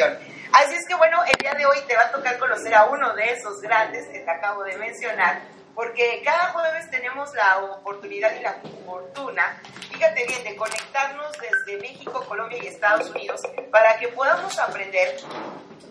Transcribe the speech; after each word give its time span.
Así 0.00 0.74
es 0.74 0.86
que 0.86 0.94
bueno, 0.94 1.22
el 1.24 1.36
día 1.36 1.54
de 1.54 1.66
hoy 1.66 1.78
te 1.86 1.94
va 1.94 2.02
a 2.02 2.12
tocar 2.12 2.38
conocer 2.38 2.74
a 2.74 2.86
uno 2.86 3.14
de 3.14 3.32
esos 3.32 3.60
grandes 3.60 4.06
que 4.08 4.20
te 4.20 4.30
acabo 4.30 4.62
de 4.64 4.76
mencionar, 4.76 5.42
porque 5.74 6.22
cada 6.24 6.52
jueves 6.52 6.90
tenemos 6.90 7.32
la 7.34 7.58
oportunidad 7.58 8.34
y 8.34 8.42
la 8.42 8.56
fortuna, 8.84 9.60
fíjate 9.90 10.26
bien, 10.26 10.44
de 10.44 10.56
conectarnos 10.56 11.32
desde 11.38 11.80
México, 11.80 12.24
Colombia 12.26 12.58
y 12.62 12.66
Estados 12.66 13.10
Unidos 13.10 13.40
para 13.70 13.98
que 13.98 14.08
podamos 14.08 14.58
aprender 14.58 15.16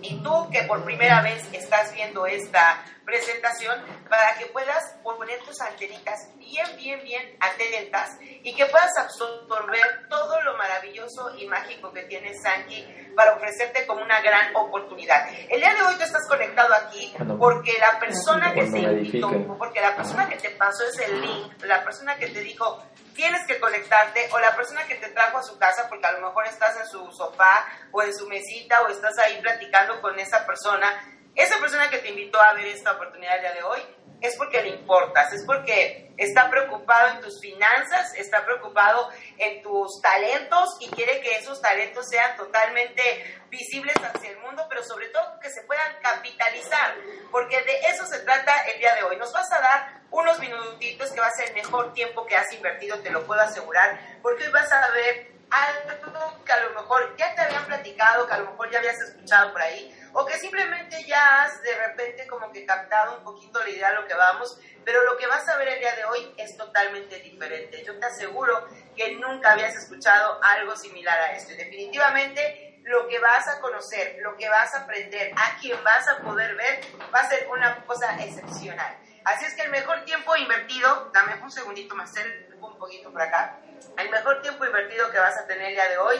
y 0.01 0.21
tú 0.21 0.49
que 0.51 0.63
por 0.63 0.84
primera 0.84 1.21
vez 1.21 1.43
estás 1.53 1.93
viendo 1.93 2.26
esta 2.26 2.84
presentación, 3.05 3.81
para 4.09 4.37
que 4.37 4.48
puedas 4.48 4.84
poner 5.03 5.39
tus 5.39 5.59
antenitas 5.62 6.27
bien, 6.37 6.67
bien, 6.76 7.01
bien 7.03 7.37
atentas 7.39 8.17
y 8.20 8.53
que 8.53 8.65
puedas 8.65 8.91
absorber 8.98 10.07
todo 10.09 10.41
lo 10.41 10.57
maravilloso 10.57 11.35
y 11.37 11.48
mágico 11.48 11.91
que 11.93 12.03
tiene 12.03 12.34
Sanki 12.37 12.85
para 13.17 13.34
ofrecerte 13.34 13.88
como 13.88 14.03
una 14.03 14.21
gran 14.21 14.55
oportunidad. 14.55 15.27
El 15.49 15.59
día 15.59 15.73
de 15.73 15.81
hoy 15.81 15.95
tú 15.95 16.03
estás 16.03 16.27
conectado 16.27 16.71
aquí 16.76 17.12
porque 17.40 17.73
la 17.79 17.99
persona 17.99 18.54
que 18.54 18.70
se 18.70 18.77
invitó, 18.77 19.32
porque 19.57 19.82
la 19.82 19.96
persona 19.96 20.29
que 20.29 20.37
te 20.37 20.51
pasó 20.51 20.84
ese 20.84 21.12
link, 21.13 21.63
la 21.63 21.84
persona 21.84 22.15
que 22.18 22.27
te 22.27 22.41
dijo, 22.41 22.84
tienes 23.15 23.41
que 23.48 23.60
conectarte 23.60 24.29
o 24.32 24.40
la 24.40 24.55
persona 24.55 24.85
que 24.85 24.95
te 24.95 25.07
trajo 25.07 25.40
a 25.40 25.43
su 25.43 25.57
casa 25.57 25.90
porque 25.90 26.05
a 26.05 26.12
lo 26.12 26.27
mejor 26.27 26.45
estás 26.45 26.79
en 26.79 26.85
su 26.85 27.12
sofá 27.12 27.65
o 27.91 28.04
en 28.04 28.13
su 28.13 28.27
mesita 28.27 28.84
o 28.84 28.88
estás 28.90 29.18
ahí 29.18 29.41
platicando 29.41 29.99
con 29.99 30.20
esa 30.20 30.45
persona, 30.45 30.88
esa 31.34 31.60
persona 31.60 31.90
que 31.90 31.98
te 31.98 32.10
invitó 32.10 32.40
a 32.40 32.54
ver 32.54 32.68
esta 32.68 32.91
oportunidad 32.91 33.38
el 33.38 33.41
día 33.41 33.54
de 33.54 33.63
hoy 33.63 33.82
es 34.21 34.35
porque 34.35 34.62
le 34.62 34.70
importas, 34.70 35.32
es 35.34 35.46
porque 35.46 36.12
está 36.18 36.49
preocupado 36.49 37.10
en 37.10 37.21
tus 37.21 37.40
finanzas, 37.40 38.13
está 38.15 38.43
preocupado 38.46 39.10
en 39.37 39.62
tus 39.62 40.01
talentos 40.01 40.77
y 40.79 40.90
quiere 40.90 41.21
que 41.21 41.35
esos 41.35 41.62
talentos 41.62 42.07
sean 42.10 42.35
totalmente 42.35 43.01
visibles 43.49 43.95
hacia 43.95 44.32
el 44.32 44.40
mundo, 44.40 44.65
pero 44.70 44.84
sobre 44.84 45.10
todo 45.10 45.40
que 45.40 45.49
se 45.49 45.62
puedan 45.63 46.01
capitalizar, 46.01 46.95
porque 47.32 47.62
de 47.62 47.79
eso 47.90 48.05
se 48.07 48.20
trata 48.20 48.54
el 48.73 48.79
día 48.79 48.95
de 48.95 49.04
hoy. 49.04 49.18
Nos 49.18 49.32
vas 49.32 49.51
a 49.51 49.60
dar 49.60 50.01
unos 50.10 50.40
minutitos 50.40 51.12
que 51.12 51.20
va 51.20 51.27
a 51.27 51.32
ser 51.32 51.49
el 51.49 51.55
mejor 51.55 51.93
tiempo 51.93 52.26
que 52.26 52.35
has 52.35 52.51
invertido, 52.54 52.99
te 52.99 53.12
lo 53.12 53.26
puedo 53.26 53.41
asegurar, 53.41 53.99
porque 54.21 54.45
hoy 54.45 54.51
vas 54.51 54.71
a 54.71 54.90
ver 54.91 55.38
algo 55.49 56.43
que 56.43 56.51
a 56.51 56.63
lo 56.63 56.70
mejor 56.71 57.15
ya 57.18 57.34
te 57.35 57.41
habían 57.41 57.65
platicado, 57.65 58.27
que 58.27 58.34
a 58.34 58.40
lo 58.40 58.51
mejor 58.51 58.70
ya 58.70 58.79
habías 58.79 58.99
escuchado 58.99 59.51
por 59.51 59.62
ahí, 59.62 59.93
o 60.20 60.26
que 60.26 60.35
simplemente 60.40 61.04
ya 61.04 61.43
has 61.43 61.62
de 61.62 61.76
repente 61.76 62.26
como 62.26 62.51
que 62.51 62.65
captado 62.65 63.20
un 63.20 63.23
poquito 63.23 63.60
la 63.60 63.70
idea 63.70 63.90
de 63.91 63.98
lo 63.98 64.07
que 64.07 64.16
vamos, 64.16 64.59
pero 64.84 65.03
lo 65.03 65.16
que 65.16 65.28
vas 65.28 65.47
a 65.47 65.57
ver 65.57 65.68
el 65.68 65.79
día 65.79 65.96
de 65.96 66.06
hoy 66.06 66.34
es 66.38 66.57
totalmente 66.57 67.19
diferente. 67.19 67.84
Yo 67.85 68.00
te 68.00 68.07
aseguro 68.07 68.68
que 68.95 69.16
nunca 69.18 69.51
habías 69.51 69.75
escuchado 69.75 70.40
algo 70.44 70.75
similar 70.75 71.19
a 71.19 71.34
esto. 71.34 71.53
Y 71.53 71.57
definitivamente 71.57 72.79
lo 72.85 73.07
que 73.07 73.19
vas 73.19 73.47
a 73.47 73.62
conocer, 73.62 74.18
lo 74.22 74.35
que 74.35 74.50
vas 74.50 74.73
a 74.73 74.85
aprender, 74.85 75.34
a 75.35 75.59
quien 75.59 75.84
vas 75.84 76.07
a 76.09 76.18
poder 76.18 76.56
ver, 76.56 76.79
va 77.13 77.19
a 77.19 77.29
ser 77.29 77.47
una 77.50 77.85
cosa 77.85 78.18
excepcional. 78.19 78.97
Así 79.23 79.45
es 79.45 79.53
que 79.53 79.62
el 79.62 79.69
mejor 79.69 80.03
tiempo 80.03 80.35
invertido, 80.35 81.11
dame 81.13 81.39
un 81.44 81.51
segundito, 81.51 81.94
Marcel, 81.94 82.57
un 82.59 82.79
poquito 82.79 83.11
por 83.11 83.22
acá. 83.22 83.59
El 83.95 84.09
mejor 84.09 84.41
tiempo 84.41 84.66
invertido 84.66 85.11
que 85.11 85.19
vas 85.19 85.38
a 85.38 85.45
tener 85.45 85.67
el 85.67 85.73
día 85.73 85.89
de 85.89 85.97
hoy 85.99 86.17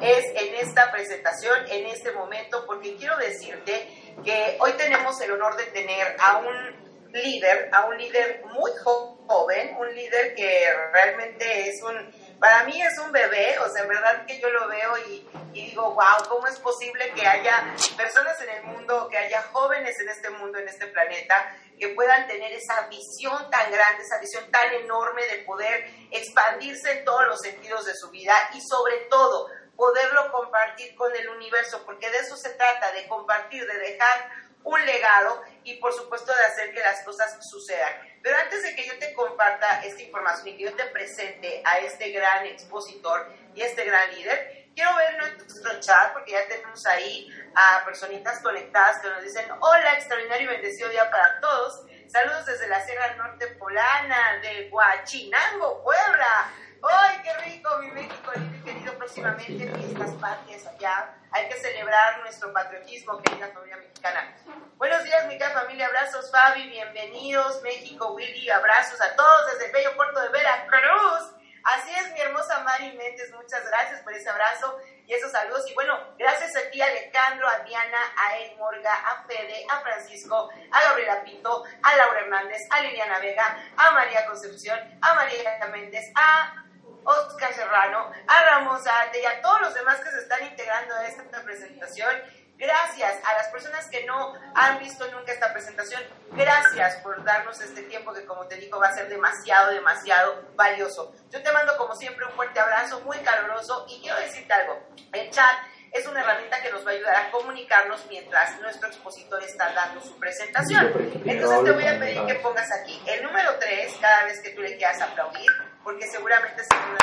es 0.00 0.24
en 0.34 0.54
esta 0.56 0.90
presentación, 0.92 1.66
en 1.68 1.86
este 1.86 2.12
momento, 2.12 2.64
porque 2.66 2.96
quiero 2.96 3.16
decirte 3.16 3.88
que 4.24 4.56
hoy 4.60 4.72
tenemos 4.72 5.20
el 5.20 5.32
honor 5.32 5.56
de 5.56 5.64
tener 5.66 6.16
a 6.20 6.38
un 6.38 6.88
líder, 7.12 7.70
a 7.72 7.86
un 7.86 7.96
líder 7.96 8.42
muy 8.46 8.70
joven, 8.82 9.76
un 9.78 9.94
líder 9.94 10.34
que 10.34 10.72
realmente 10.92 11.68
es 11.68 11.82
un, 11.82 12.38
para 12.38 12.64
mí 12.64 12.80
es 12.80 12.98
un 12.98 13.12
bebé, 13.12 13.58
o 13.58 13.68
sea, 13.68 13.82
en 13.82 13.88
verdad 13.88 14.26
que 14.26 14.40
yo 14.40 14.48
lo 14.50 14.68
veo 14.68 14.98
y, 15.08 15.28
y, 15.52 15.70
digo, 15.70 15.94
wow, 15.94 16.28
¿cómo 16.28 16.46
es 16.46 16.58
posible 16.58 17.10
que 17.14 17.26
haya 17.26 17.74
personas 17.96 18.40
en 18.42 18.50
el 18.50 18.62
mundo, 18.64 19.08
que 19.10 19.18
haya 19.18 19.42
jóvenes 19.52 19.98
en 20.00 20.08
este 20.08 20.30
mundo, 20.30 20.58
en 20.58 20.68
este 20.68 20.86
planeta, 20.86 21.56
que 21.78 21.88
puedan 21.88 22.26
tener 22.26 22.52
esa 22.52 22.86
visión 22.88 23.50
tan 23.50 23.70
grande, 23.70 24.02
esa 24.02 24.18
visión 24.20 24.50
tan 24.50 24.72
enorme 24.74 25.22
de 25.26 25.38
poder 25.44 25.90
expandirse 26.10 26.98
en 26.98 27.04
todos 27.04 27.26
los 27.26 27.40
sentidos 27.40 27.86
de 27.86 27.94
su 27.94 28.10
vida 28.10 28.34
y 28.54 28.60
sobre 28.60 28.96
todo 29.10 29.48
poderlo 29.78 30.32
compartir 30.32 30.96
con 30.96 31.14
el 31.14 31.28
universo, 31.28 31.84
porque 31.86 32.10
de 32.10 32.18
eso 32.18 32.36
se 32.36 32.50
trata, 32.50 32.90
de 32.90 33.06
compartir, 33.06 33.64
de 33.64 33.78
dejar 33.78 34.28
un 34.64 34.84
legado 34.84 35.40
y 35.62 35.76
por 35.76 35.92
supuesto 35.92 36.34
de 36.34 36.44
hacer 36.46 36.74
que 36.74 36.80
las 36.80 37.04
cosas 37.04 37.48
sucedan. 37.48 37.92
Pero 38.20 38.36
antes 38.38 38.64
de 38.64 38.74
que 38.74 38.84
yo 38.84 38.98
te 38.98 39.14
comparta 39.14 39.80
esta 39.84 40.02
información 40.02 40.48
y 40.48 40.56
que 40.56 40.64
yo 40.64 40.74
te 40.74 40.84
presente 40.86 41.62
a 41.64 41.78
este 41.78 42.10
gran 42.10 42.44
expositor 42.46 43.32
y 43.54 43.62
este 43.62 43.84
gran 43.84 44.12
líder, 44.16 44.68
quiero 44.74 44.96
ver 44.96 45.16
nuestro 45.16 45.78
chat 45.78 46.12
porque 46.12 46.32
ya 46.32 46.44
tenemos 46.48 46.84
ahí 46.84 47.28
a 47.54 47.84
personitas 47.84 48.40
conectadas 48.40 48.98
que 49.00 49.08
nos 49.08 49.22
dicen, 49.22 49.48
hola, 49.60 49.94
extraordinario 49.94 50.50
y 50.50 50.54
bendecido 50.54 50.88
día 50.88 51.08
para 51.08 51.38
todos. 51.38 51.84
Saludos 52.08 52.46
desde 52.46 52.66
la 52.66 52.84
Sierra 52.84 53.14
Norte 53.14 53.46
Polana 53.46 54.40
de 54.42 54.68
Huachinango, 54.72 55.84
Puebla. 55.84 56.52
¡Ay, 56.82 57.16
qué 57.22 57.34
rico, 57.44 57.78
mi 57.78 57.90
México 57.90 58.32
querido! 58.64 58.94
Próximamente 58.98 59.66
fiestas 59.66 60.10
patrias 60.20 60.66
allá. 60.66 61.14
Hay 61.32 61.48
que 61.48 61.54
celebrar 61.54 62.20
nuestro 62.20 62.52
patriotismo, 62.52 63.20
querida 63.22 63.48
familia 63.48 63.76
mexicana. 63.78 64.36
Buenos 64.76 65.02
días, 65.02 65.26
mi 65.26 65.38
querida 65.38 65.58
familia. 65.60 65.86
Abrazos, 65.86 66.30
Fabi. 66.30 66.68
Bienvenidos, 66.68 67.62
México, 67.62 68.12
Willy. 68.12 68.48
Abrazos 68.50 69.00
a 69.00 69.16
todos 69.16 69.52
desde 69.52 69.66
el 69.66 69.72
bello 69.72 69.96
puerto 69.96 70.20
de 70.20 70.28
Veracruz. 70.28 71.34
Así 71.64 71.90
es, 71.94 72.12
mi 72.12 72.20
hermosa 72.20 72.60
Mari 72.60 72.92
Méndez, 72.96 73.30
muchas 73.32 73.62
gracias 73.66 74.00
por 74.00 74.14
ese 74.14 74.30
abrazo 74.30 74.78
y 75.06 75.12
esos 75.12 75.30
saludos. 75.32 75.68
Y 75.68 75.74
bueno, 75.74 75.98
gracias 76.16 76.56
a 76.56 76.70
ti, 76.70 76.80
Alejandro, 76.80 77.46
a 77.46 77.58
Diana, 77.58 77.98
a 78.16 78.36
El 78.38 78.56
Morga, 78.56 78.92
a 78.92 79.24
Fede, 79.26 79.66
a 79.68 79.80
Francisco, 79.80 80.48
a 80.70 80.82
Gabriela 80.82 81.22
Pinto, 81.24 81.64
a 81.82 81.96
Laura 81.96 82.20
Hernández, 82.20 82.66
a 82.70 82.80
Liliana 82.80 83.18
Vega, 83.18 83.58
a 83.76 83.90
María 83.90 84.24
Concepción, 84.26 84.78
a 85.02 85.14
María 85.14 85.58
Méndez, 85.70 86.10
a 86.14 86.64
Oscar 87.08 87.54
Serrano, 87.54 88.12
a 88.26 89.00
Arte 89.00 89.22
y 89.22 89.24
a 89.24 89.40
todos 89.40 89.62
los 89.62 89.74
demás 89.74 89.98
que 90.00 90.10
se 90.10 90.18
están 90.18 90.44
integrando 90.44 90.94
a 90.94 91.06
esta 91.06 91.42
presentación. 91.42 92.10
Gracias 92.58 93.14
a 93.24 93.34
las 93.34 93.48
personas 93.48 93.88
que 93.88 94.04
no 94.04 94.34
han 94.54 94.78
visto 94.78 95.10
nunca 95.12 95.32
esta 95.32 95.52
presentación. 95.52 96.02
Gracias 96.32 96.96
por 96.96 97.24
darnos 97.24 97.58
este 97.60 97.82
tiempo 97.82 98.12
que, 98.12 98.26
como 98.26 98.46
te 98.46 98.56
digo, 98.56 98.78
va 98.78 98.88
a 98.88 98.94
ser 98.94 99.08
demasiado, 99.08 99.70
demasiado 99.70 100.50
valioso. 100.54 101.14
Yo 101.30 101.42
te 101.42 101.50
mando, 101.52 101.76
como 101.78 101.94
siempre, 101.94 102.26
un 102.26 102.32
fuerte 102.32 102.60
abrazo 102.60 103.00
muy 103.00 103.16
caluroso 103.18 103.86
y 103.88 104.02
quiero 104.02 104.18
decirte 104.18 104.52
algo. 104.52 104.78
El 105.12 105.30
chat 105.30 105.54
es 105.92 106.06
una 106.06 106.20
herramienta 106.20 106.60
que 106.60 106.70
nos 106.70 106.84
va 106.86 106.90
a 106.90 106.94
ayudar 106.94 107.16
a 107.16 107.30
comunicarnos 107.30 108.04
mientras 108.08 108.60
nuestro 108.60 108.88
expositor 108.88 109.42
está 109.42 109.72
dando 109.72 110.00
su 110.00 110.18
presentación. 110.18 110.92
Entonces 111.24 111.64
te 111.64 111.72
voy 111.72 111.86
a 111.86 111.98
pedir 111.98 112.26
que 112.26 112.34
pongas 112.36 112.70
aquí 112.72 113.02
el 113.06 113.22
número 113.22 113.58
3 113.58 113.96
cada 114.00 114.24
vez 114.24 114.40
que 114.40 114.50
tú 114.50 114.60
le 114.60 114.76
quieras 114.76 115.00
aplaudir, 115.00 115.50
porque 115.88 116.06
seguramente 116.06 116.60
es 116.60 116.68
una 116.70 116.98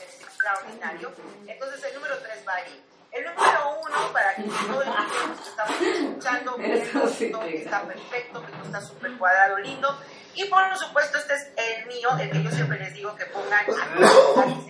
extraordinario. 0.00 1.12
Entonces 1.46 1.84
el 1.84 1.94
número 1.94 2.18
3 2.18 2.44
va 2.48 2.54
ahí. 2.54 2.84
El 3.12 3.24
número 3.26 3.80
uno, 3.80 4.12
para 4.12 4.34
que 4.34 4.42
todo 4.42 4.82
el 4.82 4.88
mundo 4.88 5.36
que 5.36 5.48
estamos 5.48 5.80
escuchando, 5.80 6.56
viendo, 6.56 7.40
que 7.40 7.62
está 7.62 7.86
perfecto, 7.86 8.44
que 8.44 8.66
está 8.66 8.80
súper 8.80 9.16
cuadrado, 9.18 9.56
lindo. 9.58 9.96
Y 10.34 10.46
por 10.46 10.76
supuesto, 10.76 11.18
este 11.18 11.34
es 11.34 11.48
el 11.56 11.86
mío, 11.86 12.08
el 12.18 12.28
que 12.28 12.42
yo 12.42 12.50
siempre 12.50 12.80
les 12.80 12.92
digo 12.94 13.14
que 13.14 13.26
pongan 13.26 13.60
aquí, 13.60 13.70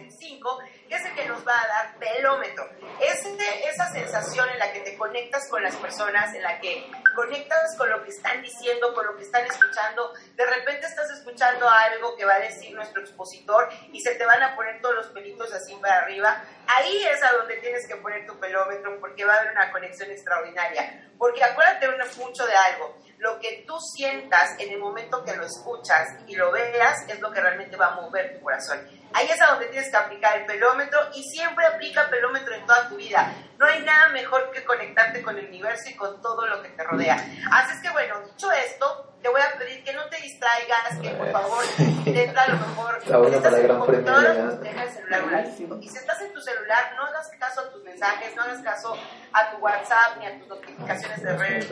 el 0.02 0.12
5, 0.12 0.58
que 0.58 0.77
es 0.96 1.04
el 1.04 1.14
que 1.14 1.26
nos 1.26 1.46
va 1.46 1.60
a 1.60 1.66
dar 1.66 1.98
velómetro. 1.98 2.68
Es 3.00 3.24
esa 3.64 3.92
sensación 3.92 4.48
en 4.50 4.58
la 4.58 4.72
que 4.72 4.80
te 4.80 4.96
conectas 4.96 5.48
con 5.48 5.62
las 5.62 5.76
personas, 5.76 6.34
en 6.34 6.42
la 6.42 6.60
que 6.60 6.90
conectas 7.14 7.76
con 7.76 7.90
lo 7.90 8.02
que 8.04 8.10
están 8.10 8.42
diciendo, 8.42 8.94
con 8.94 9.06
lo 9.06 9.16
que 9.16 9.22
están 9.22 9.44
escuchando. 9.46 10.12
De 10.34 10.46
repente 10.46 10.86
estás 10.86 11.10
escuchando 11.10 11.68
algo 11.68 12.16
que 12.16 12.24
va 12.24 12.34
a 12.34 12.40
decir 12.40 12.74
nuestro 12.74 13.02
expositor 13.02 13.68
y 13.92 14.00
se 14.00 14.14
te 14.14 14.24
van 14.24 14.42
a 14.42 14.56
poner 14.56 14.80
todos 14.80 14.94
los 14.94 15.06
pelitos 15.08 15.52
así 15.52 15.74
para 15.76 15.98
arriba. 15.98 16.42
Ahí 16.76 17.04
es 17.04 17.22
a 17.22 17.32
donde 17.32 17.56
tienes 17.58 17.86
que 17.86 17.96
poner 17.96 18.26
tu 18.26 18.38
pelómetro 18.38 18.98
porque 19.00 19.24
va 19.24 19.34
a 19.34 19.40
haber 19.40 19.52
una 19.52 19.70
conexión 19.72 20.10
extraordinaria. 20.10 21.04
Porque 21.18 21.42
acuérdate 21.42 21.88
mucho 22.18 22.46
de 22.46 22.54
algo. 22.54 22.96
Lo 23.18 23.38
que 23.40 23.64
tú 23.66 23.76
sientas 23.80 24.54
en 24.58 24.70
el 24.70 24.78
momento 24.78 25.24
que 25.24 25.34
lo 25.34 25.44
escuchas 25.44 26.08
y 26.26 26.36
lo 26.36 26.52
veas 26.52 27.04
es 27.08 27.18
lo 27.20 27.32
que 27.32 27.40
realmente 27.40 27.76
va 27.76 27.88
a 27.88 27.94
mover 27.96 28.36
tu 28.36 28.44
corazón. 28.44 28.78
Ahí 29.12 29.26
es 29.28 29.40
a 29.42 29.52
donde 29.52 29.66
tienes 29.66 29.90
que 29.90 29.96
aplicar 29.96 30.36
el 30.38 30.46
pelómetro 30.46 31.00
y 31.14 31.22
siempre 31.24 31.66
aplica 31.66 32.08
pelómetro 32.08 32.54
en 32.54 32.64
toda 32.64 32.88
tu 32.88 32.96
vida. 32.96 33.32
No 33.58 33.66
hay 33.66 33.82
nada 33.82 34.10
mejor 34.10 34.50
que 34.52 34.64
conectarte 34.64 35.22
con 35.22 35.36
el 35.36 35.46
universo 35.46 35.88
y 35.90 35.96
con 35.96 36.20
todo 36.22 36.46
lo 36.46 36.62
que 36.62 36.68
te 36.68 36.84
rodea. 36.84 37.14
Así 37.50 37.74
es 37.74 37.82
que 37.82 37.90
bueno, 37.90 38.20
dicho 38.20 38.52
esto, 38.52 39.16
te 39.20 39.28
voy 39.28 39.40
a 39.40 39.58
pedir 39.58 39.82
que 39.82 39.92
no 39.94 40.08
te 40.08 40.16
distraigas, 40.18 41.00
que 41.02 41.10
por 41.10 41.32
favor 41.32 41.64
intenta 42.06 42.42
a 42.42 42.48
lo 42.48 42.56
mejor 42.58 42.98
Está 42.98 43.18
bueno 43.18 43.42
para 43.42 43.58
gran 43.58 44.62
deja 44.62 44.84
el 44.84 44.90
celular 44.90 45.24
un. 45.24 45.82
Y 45.82 45.88
si 45.88 45.96
estás 45.96 46.20
en 46.20 46.32
tu 46.32 46.40
celular, 46.40 46.92
no 46.96 47.04
hagas 47.04 47.28
caso 47.38 47.62
a 47.62 47.70
tus 47.70 47.82
mensajes, 47.82 48.36
no 48.36 48.42
hagas 48.42 48.62
caso 48.62 48.96
a 49.32 49.50
tu 49.50 49.56
WhatsApp 49.56 50.18
ni 50.18 50.26
a 50.26 50.38
tus 50.38 50.46
notificaciones 50.46 51.22
de 51.22 51.36
redes 51.36 51.68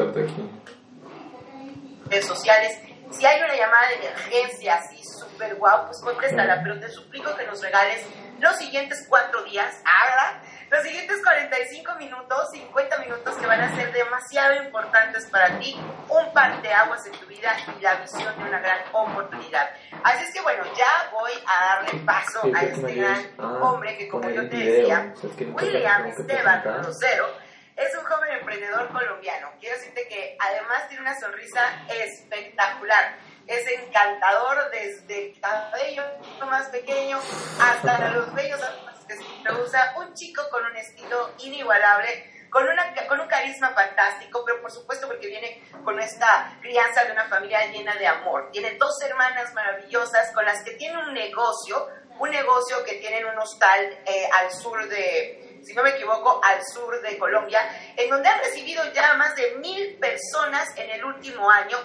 redes 2.09 2.27
sociales. 2.27 2.79
Si 3.11 3.25
hay 3.25 3.41
una 3.43 3.55
llamada 3.55 3.89
de 3.89 4.07
emergencia 4.07 4.75
así 4.75 5.03
súper 5.05 5.55
guau, 5.57 5.87
pues 5.87 6.01
contéstala, 6.01 6.61
pero 6.63 6.81
te 6.81 6.89
suplico 6.89 7.35
que 7.37 7.47
nos 7.47 7.63
regales 7.63 8.05
los 8.41 8.57
siguientes 8.57 9.07
cuatro 9.09 9.43
días, 9.45 9.83
ahora, 9.85 10.43
los 10.71 10.83
siguientes 10.83 11.23
45 11.23 11.95
minutos, 11.95 12.51
50 12.51 12.99
minutos 12.99 13.35
que 13.37 13.47
van 13.47 13.61
a 13.61 13.75
ser 13.77 13.93
demasiado 13.93 14.63
importantes 14.63 15.27
para 15.31 15.59
ti, 15.59 15.79
un 16.09 16.33
par 16.33 16.61
de 16.61 16.73
aguas 16.73 17.07
en 17.07 17.13
tu 17.13 17.27
vida 17.27 17.57
y 17.79 17.81
la 17.81 17.95
visión 17.97 18.37
de 18.37 18.45
una 18.45 18.59
gran 18.59 18.79
oportunidad. 18.93 19.71
Así 20.03 20.25
es 20.25 20.35
que 20.35 20.43
bueno, 20.43 20.65
ya 20.77 21.11
voy 21.13 21.33
a 21.47 21.77
darle 21.77 22.01
paso 22.01 22.41
a 22.55 22.63
este 22.63 22.95
gran 22.95 23.31
ah, 23.39 23.59
hombre 23.63 23.97
que 23.97 24.09
como 24.09 24.29
yo 24.29 24.49
te 24.49 24.57
decía, 24.57 25.15
William 25.55 26.07
Esteban 26.07 26.63
Rosero, 26.83 27.46
es 27.77 27.95
un 27.95 28.05
joven 28.05 28.33
emprendedor 28.33 28.89
colombiano. 28.89 29.53
Quiero 29.61 29.77
decirte 29.77 30.09
que 30.09 30.37
además 30.41 30.89
tiene 30.89 31.03
una 31.03 31.19
sonrisa 31.21 31.85
espectacular. 31.89 33.19
Es 33.47 33.67
encantador 33.69 34.71
desde 34.71 35.27
el 35.27 35.41
cabello 35.41 36.03
más 36.49 36.69
pequeño 36.69 37.21
hasta 37.61 38.11
los 38.11 38.35
bellos 38.35 38.61
que 39.07 39.17
se 39.17 39.53
usa. 39.63 39.95
Un 39.99 40.15
chico 40.15 40.43
con 40.51 40.65
un 40.65 40.77
estilo 40.77 41.35
inigualable 41.39 42.33
con, 42.51 42.67
una, 42.67 42.95
con 43.07 43.21
un 43.21 43.29
carisma 43.29 43.71
fantástico, 43.71 44.43
pero 44.47 44.63
por 44.63 44.71
supuesto 44.71 45.07
porque 45.07 45.27
viene 45.27 45.63
con 45.85 46.01
esta 46.01 46.57
crianza 46.63 47.05
de 47.05 47.13
una 47.13 47.29
familia 47.29 47.67
llena 47.71 47.95
de 47.97 48.07
amor. 48.07 48.51
Tiene 48.51 48.77
dos 48.77 49.01
hermanas 49.03 49.53
maravillosas 49.53 50.33
con 50.33 50.45
las 50.45 50.63
que 50.65 50.73
tiene 50.73 50.97
un 50.97 51.13
negocio, 51.13 51.89
un 52.19 52.31
negocio 52.31 52.83
que 52.85 52.95
tienen 52.95 53.27
un 53.27 53.39
hostal 53.39 53.99
eh, 54.07 54.29
al 54.41 54.51
sur 54.51 54.89
de, 54.89 55.46
si 55.67 55.75
no 55.75 55.83
me 55.83 55.91
equivoco, 55.91 56.41
al 56.45 56.65
sur 56.65 57.01
de 57.03 57.19
Colombia, 57.19 57.59
en 57.97 58.09
donde 58.09 58.29
han 58.29 58.39
recibido 58.39 58.85
ya 58.93 59.15
más 59.15 59.35
de 59.35 59.57
mil 59.57 59.99
personas 59.99 60.69
en 60.77 60.91
el 60.91 61.05
último 61.05 61.51
año 61.51 61.77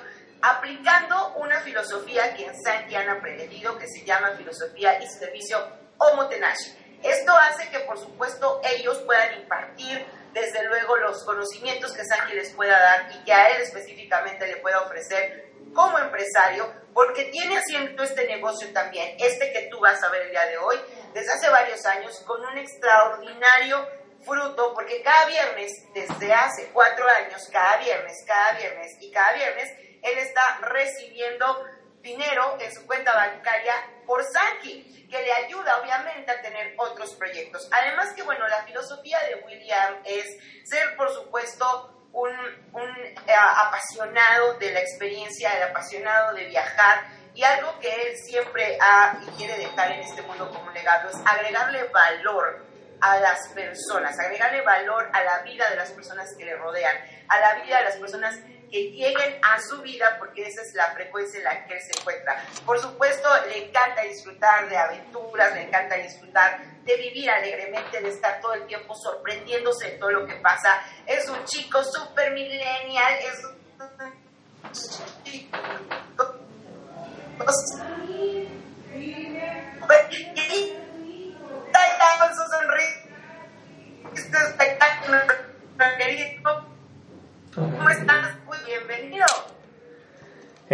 aplicando 0.41 1.33
una 1.37 1.61
filosofía 1.61 2.33
que 2.35 2.45
en 2.45 2.63
Santi 2.63 2.95
han 2.95 3.09
aprendido, 3.09 3.77
que 3.77 3.87
se 3.87 4.03
llama 4.05 4.31
filosofía 4.37 5.01
y 5.01 5.07
servicio 5.07 5.57
Omotenashi. 5.97 6.77
Esto 7.03 7.31
hace 7.31 7.69
que, 7.69 7.79
por 7.81 7.97
supuesto, 7.97 8.61
ellos 8.63 8.99
puedan 8.99 9.39
impartir, 9.39 10.05
desde 10.33 10.63
luego, 10.65 10.97
los 10.97 11.23
conocimientos 11.25 11.93
que 11.93 12.05
Santi 12.05 12.33
les 12.33 12.51
pueda 12.53 12.79
dar 12.79 13.11
y 13.13 13.23
que 13.23 13.33
a 13.33 13.49
él 13.49 13.61
específicamente 13.61 14.47
le 14.47 14.57
pueda 14.57 14.81
ofrecer 14.81 15.51
como 15.73 15.97
empresario, 15.99 16.71
porque 16.93 17.25
tiene 17.25 17.57
haciendo 17.57 18.03
este 18.03 18.27
negocio 18.27 18.71
también, 18.73 19.15
este 19.19 19.51
que 19.51 19.67
tú 19.71 19.79
vas 19.79 20.01
a 20.03 20.09
ver 20.09 20.23
el 20.23 20.31
día 20.31 20.45
de 20.45 20.57
hoy, 20.57 20.77
desde 21.13 21.31
hace 21.31 21.49
varios 21.49 21.85
años, 21.85 22.19
con 22.25 22.43
un 22.43 22.57
extraordinario 22.57 23.87
fruto, 24.25 24.73
porque 24.73 25.01
cada 25.01 25.25
viernes, 25.25 25.71
desde 25.93 26.33
hace 26.33 26.69
cuatro 26.73 27.05
años, 27.07 27.47
cada 27.51 27.77
viernes, 27.77 28.23
cada 28.25 28.57
viernes 28.57 28.97
y 28.99 29.11
cada 29.11 29.33
viernes, 29.33 29.69
él 30.03 30.17
está 30.17 30.59
recibiendo 30.61 31.65
dinero 32.01 32.57
en 32.59 32.73
su 32.73 32.85
cuenta 32.85 33.13
bancaria 33.13 33.73
por 34.05 34.23
Sanki, 34.23 35.07
que 35.09 35.21
le 35.21 35.31
ayuda 35.33 35.81
obviamente 35.81 36.31
a 36.31 36.41
tener 36.41 36.73
otros 36.77 37.15
proyectos. 37.15 37.67
Además 37.71 38.13
que, 38.15 38.23
bueno, 38.23 38.47
la 38.47 38.63
filosofía 38.63 39.19
de 39.23 39.43
William 39.45 40.01
es 40.05 40.25
ser, 40.65 40.95
por 40.95 41.13
supuesto, 41.13 42.01
un, 42.13 42.29
eh, 42.29 43.33
apasionado 43.65 44.57
de 44.57 44.71
la 44.71 44.79
experiencia, 44.79 45.49
el 45.51 45.63
apasionado 45.63 46.33
de 46.33 46.45
viajar. 46.45 47.05
Y 47.33 47.43
algo 47.43 47.79
que 47.79 47.89
él 47.89 48.17
siempre 48.17 48.77
ha 48.81 49.17
y 49.21 49.25
quiere 49.37 49.57
dejar 49.57 49.91
en 49.91 50.01
este 50.01 50.21
mundo 50.23 50.49
como 50.49 50.69
legado 50.71 51.09
es 51.09 51.15
agregarle 51.25 51.83
valor 51.85 52.65
a 52.99 53.19
las 53.19 53.47
personas, 53.49 54.19
agregarle 54.19 54.61
valor 54.61 55.09
a 55.11 55.23
la 55.23 55.41
vida 55.43 55.67
de 55.69 55.75
las 55.75 55.91
personas 55.91 56.27
que 56.37 56.45
le 56.45 56.55
rodean, 56.55 56.95
a 57.27 57.39
la 57.39 57.63
vida 57.63 57.77
de 57.77 57.83
las 57.85 57.95
personas 57.95 58.35
que 58.71 58.91
lleguen 58.91 59.39
a 59.43 59.59
su 59.59 59.81
vida 59.81 60.15
porque 60.17 60.47
esa 60.47 60.61
es 60.61 60.73
la 60.75 60.91
frecuencia 60.93 61.39
en 61.39 61.43
la 61.43 61.65
que 61.65 61.73
él 61.73 61.79
se 61.81 61.99
encuentra. 61.99 62.41
Por 62.65 62.79
supuesto, 62.79 63.29
le 63.47 63.67
encanta 63.67 64.01
disfrutar 64.03 64.69
de 64.69 64.77
aventuras, 64.77 65.53
le 65.53 65.63
encanta 65.63 65.95
disfrutar 65.95 66.61
de 66.83 66.95
vivir 66.95 67.29
alegremente, 67.29 68.01
de 68.01 68.09
estar 68.09 68.39
todo 68.39 68.53
el 68.53 68.65
tiempo 68.67 68.95
sorprendiéndose 68.95 69.91
de 69.91 69.97
todo 69.97 70.11
lo 70.11 70.25
que 70.25 70.35
pasa. 70.35 70.81
Es 71.05 71.27
un 71.27 71.43
chico 71.45 71.83
super 71.83 72.31
millennial, 72.31 73.13
es 73.19 73.43
un 73.43 75.23
chico... 75.23 75.57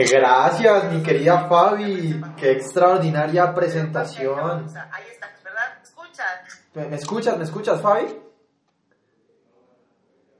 gracias, 0.05 0.91
mi 0.91 1.01
querida 1.01 1.47
Fabi. 1.47 2.21
Qué 2.37 2.51
extraordinaria 2.51 3.53
presentación. 3.53 4.67
Ahí 4.91 5.05
estás, 5.11 5.43
¿verdad? 5.43 5.77
¿Me 5.77 5.83
escuchas? 5.83 6.65
¿Me 6.73 6.95
escuchas? 6.95 7.37
¿Me 7.37 7.43
escuchas, 7.43 7.81
Fabi? 7.81 8.21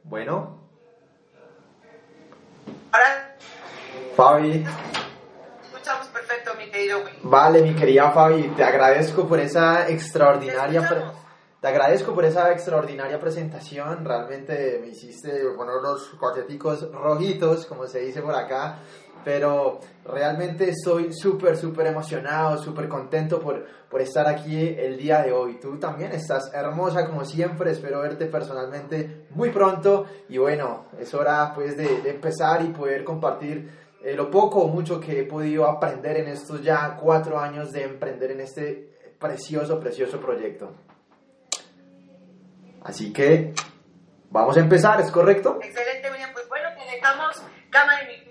Bueno. 0.03 0.61
Ahora. 2.91 3.35
Fabi. 4.15 4.65
Escuchamos 5.63 6.07
perfecto, 6.07 6.51
mi 6.55 6.69
querido 6.69 6.99
Vale, 7.23 7.61
mi 7.63 7.73
querida 7.73 8.11
Fabi, 8.11 8.49
te 8.49 8.63
agradezco 8.63 9.27
por 9.27 9.39
esa 9.39 9.89
extraordinaria 9.89 10.81
presentación 10.81 11.27
te 11.59 11.67
agradezco 11.69 12.13
por 12.13 12.23
esa 12.23 12.51
extraordinaria 12.51 13.19
presentación. 13.19 14.05
Realmente 14.05 14.77
me 14.79 14.89
hiciste 14.89 15.31
poner 15.55 15.81
los 15.81 16.09
cocheticos 16.19 16.91
rojitos, 16.91 17.65
como 17.65 17.87
se 17.87 17.99
dice 18.01 18.21
por 18.21 18.35
acá. 18.35 18.77
Pero 19.27 19.81
realmente 20.05 20.69
estoy 20.69 21.11
súper, 21.11 21.57
súper 21.57 21.87
emocionado, 21.87 22.57
súper 22.63 22.87
contento 22.87 23.41
por, 23.41 23.67
por 23.89 23.99
estar 23.99 24.25
aquí 24.25 24.73
el 24.79 24.95
día 24.95 25.21
de 25.21 25.33
hoy. 25.33 25.59
Tú 25.59 25.77
también 25.77 26.13
estás 26.13 26.49
hermosa 26.53 27.05
como 27.05 27.25
siempre. 27.25 27.71
Espero 27.71 27.99
verte 27.99 28.27
personalmente 28.27 29.27
muy 29.31 29.49
pronto. 29.49 30.05
Y 30.29 30.37
bueno, 30.37 30.85
es 30.97 31.13
hora 31.13 31.51
pues 31.53 31.75
de, 31.75 32.03
de 32.03 32.09
empezar 32.09 32.61
y 32.61 32.69
poder 32.69 33.03
compartir 33.03 33.69
eh, 34.01 34.13
lo 34.13 34.31
poco 34.31 34.61
o 34.61 34.69
mucho 34.69 34.97
que 35.01 35.19
he 35.19 35.23
podido 35.25 35.67
aprender 35.67 36.15
en 36.15 36.29
estos 36.29 36.61
ya 36.61 36.95
cuatro 36.95 37.37
años 37.37 37.73
de 37.73 37.83
emprender 37.83 38.31
en 38.31 38.39
este 38.39 38.93
precioso, 39.19 39.77
precioso 39.77 40.21
proyecto. 40.21 40.71
Así 42.81 43.11
que 43.11 43.53
vamos 44.29 44.55
a 44.55 44.61
empezar, 44.61 45.01
¿es 45.01 45.11
correcto? 45.11 45.59
Excelente, 45.61 46.09
William. 46.11 46.31
Pues 46.31 46.47
bueno, 46.47 46.69
te 46.77 46.95
dejamos 46.95 47.43
cámara 47.69 48.03
y 48.03 48.07
micrófono. 48.07 48.27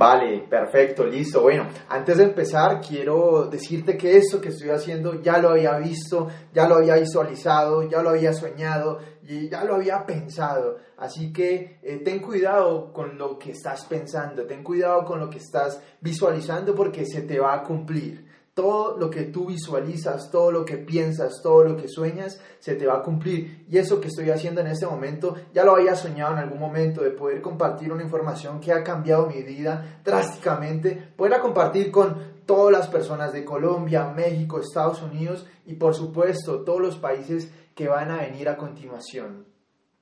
Vale, 0.00 0.46
perfecto, 0.48 1.04
listo. 1.04 1.42
Bueno, 1.42 1.66
antes 1.90 2.16
de 2.16 2.24
empezar, 2.24 2.80
quiero 2.80 3.50
decirte 3.50 3.98
que 3.98 4.16
esto 4.16 4.40
que 4.40 4.48
estoy 4.48 4.70
haciendo 4.70 5.20
ya 5.20 5.36
lo 5.36 5.50
había 5.50 5.76
visto, 5.76 6.26
ya 6.54 6.66
lo 6.66 6.76
había 6.76 6.94
visualizado, 6.94 7.86
ya 7.86 8.02
lo 8.02 8.08
había 8.08 8.32
soñado 8.32 8.98
y 9.22 9.50
ya 9.50 9.62
lo 9.62 9.74
había 9.74 10.06
pensado. 10.06 10.78
Así 10.96 11.34
que 11.34 11.80
eh, 11.82 12.00
ten 12.02 12.20
cuidado 12.20 12.94
con 12.94 13.18
lo 13.18 13.38
que 13.38 13.50
estás 13.50 13.84
pensando, 13.84 14.46
ten 14.46 14.64
cuidado 14.64 15.04
con 15.04 15.20
lo 15.20 15.28
que 15.28 15.36
estás 15.36 15.82
visualizando 16.00 16.74
porque 16.74 17.04
se 17.04 17.20
te 17.20 17.38
va 17.38 17.52
a 17.52 17.62
cumplir 17.62 18.24
todo 18.54 18.96
lo 18.98 19.10
que 19.10 19.22
tú 19.22 19.46
visualizas, 19.46 20.30
todo 20.30 20.50
lo 20.50 20.64
que 20.64 20.76
piensas, 20.76 21.40
todo 21.42 21.64
lo 21.64 21.76
que 21.76 21.88
sueñas, 21.88 22.40
se 22.58 22.74
te 22.74 22.86
va 22.86 22.96
a 22.96 23.02
cumplir. 23.02 23.64
Y 23.68 23.78
eso 23.78 24.00
que 24.00 24.08
estoy 24.08 24.30
haciendo 24.30 24.60
en 24.60 24.66
este 24.66 24.86
momento, 24.86 25.34
ya 25.54 25.64
lo 25.64 25.76
había 25.76 25.94
soñado 25.94 26.32
en 26.32 26.40
algún 26.40 26.58
momento, 26.58 27.02
de 27.02 27.10
poder 27.10 27.40
compartir 27.40 27.92
una 27.92 28.02
información 28.02 28.60
que 28.60 28.72
ha 28.72 28.82
cambiado 28.82 29.26
mi 29.26 29.42
vida 29.42 30.00
drásticamente, 30.04 31.12
poderla 31.16 31.40
compartir 31.40 31.90
con 31.90 32.40
todas 32.44 32.72
las 32.72 32.88
personas 32.88 33.32
de 33.32 33.44
Colombia, 33.44 34.12
México, 34.14 34.60
Estados 34.60 35.02
Unidos 35.02 35.46
y 35.66 35.74
por 35.74 35.94
supuesto 35.94 36.62
todos 36.62 36.80
los 36.80 36.96
países 36.96 37.50
que 37.74 37.88
van 37.88 38.10
a 38.10 38.22
venir 38.22 38.48
a 38.48 38.56
continuación. 38.56 39.49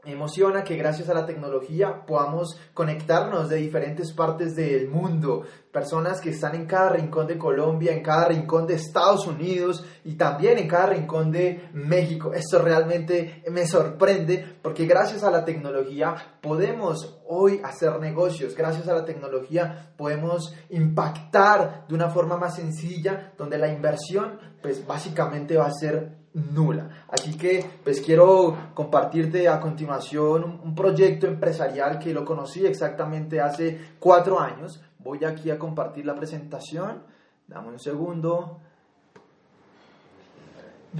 Emociona 0.04 0.62
que 0.62 0.76
gracias 0.76 1.08
a 1.08 1.14
la 1.14 1.26
tecnología 1.26 2.06
podamos 2.06 2.56
conectarnos 2.72 3.48
de 3.48 3.56
diferentes 3.56 4.12
partes 4.12 4.54
del 4.54 4.88
mundo, 4.88 5.42
personas 5.72 6.20
que 6.20 6.30
están 6.30 6.54
en 6.54 6.66
cada 6.66 6.90
rincón 6.90 7.26
de 7.26 7.36
Colombia, 7.36 7.92
en 7.92 8.02
cada 8.04 8.28
rincón 8.28 8.64
de 8.64 8.74
Estados 8.74 9.26
Unidos 9.26 9.84
y 10.04 10.14
también 10.14 10.56
en 10.58 10.68
cada 10.68 10.86
rincón 10.86 11.32
de 11.32 11.68
México. 11.72 12.32
Esto 12.32 12.60
realmente 12.62 13.42
me 13.50 13.66
sorprende 13.66 14.58
porque 14.62 14.86
gracias 14.86 15.24
a 15.24 15.32
la 15.32 15.44
tecnología 15.44 16.38
podemos 16.40 17.18
hoy 17.26 17.60
hacer 17.64 17.98
negocios, 17.98 18.54
gracias 18.54 18.86
a 18.86 18.94
la 18.94 19.04
tecnología 19.04 19.94
podemos 19.96 20.54
impactar 20.70 21.88
de 21.88 21.94
una 21.96 22.08
forma 22.08 22.36
más 22.36 22.54
sencilla 22.54 23.32
donde 23.36 23.58
la 23.58 23.66
inversión 23.66 24.38
pues 24.62 24.86
básicamente 24.86 25.56
va 25.56 25.66
a 25.66 25.72
ser 25.72 26.17
nula. 26.34 27.04
Así 27.08 27.36
que 27.36 27.64
pues 27.82 28.00
quiero 28.00 28.56
compartirte 28.74 29.48
a 29.48 29.60
continuación 29.60 30.60
un, 30.62 30.74
proyecto 30.74 31.26
empresarial 31.26 31.98
que 31.98 32.12
lo 32.12 32.24
conocí 32.24 32.64
exactamente 32.66 33.40
hace 33.40 33.92
cuatro 33.98 34.38
años. 34.40 34.80
Voy 34.98 35.24
aquí 35.24 35.50
a 35.50 35.58
compartir 35.58 36.06
la 36.06 36.14
presentación. 36.14 37.02
Dame 37.46 37.68
un 37.68 37.78
segundo. 37.78 38.60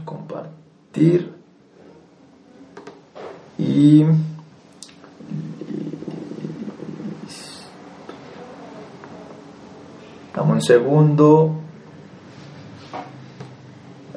Compartir. 0.05 1.35
Y... 3.59 4.05
Dame 10.35 10.53
un 10.53 10.63
segundo. 10.63 11.68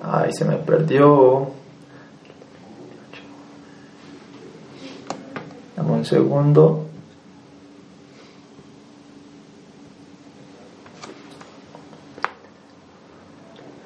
Ay, 0.03 0.33
se 0.33 0.45
me 0.45 0.57
perdió. 0.57 1.51
Dame 5.75 5.91
un 5.91 6.05
segundo. 6.05 6.87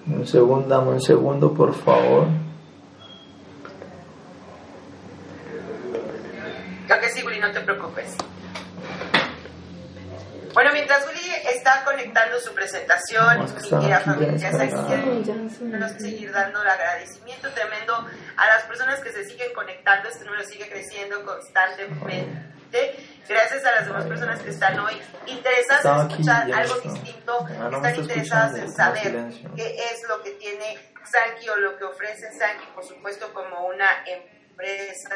Un 0.08 0.26
segundo, 0.26 0.68
dame 0.68 0.92
un 0.92 1.02
segundo, 1.02 1.54
por 1.54 1.74
favor. 1.74 2.28
Creo 6.88 7.02
que 7.02 7.10
sí, 7.10 7.24
Willy, 7.24 7.40
no 7.40 7.52
te 7.52 7.60
preocupes. 7.62 8.16
Bueno, 10.54 10.70
mientras 10.72 11.06
Willy 11.08 11.34
está 11.54 11.84
conectando 11.84 12.40
su 12.40 12.54
presentación, 13.16 13.80
mi 13.80 13.80
querida 13.80 14.00
familia, 14.00 14.52
quiero 15.58 16.00
seguir 16.00 16.32
dando 16.32 16.62
el 16.62 16.68
agradecimiento 16.68 17.50
tremendo 17.52 17.96
a 17.96 18.48
las 18.48 18.64
personas 18.64 19.00
que 19.02 19.12
se 19.12 19.26
siguen 19.26 19.54
conectando. 19.54 20.10
Este 20.10 20.26
número 20.26 20.44
sigue 20.44 20.70
creciendo 20.70 21.24
constantemente. 21.24 22.56
Gracias 23.28 23.66
a 23.66 23.72
las 23.72 23.86
demás 23.88 24.06
personas 24.06 24.42
que 24.42 24.50
están 24.50 24.80
hoy 24.80 25.02
interesadas 25.28 25.86
en 25.86 26.12
escuchar 26.12 26.52
algo 26.52 26.76
distinto, 26.76 27.48
están 27.48 27.96
interesadas 27.96 28.56
en 28.58 28.72
saber 28.72 29.26
qué 29.56 29.76
es 29.76 30.08
lo 30.08 30.22
que 30.22 30.32
tiene 30.32 30.78
Sanki 31.06 31.50
o 31.50 31.56
lo 31.58 31.78
que 31.78 31.86
ofrece 31.86 32.28
Sanki, 32.38 32.66
por 32.74 32.84
supuesto, 32.84 33.34
como 33.34 33.68
una 33.68 33.88
empresa 34.06 35.16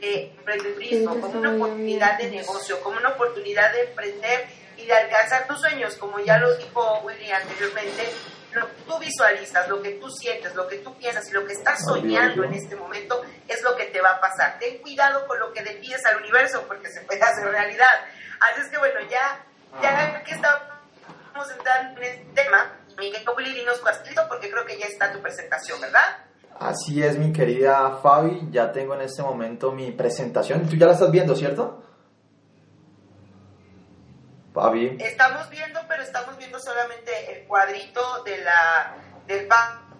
de 0.00 0.32
emprendedurismo, 0.38 1.20
como 1.20 1.40
una 1.40 1.54
oportunidad 1.54 2.18
de 2.18 2.30
negocio, 2.30 2.80
como 2.80 2.98
una 2.98 3.10
oportunidad 3.10 3.72
de 3.72 3.82
emprender 3.82 4.46
y 4.82 4.86
de 4.86 4.92
alcanzar 4.92 5.46
tus 5.46 5.60
sueños, 5.60 5.96
como 5.96 6.18
ya 6.20 6.38
lo 6.38 6.56
dijo 6.56 7.00
Willy 7.00 7.30
anteriormente, 7.30 8.10
lo 8.52 8.66
que 8.66 8.82
tú 8.86 8.98
visualizas, 8.98 9.68
lo 9.68 9.80
que 9.80 9.92
tú 9.92 10.10
sientes, 10.10 10.54
lo 10.54 10.66
que 10.66 10.78
tú 10.78 10.96
piensas 10.96 11.28
y 11.28 11.32
lo 11.32 11.46
que 11.46 11.52
estás 11.52 11.84
soñando 11.84 12.44
en 12.44 12.54
este 12.54 12.74
momento 12.74 13.22
es 13.46 13.62
lo 13.62 13.76
que 13.76 13.86
te 13.86 14.00
va 14.00 14.10
a 14.10 14.20
pasar. 14.20 14.58
Ten 14.58 14.78
cuidado 14.78 15.26
con 15.26 15.38
lo 15.38 15.52
que 15.52 15.62
le 15.62 15.74
pides 15.74 16.04
al 16.06 16.16
universo 16.16 16.64
porque 16.66 16.88
se 16.88 17.02
puede 17.02 17.22
hacer 17.22 17.44
realidad. 17.46 17.86
Así 18.40 18.62
es 18.62 18.68
que 18.68 18.78
bueno, 18.78 19.00
ya, 19.08 19.44
ya 19.80 20.22
que 20.24 20.32
estamos 20.32 21.50
entrando 21.56 22.00
en 22.00 22.06
este 22.06 22.42
tema, 22.42 22.76
Miguel 22.98 23.24
Willy, 23.36 23.54
dinos 23.54 23.80
listo 24.04 24.22
porque 24.28 24.50
creo 24.50 24.64
que 24.64 24.78
ya 24.78 24.86
está 24.86 25.12
tu 25.12 25.20
presentación, 25.20 25.80
¿verdad? 25.80 26.24
Así 26.58 27.02
es, 27.02 27.16
mi 27.16 27.32
querida 27.32 27.98
Fabi, 28.02 28.48
ya 28.50 28.70
tengo 28.72 28.94
en 28.94 29.02
este 29.02 29.22
momento 29.22 29.72
mi 29.72 29.92
presentación. 29.92 30.68
Tú 30.68 30.76
ya 30.76 30.86
la 30.86 30.92
estás 30.92 31.10
viendo, 31.10 31.34
¿cierto? 31.34 31.82
Fabi. 34.52 34.96
Estamos 35.00 35.48
viendo, 35.50 35.80
pero 35.88 36.02
estamos 36.02 36.36
viendo 36.36 36.58
solamente 36.58 37.10
el 37.32 37.46
cuadrito 37.46 38.22
de 38.24 38.38
la, 38.38 38.94
del 39.26 39.46
banco. 39.46 39.96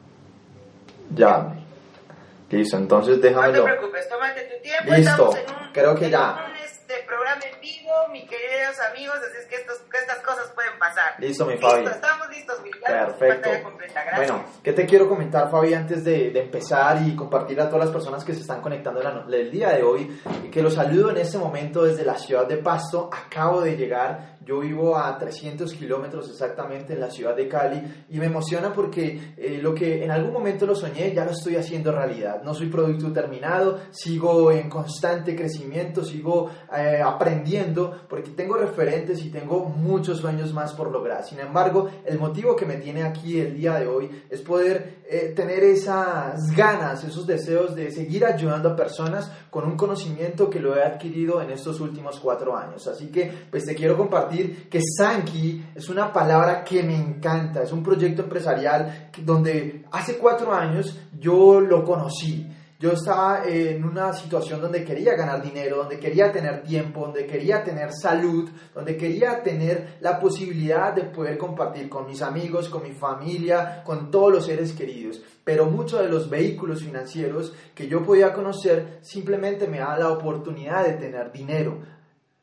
Ya. 1.15 1.55
Listo, 2.51 2.77
entonces 2.77 3.21
déjamelo. 3.21 3.59
No 3.59 3.65
te 3.65 3.71
preocupes, 3.71 4.09
tómate 4.09 4.43
tu 4.43 4.63
tiempo. 4.63 4.93
Listo, 4.93 5.31
creo 5.73 5.95
que 5.95 6.11
ya. 6.11 6.47
Un 6.49 6.57
este 6.91 7.07
programa 7.07 7.41
en 7.53 7.61
vivo, 7.61 7.93
mis 8.13 8.29
queridos 8.29 8.77
amigos, 8.91 9.15
así 9.19 9.39
es 9.39 9.47
que, 9.47 9.55
estas 9.55 10.19
cosas 10.19 10.51
pueden 10.57 10.77
pasar. 10.77 11.15
Listo, 11.19 11.47
mi 11.47 11.57
Fabi. 11.57 11.83
Listo, 11.83 11.95
estamos 11.95 12.29
listos, 12.31 12.63
mi 12.65 12.71
Perfecto. 12.71 13.51
Bueno, 14.17 14.45
¿qué 14.65 14.73
te 14.73 14.87
quiero 14.87 15.09
comentar, 15.09 15.49
Fabi, 15.51 15.75
antes 15.75 16.05
de, 16.05 16.31
de, 16.31 16.41
empezar 16.41 17.01
y 17.07 17.15
compartir 17.15 17.61
a 17.61 17.69
todas 17.69 17.85
las 17.85 17.95
personas 17.95 18.25
que 18.25 18.35
se 18.35 18.41
están 18.41 18.61
conectando 18.61 19.01
el 19.01 19.51
día 19.53 19.71
de 19.71 19.85
hoy? 19.85 20.21
Que 20.51 20.63
los 20.63 20.75
saludo 20.75 21.11
en 21.11 21.19
este 21.19 21.39
momento 21.39 21.85
desde 21.85 22.05
la 22.05 22.19
ciudad 22.19 22.49
de 22.49 22.57
Pasto. 22.57 23.09
Acabo 23.13 23.61
de 23.61 23.77
llegar 23.77 24.30
yo 24.45 24.61
vivo 24.61 24.97
a 24.97 25.19
300 25.19 25.73
kilómetros 25.75 26.29
exactamente 26.31 26.95
en 26.95 27.01
la 27.01 27.11
ciudad 27.11 27.37
de 27.37 27.47
Cali 27.47 27.83
y 28.09 28.19
me 28.19 28.27
emociona 28.27 28.73
porque 28.73 29.35
eh, 29.37 29.59
lo 29.61 29.75
que 29.75 30.03
en 30.03 30.11
algún 30.11 30.33
momento 30.33 30.67
lo 30.67 30.75
soñé 30.75 31.13
ya 31.13 31.25
lo 31.25 31.33
estoy 31.33 31.57
haciendo 31.57 31.93
realidad. 31.93 32.43
No 32.43 32.55
soy 32.55 32.69
producto 32.69 33.13
terminado, 33.13 33.79
sigo 33.91 34.51
en 34.51 34.71
constante 34.71 35.37
crecimiento, 35.37 36.05
sigo 36.05 36.51
eh, 36.75 37.03
aprendiendo 37.05 38.07
porque 38.09 38.31
tengo 38.31 38.57
referentes 38.57 39.23
y 39.25 39.31
tengo 39.31 39.65
muchos 39.67 40.19
sueños 40.19 40.55
más 40.55 40.73
por 40.73 40.91
lograr. 40.91 41.25
Sin 41.25 41.41
embargo, 41.41 41.91
el 42.07 42.19
motivo 42.19 42.57
que 42.57 42.65
me 42.65 42.77
tiene 42.77 43.03
aquí 43.03 43.39
el 43.41 43.55
día 43.55 43.75
de 43.75 43.87
hoy 43.87 44.25
es 44.31 44.41
poder 44.41 45.01
eh, 45.07 45.33
tener 45.35 45.65
esas 45.65 46.51
ganas, 46.57 47.05
esos 47.05 47.27
deseos 47.27 47.75
de 47.75 47.91
seguir 47.91 48.25
ayudando 48.25 48.71
a 48.71 48.77
personas 48.77 49.31
con 49.51 49.65
un 49.65 49.77
conocimiento 49.77 50.49
que 50.49 50.61
lo 50.61 50.77
he 50.77 50.83
adquirido 50.83 51.43
en 51.43 51.51
estos 51.51 51.81
últimos 51.81 52.19
cuatro 52.21 52.57
años. 52.57 52.87
Así 52.87 53.09
que 53.09 53.31
pues 53.51 53.65
te 53.65 53.75
quiero 53.75 53.97
compartir 53.97 54.40
que 54.71 54.81
Sanki 54.97 55.65
es 55.75 55.89
una 55.89 56.13
palabra 56.13 56.63
que 56.65 56.83
me 56.83 56.97
encanta, 56.97 57.63
es 57.63 57.73
un 57.73 57.83
proyecto 57.83 58.23
empresarial 58.23 59.11
donde 59.23 59.85
hace 59.93 60.17
cuatro 60.17 60.53
años 60.53 60.99
yo 61.19 61.61
lo 61.61 61.85
conocí. 61.85 62.47
Yo 62.81 62.93
estaba 62.93 63.43
en 63.47 63.85
una 63.85 64.11
situación 64.15 64.59
donde 64.59 64.83
quería 64.83 65.15
ganar 65.15 65.43
dinero, 65.43 65.77
donde 65.77 65.99
quería 65.99 66.33
tener 66.33 66.63
tiempo, 66.63 67.03
donde 67.03 67.27
quería 67.27 67.63
tener 67.63 67.91
salud, 67.93 68.49
donde 68.75 68.97
quería 68.97 69.43
tener 69.43 69.99
la 70.01 70.19
posibilidad 70.19 70.95
de 70.95 71.03
poder 71.03 71.37
compartir 71.37 71.91
con 71.91 72.07
mis 72.07 72.23
amigos, 72.23 72.71
con 72.71 72.83
mi 72.83 72.93
familia, 72.93 73.83
con 73.85 74.11
todos 74.11 74.33
los 74.33 74.47
seres 74.47 74.73
queridos. 74.73 75.23
Pero 75.45 75.67
muchos 75.67 76.01
de 76.01 76.09
los 76.09 76.31
vehículos 76.31 76.83
financieros 76.83 77.53
que 77.75 77.87
yo 77.87 78.03
podía 78.03 78.33
conocer 78.33 79.01
simplemente 79.03 79.69
me 79.69 79.81
daban 79.81 80.01
la 80.01 80.13
oportunidad 80.13 80.87
de 80.87 80.95
tener 80.95 81.31
dinero. 81.31 81.81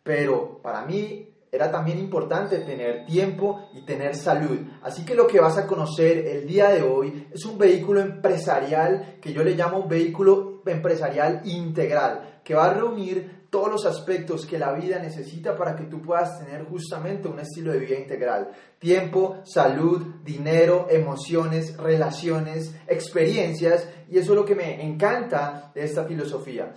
Pero 0.03 0.61
para 0.61 0.85
mí 0.85 1.33
era 1.51 1.71
también 1.71 1.97
importante 1.99 2.59
tener 2.59 3.05
tiempo 3.05 3.69
y 3.73 3.81
tener 3.81 4.15
salud. 4.15 4.59
Así 4.81 5.05
que 5.05 5.15
lo 5.15 5.27
que 5.27 5.39
vas 5.39 5.57
a 5.57 5.65
conocer 5.65 6.27
el 6.27 6.45
día 6.45 6.69
de 6.69 6.83
hoy 6.83 7.27
es 7.33 7.45
un 7.45 7.57
vehículo 7.57 8.01
empresarial 8.01 9.17
que 9.21 9.33
yo 9.33 9.43
le 9.43 9.55
llamo 9.55 9.79
un 9.79 9.87
vehículo 9.87 10.61
empresarial 10.65 11.41
integral, 11.45 12.41
que 12.43 12.53
va 12.53 12.65
a 12.65 12.73
reunir 12.73 13.47
todos 13.49 13.71
los 13.71 13.85
aspectos 13.85 14.45
que 14.45 14.59
la 14.59 14.73
vida 14.73 14.99
necesita 14.99 15.55
para 15.55 15.75
que 15.75 15.85
tú 15.85 16.01
puedas 16.01 16.37
tener 16.39 16.65
justamente 16.65 17.29
un 17.29 17.39
estilo 17.39 17.71
de 17.71 17.79
vida 17.79 17.97
integral. 17.97 18.49
Tiempo, 18.77 19.37
salud, 19.45 20.01
dinero, 20.23 20.87
emociones, 20.89 21.77
relaciones, 21.77 22.75
experiencias, 22.87 23.87
y 24.09 24.17
eso 24.17 24.33
es 24.33 24.37
lo 24.37 24.45
que 24.45 24.55
me 24.55 24.85
encanta 24.85 25.71
de 25.73 25.85
esta 25.85 26.03
filosofía. 26.03 26.73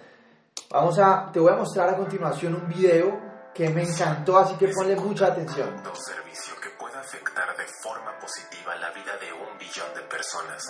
Vamos 0.70 0.98
a, 1.00 1.30
te 1.32 1.40
voy 1.40 1.52
a 1.52 1.56
mostrar 1.56 1.88
a 1.88 1.96
continuación 1.96 2.54
un 2.54 2.68
video 2.68 3.29
que 3.54 3.68
me 3.68 3.82
encantó, 3.82 4.38
así 4.38 4.56
que 4.56 4.68
ponle 4.68 4.96
mucha 4.96 5.26
atención. 5.26 5.68
Un 5.74 5.96
servicio 5.96 6.54
que 6.60 6.70
pueda 6.70 7.00
afectar 7.00 7.56
de 7.56 7.66
forma 7.82 8.18
positiva 8.18 8.76
la 8.76 8.90
vida 8.90 9.16
de 9.18 9.32
un 9.32 9.58
billón 9.58 9.92
de 9.94 10.02
personas, 10.02 10.62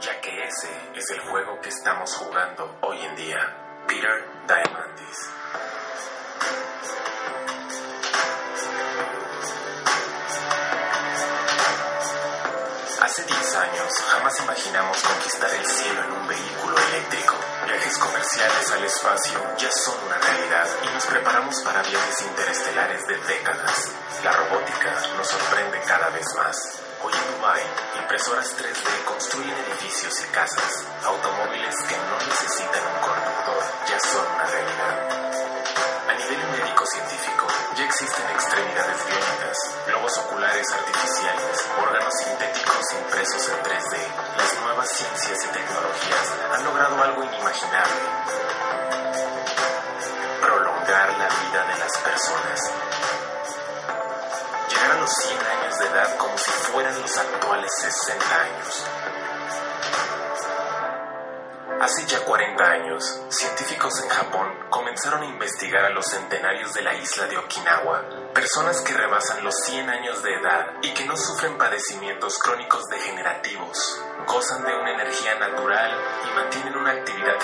ya 0.00 0.20
que 0.20 0.44
ese 0.44 0.68
es 0.94 1.10
el 1.10 1.20
juego 1.20 1.60
que 1.60 1.70
estamos 1.70 2.14
jugando 2.14 2.78
hoy 2.82 2.98
en 3.00 3.16
día. 3.16 3.62
Peter 3.86 4.24
Diamandis. 4.48 5.30
Hace 13.00 13.22
10 13.22 13.56
años 13.56 13.92
jamás 14.08 14.40
imaginamos 14.40 15.00
conquistar 15.00 15.54
el 15.54 15.64
cielo 15.64 16.02
en 16.02 16.12
un 16.12 16.26
vehículo 16.26 16.76
eléctrico. 16.76 17.45
Viajes 17.66 17.98
comerciales 17.98 18.70
al 18.70 18.84
espacio 18.84 19.40
ya 19.58 19.70
son 19.72 19.96
una 20.06 20.16
realidad 20.18 20.68
y 20.84 20.94
nos 20.94 21.04
preparamos 21.06 21.60
para 21.62 21.82
viajes 21.82 22.22
interestelares 22.22 23.04
de 23.08 23.16
décadas. 23.16 23.90
La 24.22 24.30
robótica 24.30 24.94
nos 25.16 25.26
sorprende 25.26 25.80
cada 25.84 26.08
vez 26.10 26.26
más. 26.36 26.56
Hoy 27.02 27.12
en 27.12 27.36
Dubai, 27.36 27.62
impresoras 28.00 28.54
3D 28.56 29.04
construyen 29.04 29.50
edificios 29.50 30.14
y 30.22 30.28
casas. 30.28 30.84
Automóviles 31.06 31.74
que 31.88 31.96
no 31.96 32.16
necesitan 32.28 32.82
un 32.86 33.00
conductor 33.02 33.62
ya 33.88 33.98
son 33.98 34.26
una 34.32 34.44
realidad. 34.46 34.96
A 36.08 36.14
nivel 36.14 36.46
médico 36.52 36.86
científico 36.86 37.25
ya 37.76 37.84
existen 37.84 38.24
extremidades 38.30 39.04
biónicas, 39.04 39.58
globos 39.86 40.16
oculares 40.16 40.66
artificiales, 40.72 41.68
órganos 41.78 42.14
sintéticos 42.24 42.92
impresos 42.94 43.48
en 43.50 43.62
3D. 43.64 43.98
Las 44.38 44.60
nuevas 44.62 44.88
ciencias 44.88 45.44
y 45.44 45.48
tecnologías 45.48 46.32
han 46.54 46.64
logrado 46.64 47.02
algo 47.02 47.22
inimaginable. 47.24 48.00
Prolongar 50.40 51.18
la 51.18 51.28
vida 51.28 51.66
de 51.66 51.78
las 51.78 51.98
personas. 51.98 52.60
Llegar 54.70 54.90
a 54.92 55.00
los 55.00 55.12
100 55.12 55.38
años 55.38 55.78
de 55.78 55.86
edad 55.86 56.16
como 56.16 56.38
si 56.38 56.50
fueran 56.50 57.02
los 57.02 57.18
actuales 57.18 57.70
60 57.78 58.40
años. 58.40 58.84
Hace 61.78 62.06
ya 62.06 62.24
40 62.24 62.64
años, 62.64 63.04
científicos 63.28 64.02
en 64.02 64.08
Japón 64.08 64.48
comenzaron 64.70 65.22
a 65.22 65.26
investigar 65.26 65.84
a 65.84 65.90
los 65.90 66.06
centenarios 66.06 66.72
de 66.72 66.80
la 66.80 66.94
isla 66.94 67.26
de 67.26 67.36
Okinawa, 67.36 68.32
personas 68.32 68.80
que 68.80 68.94
rebasan 68.94 69.44
los 69.44 69.54
100 69.66 69.90
años 69.90 70.22
de 70.22 70.34
edad 70.34 70.72
y 70.82 70.94
que 70.94 71.04
no 71.04 71.14
sufren 71.18 71.58
padecimientos 71.58 72.38
crónicos 72.38 72.82
degenerativos, 72.86 74.00
gozan 74.26 74.64
de 74.64 74.74
una 74.74 74.92
energía 74.92 75.38
natural 75.38 76.00
y 76.24 76.34
mantienen 76.34 76.76
una 76.76 76.92
actividad. 76.92 77.35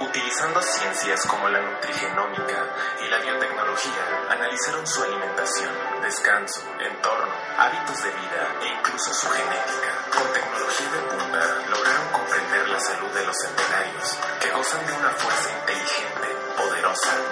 Utilizando 0.00 0.62
ciencias 0.62 1.26
como 1.26 1.46
la 1.50 1.60
nutrigenómica 1.60 2.64
y 3.04 3.08
la 3.10 3.18
biotecnología, 3.18 4.24
analizaron 4.30 4.86
su 4.86 5.02
alimentación, 5.02 5.70
descanso, 6.00 6.62
entorno, 6.80 7.30
hábitos 7.58 8.02
de 8.02 8.10
vida 8.10 8.56
e 8.62 8.78
incluso 8.78 9.12
su 9.12 9.28
genética. 9.28 9.92
Con 10.16 10.32
tecnología 10.32 10.90
de 10.90 11.00
punta, 11.02 11.40
lograron 11.68 12.08
comprender 12.12 12.68
la 12.70 12.80
salud 12.80 13.10
de 13.10 13.26
los 13.26 13.36
centenarios, 13.36 14.18
que 14.40 14.50
gozan 14.50 14.86
de 14.86 14.92
una 14.94 15.10
fuerza 15.10 15.50
inteligente, 15.60 16.39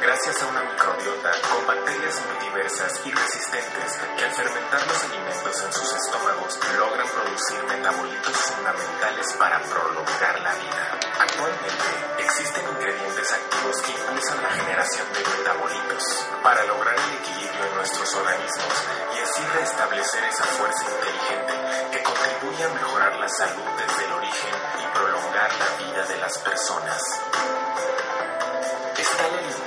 gracias 0.00 0.42
a 0.42 0.46
una 0.46 0.62
microbiota 0.62 1.32
con 1.50 1.66
bacterias 1.66 2.22
muy 2.24 2.48
diversas 2.48 3.00
y 3.04 3.10
resistentes 3.10 3.98
que 4.16 4.24
al 4.24 4.30
fermentar 4.32 4.86
los 4.86 5.04
alimentos 5.04 5.64
en 5.64 5.72
sus 5.72 5.92
estómagos 5.92 6.58
logran 6.78 7.08
producir 7.08 7.62
metabolitos 7.64 8.36
fundamentales 8.36 9.26
para 9.38 9.60
prolongar 9.62 10.40
la 10.40 10.54
vida. 10.54 10.98
Actualmente 11.20 11.88
existen 12.18 12.68
ingredientes 12.68 13.32
activos 13.32 13.76
que 13.82 13.92
impulsan 13.92 14.42
la 14.42 14.50
generación 14.50 15.06
de 15.12 15.20
metabolitos 15.20 16.04
para 16.42 16.64
lograr 16.64 16.96
el 16.96 17.14
equilibrio 17.20 17.64
en 17.66 17.74
nuestros 17.76 18.14
organismos 18.14 18.74
y 19.14 19.18
así 19.20 19.42
restablecer 19.60 20.24
esa 20.24 20.44
fuerza 20.44 20.84
inteligente 20.88 21.54
que 21.92 22.02
contribuye 22.02 22.64
a 22.64 22.68
mejorar 22.68 23.16
la 23.16 23.28
salud 23.28 23.68
desde 23.76 24.04
el 24.04 24.12
origen 24.12 24.54
y 24.82 24.96
prolongar 24.96 25.50
la 25.52 25.84
vida 25.84 26.02
de 26.06 26.16
las 26.18 26.38
personas. 26.38 27.02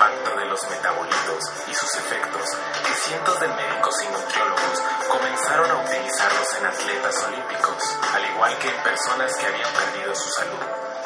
Impacto 0.02 0.36
de 0.36 0.46
los 0.46 0.68
metabolitos 0.68 1.44
y 1.70 1.74
sus 1.76 1.94
efectos 1.94 2.50
que 2.88 2.94
cientos 3.08 3.40
de 3.40 3.48
médicos 3.50 3.94
y 4.02 4.08
nutriólogos 4.08 4.82
comenzaron 5.08 5.70
a 5.70 5.76
utilizarlos 5.76 6.54
en 6.58 6.66
atletas 6.66 7.24
olímpicos, 7.28 7.98
al 8.12 8.26
igual 8.34 8.58
que 8.58 8.70
en 8.70 8.78
personas 8.82 9.38
que 9.38 9.46
habían 9.46 9.70
perdido 9.72 10.16
su 10.16 10.28
salud. 10.32 10.58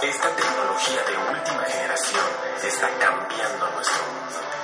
Esta 0.02 0.30
tecnología 0.30 1.04
de 1.04 1.38
última 1.38 1.64
generación 1.66 2.26
está 2.64 2.88
cambiando 2.98 3.70
nuestro 3.72 4.02
mundo. 4.06 4.55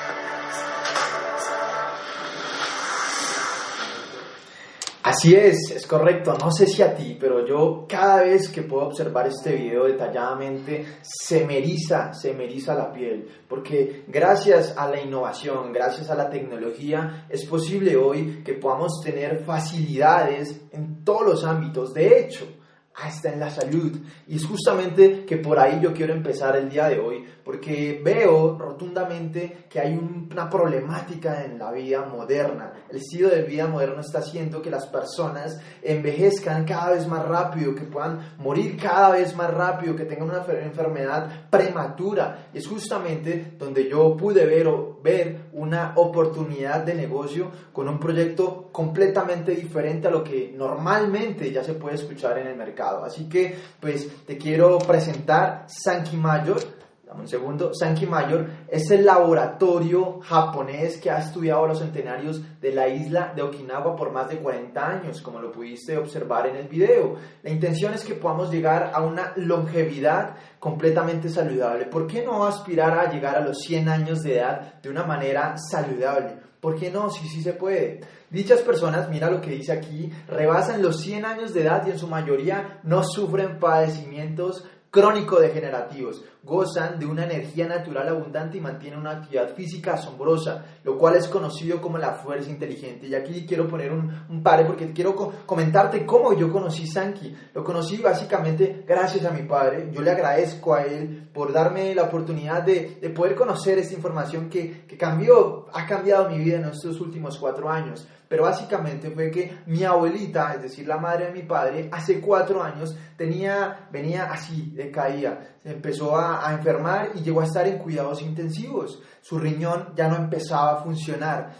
Así 5.11 5.35
es, 5.35 5.69
es 5.71 5.85
correcto. 5.85 6.37
No 6.39 6.49
sé 6.53 6.65
si 6.65 6.81
a 6.81 6.95
ti, 6.95 7.17
pero 7.19 7.45
yo 7.45 7.85
cada 7.85 8.23
vez 8.23 8.47
que 8.47 8.61
puedo 8.61 8.85
observar 8.85 9.27
este 9.27 9.57
video 9.57 9.83
detalladamente, 9.83 10.85
se 11.01 11.45
me 11.45 11.57
eriza, 11.57 12.13
se 12.13 12.33
me 12.33 12.45
eriza 12.45 12.73
la 12.75 12.93
piel. 12.93 13.27
Porque 13.45 14.05
gracias 14.07 14.73
a 14.77 14.87
la 14.87 15.01
innovación, 15.01 15.73
gracias 15.73 16.09
a 16.09 16.15
la 16.15 16.29
tecnología, 16.29 17.25
es 17.29 17.45
posible 17.45 17.97
hoy 17.97 18.41
que 18.45 18.53
podamos 18.53 19.01
tener 19.03 19.43
facilidades 19.43 20.61
en 20.71 21.03
todos 21.03 21.25
los 21.25 21.43
ámbitos. 21.43 21.93
De 21.93 22.17
hecho, 22.17 22.47
hasta 22.95 23.33
en 23.33 23.39
la 23.41 23.49
salud. 23.49 23.97
Y 24.27 24.37
es 24.37 24.45
justamente 24.45 25.25
que 25.25 25.37
por 25.37 25.59
ahí 25.59 25.79
yo 25.81 25.93
quiero 25.93 26.13
empezar 26.13 26.55
el 26.55 26.69
día 26.69 26.87
de 26.87 26.99
hoy, 26.99 27.25
porque 27.43 28.01
veo 28.03 28.57
rotundamente 28.57 29.65
que 29.69 29.79
hay 29.79 29.97
una 29.97 30.49
problemática 30.49 31.43
en 31.43 31.57
la 31.57 31.71
vida 31.71 32.05
moderna. 32.05 32.73
El 32.89 32.97
estilo 32.97 33.29
de 33.29 33.43
vida 33.43 33.67
moderno 33.67 34.01
está 34.01 34.19
haciendo 34.19 34.61
que 34.61 34.69
las 34.69 34.87
personas 34.87 35.59
envejezcan 35.81 36.65
cada 36.65 36.91
vez 36.91 37.07
más 37.07 37.27
rápido, 37.27 37.75
que 37.75 37.83
puedan 37.83 38.35
morir 38.37 38.77
cada 38.77 39.11
vez 39.11 39.35
más 39.35 39.53
rápido, 39.53 39.95
que 39.95 40.05
tengan 40.05 40.29
una 40.29 40.45
enfermedad 40.61 41.49
prematura. 41.49 42.49
Y 42.53 42.59
es 42.59 42.67
justamente 42.67 43.53
donde 43.57 43.89
yo 43.89 44.15
pude 44.15 44.45
ver, 44.45 44.67
ver 45.01 45.49
una 45.53 45.93
oportunidad 45.95 46.83
de 46.83 46.95
negocio 46.95 47.51
con 47.73 47.87
un 47.87 47.99
proyecto 47.99 48.69
completamente 48.71 49.51
diferente 49.51 50.07
a 50.07 50.11
lo 50.11 50.23
que 50.23 50.53
normalmente 50.55 51.51
ya 51.51 51.63
se 51.63 51.73
puede 51.73 51.95
escuchar 51.95 52.37
en 52.37 52.47
el 52.47 52.55
mercado. 52.55 53.03
Así 53.03 53.27
que, 53.27 53.55
pues, 53.79 54.25
te 54.25 54.37
quiero 54.37 54.77
presentar 54.79 55.65
Sanki 55.67 56.17
Mayor. 56.17 56.80
Dame 57.11 57.23
un 57.23 57.27
segundo. 57.27 57.73
Sanki 57.73 58.05
Mayor 58.05 58.47
es 58.69 58.89
el 58.89 59.03
laboratorio 59.05 60.21
japonés 60.21 60.95
que 60.95 61.11
ha 61.11 61.19
estudiado 61.19 61.67
los 61.67 61.79
centenarios 61.79 62.41
de 62.61 62.71
la 62.71 62.87
isla 62.87 63.33
de 63.35 63.41
Okinawa 63.41 63.97
por 63.97 64.13
más 64.13 64.29
de 64.29 64.37
40 64.37 64.87
años, 64.87 65.21
como 65.21 65.41
lo 65.41 65.51
pudiste 65.51 65.97
observar 65.97 66.47
en 66.47 66.55
el 66.55 66.69
video. 66.69 67.17
La 67.43 67.49
intención 67.49 67.93
es 67.93 68.05
que 68.05 68.13
podamos 68.13 68.49
llegar 68.49 68.91
a 68.93 69.01
una 69.01 69.33
longevidad 69.35 70.37
completamente 70.57 71.27
saludable. 71.27 71.83
¿Por 71.87 72.07
qué 72.07 72.23
no 72.23 72.45
aspirar 72.45 72.97
a 72.97 73.11
llegar 73.11 73.35
a 73.35 73.41
los 73.41 73.57
100 73.57 73.89
años 73.89 74.21
de 74.21 74.37
edad 74.37 74.81
de 74.81 74.89
una 74.89 75.03
manera 75.03 75.55
saludable? 75.57 76.37
¿Por 76.61 76.79
qué 76.79 76.91
no? 76.91 77.09
Sí, 77.09 77.27
sí 77.27 77.41
se 77.41 77.51
puede. 77.51 77.99
Dichas 78.29 78.61
personas, 78.61 79.09
mira 79.09 79.29
lo 79.29 79.41
que 79.41 79.51
dice 79.51 79.73
aquí, 79.73 80.09
rebasan 80.29 80.81
los 80.81 81.01
100 81.01 81.25
años 81.25 81.53
de 81.53 81.63
edad 81.63 81.85
y 81.85 81.89
en 81.89 81.99
su 81.99 82.07
mayoría 82.07 82.79
no 82.83 83.03
sufren 83.03 83.59
padecimientos 83.59 84.63
crónico-degenerativos, 84.91 86.23
gozan 86.43 86.99
de 86.99 87.05
una 87.05 87.25
energía 87.25 87.67
natural 87.67 88.09
abundante 88.09 88.57
y 88.57 88.61
mantienen 88.61 88.99
una 88.99 89.11
actividad 89.11 89.53
física 89.53 89.93
asombrosa, 89.93 90.65
lo 90.83 90.97
cual 90.97 91.15
es 91.15 91.27
conocido 91.27 91.79
como 91.79 91.97
la 91.97 92.13
fuerza 92.13 92.49
inteligente. 92.49 93.07
Y 93.07 93.15
aquí 93.15 93.45
quiero 93.45 93.67
poner 93.67 93.91
un, 93.91 94.11
un 94.29 94.43
porque 94.43 94.91
quiero 94.91 95.15
comentarte 95.45 96.05
cómo 96.05 96.33
yo 96.33 96.51
conocí 96.51 96.87
Sanki. 96.87 97.35
Lo 97.53 97.63
conocí 97.63 97.97
básicamente 97.97 98.83
gracias 98.87 99.25
a 99.25 99.31
mi 99.31 99.43
padre. 99.43 99.89
Yo 99.91 100.01
le 100.01 100.11
agradezco 100.11 100.73
a 100.73 100.83
él 100.83 101.29
por 101.31 101.53
darme 101.53 101.93
la 101.93 102.03
oportunidad 102.03 102.63
de, 102.63 102.97
de 102.99 103.09
poder 103.11 103.35
conocer 103.35 103.77
esta 103.77 103.93
información 103.93 104.49
que, 104.49 104.85
que 104.87 104.97
cambió, 104.97 105.67
ha 105.73 105.85
cambiado 105.85 106.29
mi 106.29 106.39
vida 106.39 106.57
en 106.57 106.65
estos 106.65 106.99
últimos 106.99 107.37
cuatro 107.37 107.69
años 107.69 108.07
pero 108.31 108.43
básicamente 108.43 109.11
fue 109.11 109.29
que 109.29 109.57
mi 109.65 109.83
abuelita, 109.83 110.53
es 110.53 110.61
decir, 110.61 110.87
la 110.87 110.95
madre 110.95 111.25
de 111.25 111.33
mi 111.33 111.41
padre, 111.41 111.89
hace 111.91 112.21
cuatro 112.21 112.63
años 112.63 112.95
tenía, 113.17 113.89
venía 113.91 114.31
así, 114.31 114.71
decaía, 114.73 115.57
empezó 115.63 116.15
a, 116.17 116.47
a 116.47 116.53
enfermar 116.53 117.11
y 117.15 117.21
llegó 117.21 117.41
a 117.41 117.45
estar 117.45 117.67
en 117.67 117.77
cuidados 117.77 118.21
intensivos. 118.21 119.01
Su 119.21 119.39
riñón 119.39 119.93
ya 119.95 120.07
no 120.07 120.15
empezaba 120.15 120.71
a 120.71 120.83
funcionar. 120.83 121.53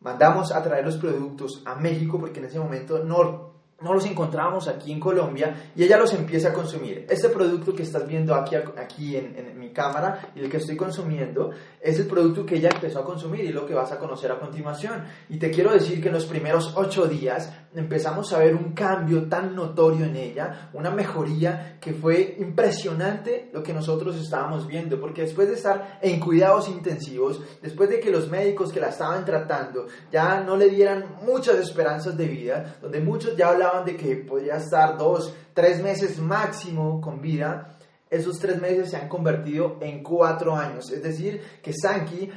Mandamos 0.00 0.52
a 0.52 0.62
traer 0.62 0.84
los 0.84 0.96
productos 0.96 1.62
a 1.64 1.74
México 1.76 2.18
porque 2.20 2.38
en 2.38 2.46
ese 2.46 2.58
momento 2.58 3.02
no 3.02 3.43
no 3.84 3.92
los 3.92 4.06
encontramos 4.06 4.66
aquí 4.66 4.90
en 4.90 4.98
Colombia 4.98 5.70
y 5.76 5.84
ella 5.84 5.98
los 5.98 6.12
empieza 6.14 6.48
a 6.48 6.52
consumir. 6.52 7.06
Este 7.08 7.28
producto 7.28 7.74
que 7.74 7.82
estás 7.82 8.06
viendo 8.06 8.34
aquí, 8.34 8.56
aquí 8.56 9.16
en, 9.16 9.36
en, 9.36 9.58
mi 9.58 9.70
cámara 9.70 10.32
y 10.34 10.40
el 10.40 10.50
que 10.50 10.56
estoy 10.56 10.76
consumiendo 10.76 11.50
es 11.80 11.98
el 12.00 12.06
producto 12.06 12.44
que 12.44 12.56
ella 12.56 12.70
empezó 12.74 13.00
a 13.00 13.04
consumir 13.04 13.44
y 13.44 13.52
lo 13.52 13.66
que 13.66 13.74
vas 13.74 13.92
a 13.92 13.98
conocer 13.98 14.32
a 14.32 14.40
continuación. 14.40 15.04
Y 15.28 15.38
te 15.38 15.50
quiero 15.50 15.72
decir 15.72 16.00
que 16.00 16.08
en 16.08 16.14
los 16.14 16.26
primeros 16.26 16.72
ocho 16.76 17.06
días 17.06 17.52
empezamos 17.74 18.32
a 18.32 18.38
ver 18.38 18.54
un 18.54 18.72
cambio 18.72 19.28
tan 19.28 19.54
notorio 19.54 20.06
en 20.06 20.16
ella, 20.16 20.70
una 20.72 20.90
mejoría 20.90 21.78
que 21.80 21.92
fue 21.92 22.36
impresionante 22.38 23.50
lo 23.52 23.62
que 23.62 23.72
nosotros 23.72 24.16
estábamos 24.16 24.66
viendo, 24.66 25.00
porque 25.00 25.22
después 25.22 25.48
de 25.48 25.54
estar 25.54 25.98
en 26.00 26.20
cuidados 26.20 26.68
intensivos, 26.68 27.40
después 27.60 27.90
de 27.90 28.00
que 28.00 28.10
los 28.10 28.30
médicos 28.30 28.72
que 28.72 28.80
la 28.80 28.88
estaban 28.88 29.24
tratando 29.24 29.86
ya 30.12 30.40
no 30.40 30.56
le 30.56 30.68
dieran 30.68 31.16
muchas 31.24 31.56
esperanzas 31.56 32.16
de 32.16 32.26
vida, 32.26 32.76
donde 32.80 33.00
muchos 33.00 33.36
ya 33.36 33.48
hablaban 33.48 33.73
de 33.82 33.96
que 33.96 34.16
podía 34.16 34.56
estar 34.56 34.96
dos, 34.96 35.34
tres 35.54 35.82
meses 35.82 36.18
máximo 36.18 37.00
con 37.00 37.20
vida, 37.20 37.76
esos 38.10 38.38
tres 38.38 38.60
meses 38.60 38.90
se 38.90 38.96
han 38.96 39.08
convertido 39.08 39.78
en 39.80 40.02
cuatro 40.02 40.54
años. 40.54 40.90
Es 40.92 41.02
decir, 41.02 41.40
que 41.62 41.72
Sanki 41.72 42.30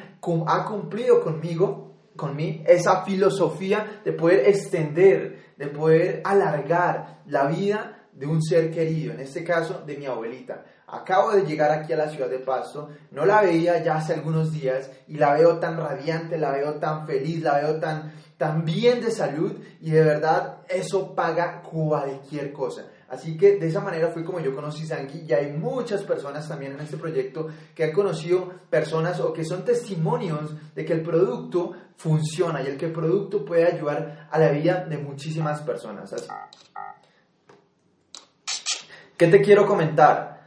ha 0.47 0.65
cumplido 0.65 1.21
conmigo 1.21 1.87
con 2.15 2.35
mí 2.35 2.63
esa 2.65 3.03
filosofía 3.03 4.01
de 4.03 4.13
poder 4.13 4.47
extender, 4.47 5.53
de 5.55 5.67
poder 5.67 6.21
alargar 6.25 7.21
la 7.27 7.45
vida 7.45 8.07
de 8.11 8.25
un 8.25 8.41
ser 8.41 8.71
querido, 8.71 9.13
en 9.13 9.19
este 9.19 9.43
caso 9.43 9.83
de 9.85 9.95
mi 9.95 10.07
abuelita. 10.07 10.65
Acabo 10.87 11.33
de 11.33 11.45
llegar 11.45 11.69
aquí 11.71 11.93
a 11.93 11.97
la 11.97 12.09
ciudad 12.09 12.29
de 12.29 12.39
Pasto, 12.39 12.89
no 13.11 13.25
la 13.25 13.41
veía 13.41 13.83
ya 13.83 13.97
hace 13.97 14.13
algunos 14.13 14.51
días 14.51 14.89
y 15.07 15.17
la 15.17 15.33
veo 15.33 15.59
tan 15.59 15.77
radiante, 15.77 16.37
la 16.37 16.51
veo 16.51 16.75
tan 16.75 17.05
feliz, 17.05 17.43
la 17.43 17.59
veo 17.59 17.79
tan, 17.79 18.11
tan 18.37 18.63
bien 18.65 19.01
de 19.01 19.11
salud 19.11 19.53
y 19.81 19.91
de 19.91 20.03
verdad 20.03 20.59
eso 20.69 21.15
paga 21.15 21.61
cualquier 21.61 22.53
cosa. 22.53 22.85
Así 23.09 23.37
que 23.37 23.57
de 23.57 23.67
esa 23.67 23.79
manera 23.79 24.09
fue 24.09 24.23
como 24.23 24.39
yo 24.39 24.53
conocí 24.53 24.85
Sangi 24.85 25.25
y 25.27 25.33
hay 25.33 25.53
muchas 25.53 26.03
personas 26.03 26.47
también 26.47 26.73
en 26.73 26.81
este 26.81 26.97
proyecto 26.97 27.47
que 27.73 27.85
han 27.85 27.93
conocido 27.93 28.51
personas 28.69 29.19
o 29.21 29.33
que 29.33 29.45
son 29.45 29.63
testimonios 29.63 30.53
de 30.75 30.85
que 30.85 30.93
el 30.93 31.01
producto 31.01 31.73
funciona 31.95 32.61
y 32.61 32.67
el 32.67 32.77
que 32.77 32.87
el 32.87 32.93
producto 32.93 33.45
puede 33.45 33.65
ayudar 33.65 34.27
a 34.29 34.37
la 34.37 34.51
vida 34.51 34.85
de 34.85 34.97
muchísimas 34.97 35.61
personas. 35.61 36.13
¿Qué 39.17 39.27
te 39.27 39.41
quiero 39.41 39.65
comentar? 39.65 40.37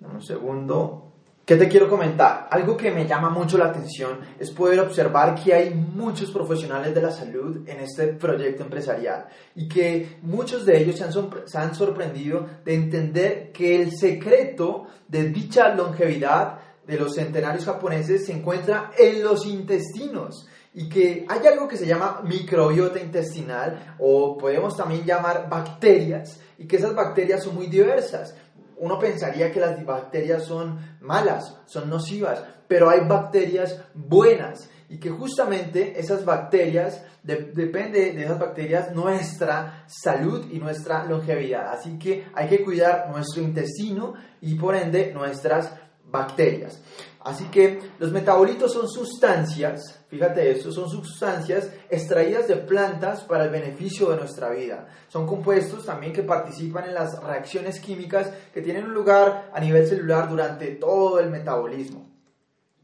un 0.00 0.22
segundo. 0.22 1.03
¿Qué 1.44 1.56
te 1.56 1.68
quiero 1.68 1.90
comentar? 1.90 2.48
Algo 2.50 2.74
que 2.74 2.90
me 2.90 3.06
llama 3.06 3.28
mucho 3.28 3.58
la 3.58 3.66
atención 3.66 4.18
es 4.38 4.50
poder 4.50 4.80
observar 4.80 5.34
que 5.34 5.52
hay 5.52 5.74
muchos 5.74 6.30
profesionales 6.30 6.94
de 6.94 7.02
la 7.02 7.10
salud 7.10 7.68
en 7.68 7.80
este 7.80 8.14
proyecto 8.14 8.62
empresarial 8.62 9.26
y 9.54 9.68
que 9.68 10.20
muchos 10.22 10.64
de 10.64 10.78
ellos 10.80 10.96
se 10.96 11.58
han, 11.58 11.74
sorprendido 11.74 12.46
de 12.64 12.74
entender 12.74 13.52
que 13.52 13.82
el 13.82 13.94
secreto 13.94 14.86
de 15.06 15.24
dicha 15.24 15.68
longevidad 15.74 16.60
de 16.86 16.98
los 16.98 17.14
centenarios 17.14 17.66
japoneses 17.66 18.24
se 18.24 18.32
encuentra 18.32 18.92
en 18.98 19.22
los 19.22 19.44
intestinos 19.44 20.48
y 20.72 20.88
que 20.88 21.26
hay 21.28 21.46
algo 21.46 21.68
que 21.68 21.76
se 21.76 21.86
llama 21.86 22.22
microbiota 22.24 22.98
intestinal 22.98 23.96
o 23.98 24.38
podemos 24.38 24.74
también 24.78 25.04
llamar 25.04 25.46
bacterias 25.50 26.40
y 26.56 26.66
que 26.66 26.76
esas 26.76 26.94
bacterias 26.94 27.44
son 27.44 27.54
muy 27.54 27.66
diversas 27.66 28.34
uno 28.78 28.98
pensaría 28.98 29.52
que 29.52 29.60
las 29.60 29.84
bacterias 29.84 30.44
son 30.44 30.78
malas, 31.00 31.58
son 31.66 31.88
nocivas, 31.88 32.42
pero 32.68 32.90
hay 32.90 33.00
bacterias 33.06 33.80
buenas 33.94 34.68
y 34.88 34.98
que 34.98 35.10
justamente 35.10 35.98
esas 35.98 36.24
bacterias, 36.24 37.04
depende 37.22 38.12
de 38.12 38.24
esas 38.24 38.38
bacterias 38.38 38.94
nuestra 38.94 39.84
salud 39.86 40.46
y 40.52 40.58
nuestra 40.58 41.04
longevidad. 41.04 41.72
Así 41.72 41.98
que 41.98 42.26
hay 42.34 42.48
que 42.48 42.62
cuidar 42.62 43.10
nuestro 43.10 43.42
intestino 43.42 44.14
y 44.40 44.54
por 44.54 44.76
ende 44.76 45.12
nuestras 45.12 45.72
bacterias. 46.04 46.80
Así 47.24 47.44
que 47.46 47.80
los 47.98 48.12
metabolitos 48.12 48.70
son 48.70 48.86
sustancias, 48.86 50.04
fíjate 50.08 50.50
eso, 50.50 50.70
son 50.70 50.90
sustancias 50.90 51.70
extraídas 51.88 52.46
de 52.46 52.56
plantas 52.56 53.22
para 53.22 53.44
el 53.44 53.50
beneficio 53.50 54.10
de 54.10 54.18
nuestra 54.18 54.50
vida. 54.50 54.86
Son 55.08 55.26
compuestos 55.26 55.86
también 55.86 56.12
que 56.12 56.22
participan 56.22 56.84
en 56.84 56.92
las 56.92 57.18
reacciones 57.22 57.80
químicas 57.80 58.30
que 58.52 58.60
tienen 58.60 58.92
lugar 58.92 59.50
a 59.54 59.58
nivel 59.58 59.86
celular 59.86 60.28
durante 60.28 60.72
todo 60.72 61.18
el 61.18 61.30
metabolismo. 61.30 62.10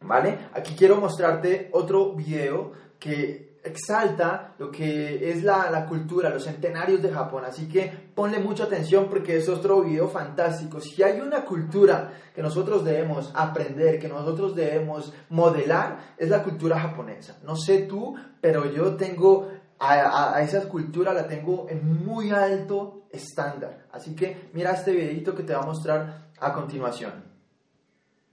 ¿Vale? 0.00 0.38
Aquí 0.54 0.74
quiero 0.74 0.96
mostrarte 0.96 1.68
otro 1.72 2.14
video 2.14 2.72
que 2.98 3.49
exalta 3.62 4.54
lo 4.58 4.70
que 4.70 5.30
es 5.30 5.42
la, 5.42 5.70
la, 5.70 5.86
cultura, 5.86 6.30
los 6.30 6.44
centenarios 6.44 7.02
de 7.02 7.10
Japón. 7.10 7.44
Así 7.44 7.68
que 7.68 8.10
ponle 8.14 8.38
mucha 8.38 8.64
atención 8.64 9.06
porque 9.08 9.36
es 9.36 9.48
otro 9.48 9.82
video 9.82 10.08
fantástico. 10.08 10.80
Si 10.80 11.02
hay 11.02 11.20
una 11.20 11.44
cultura 11.44 12.12
que 12.34 12.42
nosotros 12.42 12.84
debemos 12.84 13.30
aprender, 13.34 13.98
que 13.98 14.08
nosotros 14.08 14.54
debemos 14.54 15.12
modelar, 15.28 16.14
es 16.16 16.28
la 16.28 16.42
cultura 16.42 16.78
japonesa. 16.78 17.38
No 17.42 17.56
sé 17.56 17.82
tú, 17.82 18.14
pero 18.40 18.70
yo 18.72 18.96
tengo 18.96 19.48
a, 19.78 20.40
esa 20.42 20.68
cultura, 20.68 21.14
la 21.14 21.26
tengo 21.26 21.66
en 21.68 22.04
muy 22.04 22.30
alto 22.30 23.06
estándar. 23.10 23.86
Así 23.92 24.14
que 24.14 24.50
mira 24.52 24.72
este 24.72 24.92
videito 24.92 25.34
que 25.34 25.42
te 25.42 25.54
va 25.54 25.62
a 25.62 25.66
mostrar 25.66 26.30
a 26.38 26.52
continuación. 26.52 27.29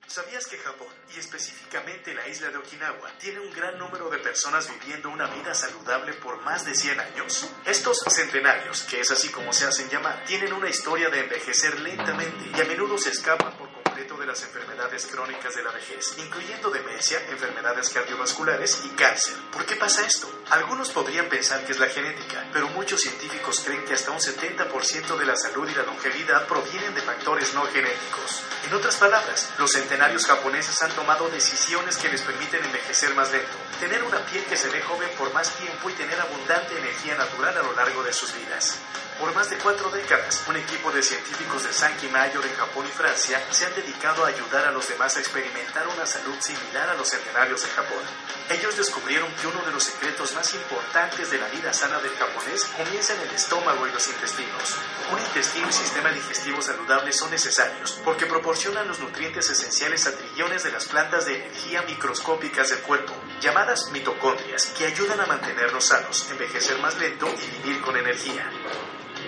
¿Sabías 0.07 0.47
que 0.47 0.57
Japón, 0.57 0.87
y 1.13 1.19
específicamente 1.19 2.13
la 2.13 2.25
isla 2.29 2.49
de 2.49 2.57
Okinawa, 2.57 3.11
tiene 3.19 3.41
un 3.41 3.51
gran 3.51 3.77
número 3.77 4.09
de 4.09 4.17
personas 4.19 4.69
viviendo 4.79 5.09
una 5.09 5.27
vida 5.27 5.53
saludable 5.53 6.13
por 6.13 6.41
más 6.43 6.63
de 6.63 6.73
100 6.73 6.97
años? 6.97 7.45
Estos 7.65 7.99
centenarios, 8.09 8.83
que 8.83 9.01
es 9.01 9.11
así 9.11 9.27
como 9.27 9.51
se 9.51 9.65
hacen 9.65 9.89
llamar, 9.89 10.23
tienen 10.25 10.53
una 10.53 10.69
historia 10.69 11.09
de 11.09 11.19
envejecer 11.19 11.81
lentamente 11.81 12.51
y 12.57 12.61
a 12.61 12.63
menudo 12.63 12.97
se 12.97 13.09
escapan 13.09 13.57
por 13.57 13.66
de 13.97 14.27
las 14.27 14.43
enfermedades 14.43 15.07
crónicas 15.07 15.55
de 15.55 15.63
la 15.63 15.71
vejez, 15.71 16.13
incluyendo 16.19 16.69
demencia, 16.69 17.19
enfermedades 17.29 17.89
cardiovasculares 17.89 18.83
y 18.85 18.89
cáncer. 18.89 19.35
¿Por 19.51 19.65
qué 19.65 19.75
pasa 19.75 20.05
esto? 20.05 20.31
Algunos 20.51 20.91
podrían 20.91 21.27
pensar 21.29 21.65
que 21.65 21.71
es 21.71 21.79
la 21.79 21.87
genética, 21.87 22.45
pero 22.53 22.69
muchos 22.69 23.01
científicos 23.01 23.59
creen 23.65 23.83
que 23.85 23.95
hasta 23.95 24.11
un 24.11 24.19
70% 24.19 25.17
de 25.17 25.25
la 25.25 25.35
salud 25.35 25.67
y 25.67 25.73
la 25.73 25.81
longevidad 25.81 26.45
provienen 26.47 26.93
de 26.93 27.01
factores 27.01 27.55
no 27.55 27.63
genéticos. 27.65 28.43
En 28.67 28.73
otras 28.75 28.97
palabras, 28.97 29.49
los 29.57 29.71
centenarios 29.71 30.27
japoneses 30.27 30.79
han 30.83 30.91
tomado 30.91 31.27
decisiones 31.29 31.97
que 31.97 32.09
les 32.09 32.21
permiten 32.21 32.63
envejecer 32.63 33.15
más 33.15 33.31
lento, 33.31 33.57
tener 33.79 34.03
una 34.03 34.23
piel 34.27 34.43
que 34.45 34.57
se 34.57 34.69
ve 34.69 34.81
joven 34.81 35.09
por 35.17 35.33
más 35.33 35.49
tiempo 35.57 35.89
y 35.89 35.93
tener 35.93 36.21
abundante 36.21 36.77
energía 36.77 37.15
natural 37.15 37.57
a 37.57 37.63
lo 37.63 37.73
largo 37.73 38.03
de 38.03 38.13
sus 38.13 38.31
vidas. 38.35 38.79
Por 39.19 39.33
más 39.33 39.49
de 39.49 39.57
cuatro 39.57 39.89
décadas, 39.89 40.43
un 40.47 40.55
equipo 40.57 40.91
de 40.91 41.01
científicos 41.01 41.63
de 41.63 41.73
Sankey 41.73 42.07
Mayor 42.11 42.45
en 42.45 42.53
Japón 42.53 42.85
y 42.87 42.91
Francia 42.91 43.43
se 43.49 43.65
han 43.65 43.73
dedicado 43.73 44.23
a 44.23 44.27
ayudar 44.27 44.67
a 44.67 44.71
los 44.71 44.87
demás 44.87 45.17
a 45.17 45.19
experimentar 45.19 45.87
una 45.87 46.05
salud 46.05 46.35
similar 46.39 46.87
a 46.87 46.93
los 46.93 47.09
centenarios 47.09 47.63
de 47.63 47.69
Japón. 47.69 48.03
Ellos 48.49 48.77
descubrieron 48.77 49.27
que 49.41 49.47
uno 49.47 49.59
de 49.65 49.71
los 49.71 49.85
secretos 49.85 50.35
más 50.35 50.53
importantes 50.53 51.31
de 51.31 51.39
la 51.39 51.47
vida 51.47 51.73
sana 51.73 51.99
del 51.99 52.15
japonés 52.15 52.65
comienza 52.65 53.15
en 53.15 53.21
el 53.21 53.33
estómago 53.33 53.87
y 53.87 53.91
los 53.91 54.07
intestinos. 54.07 54.75
Un 55.11 55.19
intestino 55.19 55.67
y 55.67 55.73
sistema 55.73 56.11
digestivo 56.11 56.61
saludable 56.61 57.11
son 57.11 57.31
necesarios 57.31 57.99
porque 58.05 58.27
proporcionan 58.27 58.87
los 58.87 58.99
nutrientes 58.99 59.49
esenciales 59.49 60.05
a 60.05 60.15
trillones 60.15 60.63
de 60.63 60.71
las 60.71 60.85
plantas 60.85 61.25
de 61.25 61.37
energía 61.37 61.81
microscópicas 61.81 62.69
del 62.69 62.81
cuerpo, 62.81 63.13
llamadas 63.41 63.89
mitocondrias, 63.91 64.67
que 64.77 64.85
ayudan 64.85 65.19
a 65.19 65.25
mantenernos 65.25 65.87
sanos, 65.87 66.29
envejecer 66.29 66.77
más 66.79 66.99
lento 66.99 67.27
y 67.27 67.63
vivir 67.63 67.81
con 67.81 67.97
energía. 67.97 68.47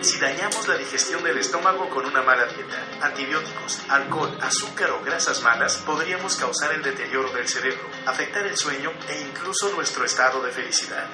Si 0.02 0.18
dañamos 0.18 0.68
la 0.68 0.78
digestión 0.78 1.22
del 1.24 1.38
estómago 1.38 1.90
con 1.90 2.06
una 2.06 2.22
mala 2.22 2.46
dieta, 2.46 2.88
antibióticos, 3.02 3.80
alcohol, 3.90 4.38
azúcar 4.42 4.92
o 4.92 5.04
grasas 5.04 5.42
malas, 5.42 5.78
podríamos 5.78 6.36
causar 6.38 6.74
el 6.74 6.82
deterioro 6.82 7.32
del 7.34 7.48
cerebro, 7.48 7.90
afectar 8.06 8.46
el 8.48 8.56
sueño 8.56 8.92
e 9.10 9.22
incluso 9.22 9.70
nuestro 9.76 10.06
estado 10.06 10.42
de 10.42 10.52
felicidad. 10.52 11.08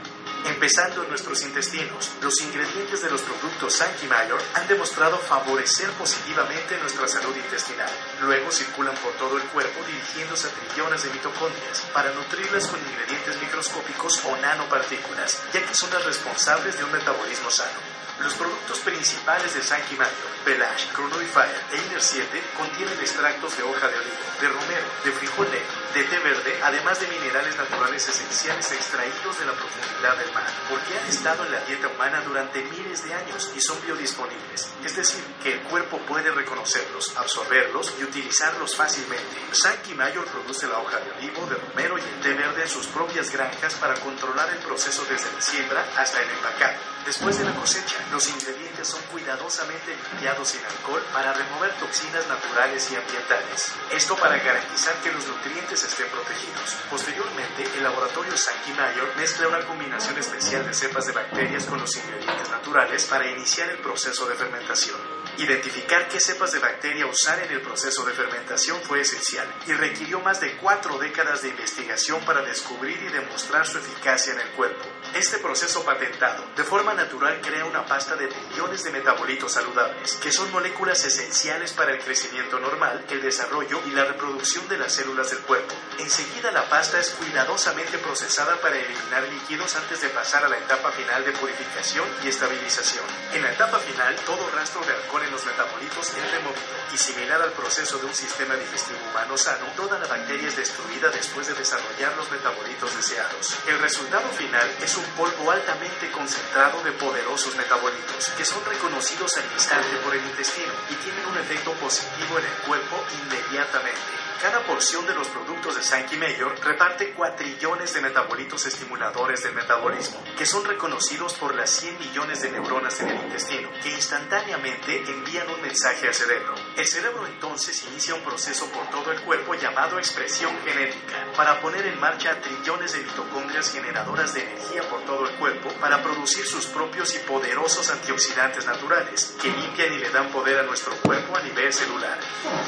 Empezando 0.46 1.02
en 1.02 1.10
nuestros 1.10 1.42
intestinos, 1.42 2.12
los 2.22 2.40
ingredientes 2.42 3.02
de 3.02 3.10
los 3.10 3.22
productos 3.22 3.74
Sankey 3.74 4.08
Mayor 4.08 4.40
han 4.54 4.68
demostrado 4.68 5.18
favorecer 5.18 5.90
positivamente 5.94 6.78
nuestra 6.78 7.08
salud 7.08 7.36
intestinal. 7.36 7.90
Luego 8.22 8.52
circulan 8.52 8.96
por 8.98 9.14
todo 9.14 9.38
el 9.38 9.44
cuerpo 9.46 9.84
dirigiéndose 9.88 10.48
a 10.48 10.52
trillones 10.52 11.02
de 11.02 11.10
mitocondrias 11.10 11.82
para 11.92 12.14
nutrirlas 12.14 12.68
con 12.68 12.80
ingredientes 12.80 13.42
microscópicos 13.42 14.24
o 14.26 14.38
nanopartículas, 14.38 15.42
ya 15.52 15.66
que 15.66 15.74
son 15.74 15.90
las 15.90 16.06
responsables 16.06 16.78
de 16.78 16.84
un 16.84 16.92
metabolismo 16.92 17.50
sano. 17.50 18.05
Los 18.20 18.34
productos 18.34 18.80
principales 18.80 19.54
de 19.54 19.62
Sankey 19.62 19.98
Mayor, 19.98 20.32
Belage, 20.46 20.88
Chrono 20.94 21.16
Fire 21.18 21.62
e 21.72 21.78
Inner 21.78 22.02
7 22.02 22.44
contienen 22.56 22.98
extractos 23.00 23.58
de 23.58 23.64
hoja 23.64 23.88
de 23.88 23.98
olivo, 24.00 24.16
de 24.40 24.48
romero, 24.48 24.88
de 25.04 25.12
frijol 25.12 25.52
negro, 25.52 25.85
de 25.94 26.04
té 26.04 26.20
verde, 26.20 26.60
además 26.64 27.00
de 27.00 27.08
minerales 27.08 27.56
naturales 27.58 28.08
esenciales 28.08 28.72
extraídos 28.72 29.40
de 29.40 29.46
la 29.46 29.54
profundidad 29.54 30.18
del 30.18 30.34
mar, 30.34 30.46
porque 30.70 30.98
han 30.98 31.08
estado 31.08 31.46
en 31.46 31.52
la 31.52 31.60
dieta 31.62 31.88
humana 31.88 32.22
durante 32.22 32.64
miles 32.64 33.04
de 33.04 33.14
años 33.14 33.52
y 33.56 33.62
son 33.62 33.82
biodisponibles, 33.86 34.68
es 34.84 34.96
decir, 34.96 35.24
que 35.42 35.54
el 35.54 35.62
cuerpo 35.64 35.98
puede 36.00 36.32
reconocerlos, 36.32 37.16
absorberlos 37.18 37.94
y 38.00 38.04
utilizarlos 38.04 38.76
fácilmente. 38.76 39.36
Sankey 39.52 39.94
Mayor 39.94 40.26
produce 40.26 40.68
la 40.68 40.80
hoja 40.80 41.00
de 41.00 41.12
olivo, 41.12 41.46
de 41.46 41.56
romero 41.56 41.98
y 41.98 42.02
el 42.02 42.22
té 42.22 42.34
verde 42.34 42.64
en 42.64 42.70
sus 42.70 42.88
propias 42.88 43.32
granjas 43.32 43.76
para 43.76 43.96
controlar 43.96 44.50
el 44.50 44.60
proceso 44.60 45.06
desde 45.10 45.32
la 45.32 45.42
siembra 45.42 45.86
hasta 45.98 46.22
el 46.22 46.30
empacado. 46.30 46.78
Después 47.06 47.38
de 47.38 47.46
la 47.46 47.54
cosecha, 47.54 47.98
los 48.12 48.28
ingredientes 48.30 48.75
son 48.86 49.02
cuidadosamente 49.12 49.96
limpiados 49.96 50.50
sin 50.50 50.64
alcohol 50.64 51.04
para 51.12 51.34
remover 51.34 51.72
toxinas 51.80 52.28
naturales 52.28 52.92
y 52.92 52.96
ambientales. 52.96 53.74
Esto 53.92 54.16
para 54.16 54.38
garantizar 54.38 54.96
que 55.02 55.12
los 55.12 55.26
nutrientes 55.28 55.84
estén 55.84 56.08
protegidos. 56.10 56.76
Posteriormente, 56.90 57.64
el 57.78 57.84
laboratorio 57.84 58.38
Sankey 58.38 58.74
Mayor 58.74 59.16
mezcla 59.16 59.48
una 59.48 59.66
combinación 59.66 60.18
especial 60.18 60.66
de 60.66 60.74
cepas 60.74 61.06
de 61.08 61.14
bacterias 61.14 61.66
con 61.66 61.80
los 61.80 61.96
ingredientes 61.96 62.50
naturales 62.50 63.06
para 63.06 63.30
iniciar 63.30 63.70
el 63.70 63.80
proceso 63.80 64.26
de 64.28 64.36
fermentación. 64.36 65.15
Identificar 65.38 66.08
qué 66.08 66.22
cepas 66.22 66.54
de 66.54 66.60
bacteria 66.60 67.06
usar 67.08 67.40
en 67.40 67.52
el 67.52 67.62
proceso 67.62 68.06
de 68.06 68.14
fermentación 68.14 68.82
fue 68.84 69.02
esencial 69.02 69.46
y 69.68 69.74
requirió 69.74 70.22
más 70.22 70.40
de 70.40 70.56
cuatro 70.56 70.98
décadas 70.98 71.42
de 71.42 71.50
investigación 71.50 72.24
para 72.24 72.42
descubrir 72.42 72.98
y 73.04 73.12
demostrar 73.12 73.68
su 73.68 73.78
eficacia 73.78 74.32
en 74.32 74.40
el 74.40 74.48
cuerpo. 74.52 74.86
Este 75.14 75.38
proceso 75.40 75.84
patentado, 75.84 76.46
de 76.56 76.64
forma 76.64 76.94
natural, 76.94 77.42
crea 77.42 77.66
una 77.66 77.86
pasta 77.86 78.16
de 78.16 78.28
billones 78.28 78.86
de 78.86 78.92
metabolitos 78.92 79.52
saludables, 79.52 80.16
que 80.16 80.32
son 80.32 80.50
moléculas 80.52 81.04
esenciales 81.04 81.74
para 81.74 81.92
el 81.92 82.00
crecimiento 82.00 82.58
normal, 82.58 83.04
el 83.10 83.22
desarrollo 83.22 83.82
y 83.88 83.92
la 83.92 84.06
reproducción 84.06 84.68
de 84.70 84.78
las 84.78 84.94
células 84.94 85.32
del 85.32 85.40
cuerpo. 85.40 85.76
Enseguida 86.00 86.52
la 86.52 86.70
pasta 86.70 86.98
es 86.98 87.10
cuidadosamente 87.10 87.98
procesada 87.98 88.56
para 88.62 88.78
eliminar 88.78 89.24
líquidos 89.24 89.76
antes 89.76 90.00
de 90.00 90.10
pasar 90.10 90.46
a 90.46 90.50
la 90.50 90.58
etapa 90.58 90.92
final 90.92 91.26
de 91.26 91.34
purificación 91.34 92.08
y 92.24 92.30
estabilización. 92.30 93.04
En 93.34 93.42
la 93.42 93.52
etapa 93.52 93.80
final, 93.80 94.16
todo 94.26 94.50
rastro 94.52 94.80
de 94.86 94.94
alcohol 94.94 95.25
en 95.26 95.32
los 95.32 95.46
metabolitos 95.46 96.10
es 96.10 96.32
removido 96.32 96.76
y 96.94 96.98
similar 96.98 97.42
al 97.42 97.52
proceso 97.52 97.98
de 97.98 98.06
un 98.06 98.14
sistema 98.14 98.56
digestivo 98.56 99.00
humano 99.10 99.38
sano, 99.38 99.66
toda 99.76 100.00
la 100.00 100.08
bacteria 100.08 100.48
es 100.48 100.56
destruida 100.56 101.10
después 101.10 101.48
de 101.48 101.54
desarrollar 101.54 102.16
los 102.16 102.30
metabolitos 102.32 102.96
deseados. 102.96 103.58
El 103.68 103.80
resultado 103.80 104.28
final 104.30 104.70
es 104.82 104.96
un 104.96 105.06
polvo 105.18 105.52
altamente 105.52 106.12
concentrado 106.12 106.82
de 106.84 106.92
poderosos 106.94 107.56
metabolitos 107.56 108.30
que 108.38 108.46
son 108.46 108.64
reconocidos 108.66 109.36
al 109.38 109.52
instante 109.54 109.98
por 110.04 110.16
el 110.16 110.24
intestino 110.24 110.74
y 110.90 110.96
tienen 110.96 111.26
un 111.26 111.38
efecto 111.38 111.74
positivo 111.74 112.40
en 112.40 112.46
el 112.46 112.58
cuerpo 112.66 113.04
inmediatamente. 113.26 114.25
Cada 114.42 114.60
porción 114.68 115.08
de 115.08 115.16
los 115.16 115.28
productos 115.30 115.76
de 115.76 115.82
Sankey 115.82 116.20
Mayor 116.20 116.60
reparte 116.64 117.14
cuatrillones 117.14 117.94
de 117.94 118.02
metabolitos 118.02 118.66
estimuladores 118.66 119.42
del 119.44 119.56
metabolismo, 119.56 120.22
que 120.38 120.46
son 120.46 120.66
reconocidos 120.66 121.34
por 121.34 121.56
las 121.56 121.70
100 121.70 121.98
millones 122.00 122.42
de 122.42 122.52
neuronas 122.52 123.00
en 123.00 123.10
el 123.10 123.24
intestino, 123.24 123.70
que 123.82 123.90
instantáneamente 123.92 125.04
envían 125.08 125.50
un 125.50 125.62
mensaje 125.62 126.08
al 126.08 126.14
cerebro. 126.14 126.54
El 126.76 126.86
cerebro 126.86 127.26
entonces 127.26 127.84
inicia 127.90 128.14
un 128.14 128.22
proceso 128.22 128.70
por 128.72 128.88
todo 128.90 129.12
el 129.12 129.22
cuerpo 129.22 129.56
llamado 129.56 129.98
expresión 129.98 130.54
genética, 130.64 131.26
para 131.36 131.60
poner 131.62 131.86
en 131.88 132.00
marcha 132.00 132.40
trillones 132.42 132.94
de 132.94 133.00
mitocondrias 133.00 133.72
generadoras 133.72 134.34
de 134.34 134.44
energía 134.44 134.84
por 134.90 135.02
todo 135.06 135.28
el 135.28 135.36
cuerpo 135.38 135.70
para 135.80 136.04
producir 136.04 136.46
sus 136.46 136.68
propios 136.68 137.16
y 137.16 137.20
poderosos 137.20 137.90
antioxidantes 137.90 138.66
naturales, 138.66 139.34
que 139.42 139.50
limpian 139.50 139.94
y 139.94 139.98
le 139.98 140.10
dan 140.10 140.30
poder 140.32 140.60
a 140.60 140.64
nuestro 140.64 140.94
cuerpo 140.98 141.36
a 141.36 141.42
nivel 141.42 141.74
celular. 141.74 142.20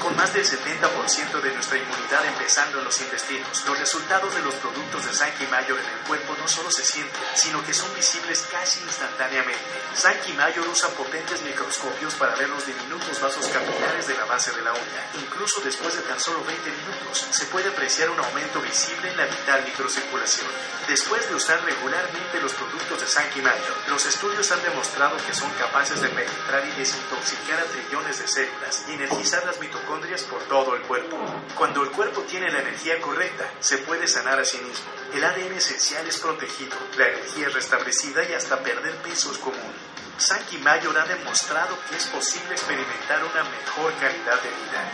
Con 0.01 0.15
más 0.15 0.33
del 0.33 0.45
70% 0.45 1.41
de 1.41 1.56
nuestra 1.57 1.79
inmunidad 1.79 2.23
empezando 2.27 2.77
en 2.77 2.85
los 2.85 3.01
intestinos. 3.01 3.65
Los 3.65 3.79
resultados 3.79 4.33
de 4.35 4.43
los 4.43 4.53
productos 4.55 5.05
de 5.05 5.11
Sankey 5.11 5.47
Mayor 5.47 5.79
en 5.79 5.89
el 5.89 5.99
cuerpo 6.05 6.35
no 6.37 6.47
solo 6.47 6.69
se 6.69 6.85
sienten, 6.85 7.19
sino 7.33 7.65
que 7.65 7.73
son 7.73 7.93
visibles 7.95 8.45
casi 8.51 8.79
instantáneamente. 8.81 9.59
Sankey 9.95 10.33
Mayor 10.33 10.67
usa 10.69 10.89
potentes 10.89 11.41
microscopios 11.41 12.13
para 12.13 12.35
ver 12.35 12.47
los 12.49 12.63
diminutos 12.63 13.19
vasos 13.19 13.47
capilares 13.47 14.05
de 14.05 14.13
la 14.13 14.25
base 14.25 14.51
de 14.51 14.61
la 14.61 14.71
uña. 14.71 15.01
Incluso 15.15 15.59
después 15.61 15.95
de 15.95 16.03
tan 16.03 16.19
solo 16.19 16.43
20 16.45 16.69
minutos, 16.69 17.25
se 17.31 17.45
puede 17.47 17.69
apreciar 17.69 18.11
un 18.11 18.19
aumento 18.19 18.61
visible 18.61 19.09
en 19.09 19.17
la 19.17 19.25
vital 19.25 19.63
microcirculación. 19.65 20.47
Después 20.87 21.27
de 21.27 21.35
usar 21.35 21.59
regularmente 21.65 22.39
los 22.39 22.53
productos 22.53 23.01
de 23.01 23.07
Sankey 23.07 23.41
Mayor, 23.41 23.77
los 23.89 24.05
estudios 24.05 24.51
han 24.51 24.61
demostrado 24.61 25.17
que 25.25 25.33
son 25.33 25.49
capaces 25.53 26.01
de 26.01 26.09
penetrar 26.09 26.67
y 26.67 26.77
desintoxicar 26.77 27.59
a 27.59 27.65
trillones 27.65 28.19
de 28.19 28.27
células 28.27 28.85
y 28.87 28.93
energizar 28.93 29.43
las 29.43 29.59
mitocondrias 29.59 30.21
por 30.21 30.43
todo 30.43 30.75
el 30.75 30.83
cuerpo. 30.83 31.17
Cuando 31.55 31.83
el 31.83 31.91
cuerpo 31.91 32.21
tiene 32.21 32.51
la 32.51 32.59
energía 32.59 32.99
correcta, 33.01 33.49
se 33.59 33.79
puede 33.79 34.07
sanar 34.07 34.39
a 34.39 34.45
sí 34.45 34.57
mismo. 34.57 34.85
El 35.13 35.23
ADN 35.23 35.53
esencial 35.53 36.05
es 36.07 36.17
protegido, 36.19 36.77
la 36.97 37.07
energía 37.07 37.47
es 37.47 37.53
restablecida 37.53 38.23
y 38.29 38.33
hasta 38.33 38.59
perder 38.61 38.95
peso 38.97 39.31
es 39.31 39.37
común. 39.39 39.73
Sankey 40.17 40.59
Mayor 40.59 40.97
ha 40.97 41.05
demostrado 41.05 41.77
que 41.89 41.95
es 41.95 42.05
posible 42.07 42.53
experimentar 42.53 43.23
una 43.23 43.43
mejor 43.43 43.93
calidad 43.99 44.41
de 44.41 44.49
vida. 44.49 44.91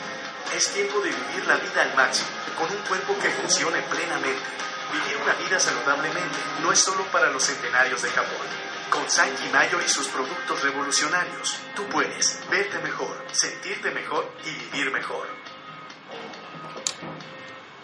Es 0.55 0.67
tiempo 0.73 0.99
de 0.99 1.09
vivir 1.09 1.47
la 1.47 1.55
vida 1.55 1.81
al 1.81 1.95
máximo, 1.95 2.29
con 2.57 2.69
un 2.69 2.83
cuerpo 2.83 3.17
que 3.21 3.29
funcione 3.29 3.81
plenamente. 3.83 4.43
Vivir 4.91 5.17
una 5.23 5.33
vida 5.33 5.59
saludablemente 5.59 6.37
no 6.61 6.71
es 6.71 6.79
solo 6.79 7.03
para 7.05 7.29
los 7.29 7.43
centenarios 7.43 8.01
de 8.01 8.09
Japón. 8.09 8.47
Con 8.89 9.09
Sankey 9.09 9.49
Mayor 9.49 9.81
y 9.83 9.89
sus 9.89 10.07
productos 10.07 10.61
revolucionarios, 10.61 11.57
tú 11.75 11.83
puedes 11.87 12.39
verte 12.49 12.77
mejor, 12.79 13.25
sentirte 13.31 13.91
mejor 13.91 14.31
y 14.45 14.51
vivir 14.51 14.91
mejor. 14.91 15.42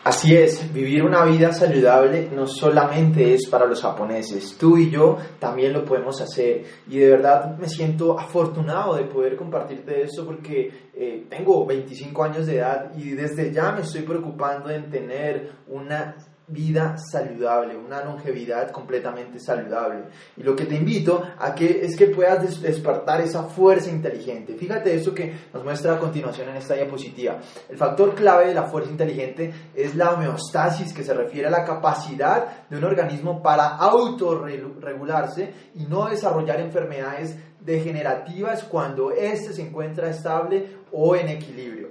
Así 0.01 0.33
es, 0.33 0.73
vivir 0.73 1.03
una 1.03 1.25
vida 1.25 1.51
saludable 1.51 2.29
no 2.33 2.47
solamente 2.47 3.33
es 3.33 3.47
para 3.49 3.65
los 3.65 3.81
japoneses, 3.81 4.57
tú 4.57 4.77
y 4.77 4.89
yo 4.89 5.17
también 5.39 5.73
lo 5.73 5.83
podemos 5.83 6.21
hacer. 6.21 6.63
Y 6.87 6.99
de 6.99 7.09
verdad 7.09 7.57
me 7.57 7.67
siento 7.67 8.17
afortunado 8.17 8.95
de 8.95 9.03
poder 9.03 9.35
compartirte 9.35 10.01
eso 10.01 10.25
porque 10.25 10.89
eh, 10.93 11.25
tengo 11.29 11.65
25 11.65 12.23
años 12.23 12.47
de 12.47 12.57
edad 12.57 12.91
y 12.95 13.11
desde 13.11 13.51
ya 13.51 13.73
me 13.73 13.81
estoy 13.81 14.03
preocupando 14.03 14.69
en 14.69 14.89
tener 14.89 15.51
una 15.67 16.15
vida 16.49 16.97
saludable, 16.97 17.77
una 17.77 18.03
longevidad 18.03 18.71
completamente 18.71 19.39
saludable. 19.39 20.05
Y 20.35 20.43
lo 20.43 20.55
que 20.55 20.65
te 20.65 20.75
invito 20.75 21.23
a 21.37 21.53
que 21.53 21.85
es 21.85 21.95
que 21.95 22.07
puedas 22.07 22.61
despertar 22.61 23.21
esa 23.21 23.43
fuerza 23.43 23.89
inteligente. 23.89 24.55
Fíjate 24.55 24.93
eso 24.93 25.13
que 25.13 25.33
nos 25.53 25.63
muestra 25.63 25.93
a 25.93 25.99
continuación 25.99 26.49
en 26.49 26.57
esta 26.57 26.73
diapositiva. 26.73 27.39
El 27.69 27.77
factor 27.77 28.15
clave 28.15 28.47
de 28.47 28.53
la 28.53 28.63
fuerza 28.63 28.91
inteligente 28.91 29.53
es 29.75 29.95
la 29.95 30.11
homeostasis, 30.11 30.93
que 30.93 31.03
se 31.03 31.13
refiere 31.13 31.47
a 31.47 31.51
la 31.51 31.63
capacidad 31.63 32.67
de 32.67 32.77
un 32.77 32.83
organismo 32.83 33.41
para 33.41 33.75
autorregularse 33.77 35.53
y 35.75 35.85
no 35.85 36.09
desarrollar 36.09 36.59
enfermedades 36.59 37.35
degenerativas 37.59 38.63
cuando 38.63 39.11
éste 39.11 39.53
se 39.53 39.61
encuentra 39.61 40.09
estable 40.09 40.77
o 40.91 41.15
en 41.15 41.29
equilibrio. 41.29 41.89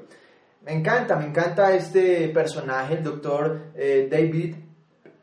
Me 0.68 0.74
encanta, 0.74 1.16
me 1.16 1.24
encanta 1.24 1.72
este 1.72 2.28
personaje, 2.28 2.96
el 2.96 3.02
doctor 3.02 3.70
eh, 3.74 4.06
David 4.10 4.54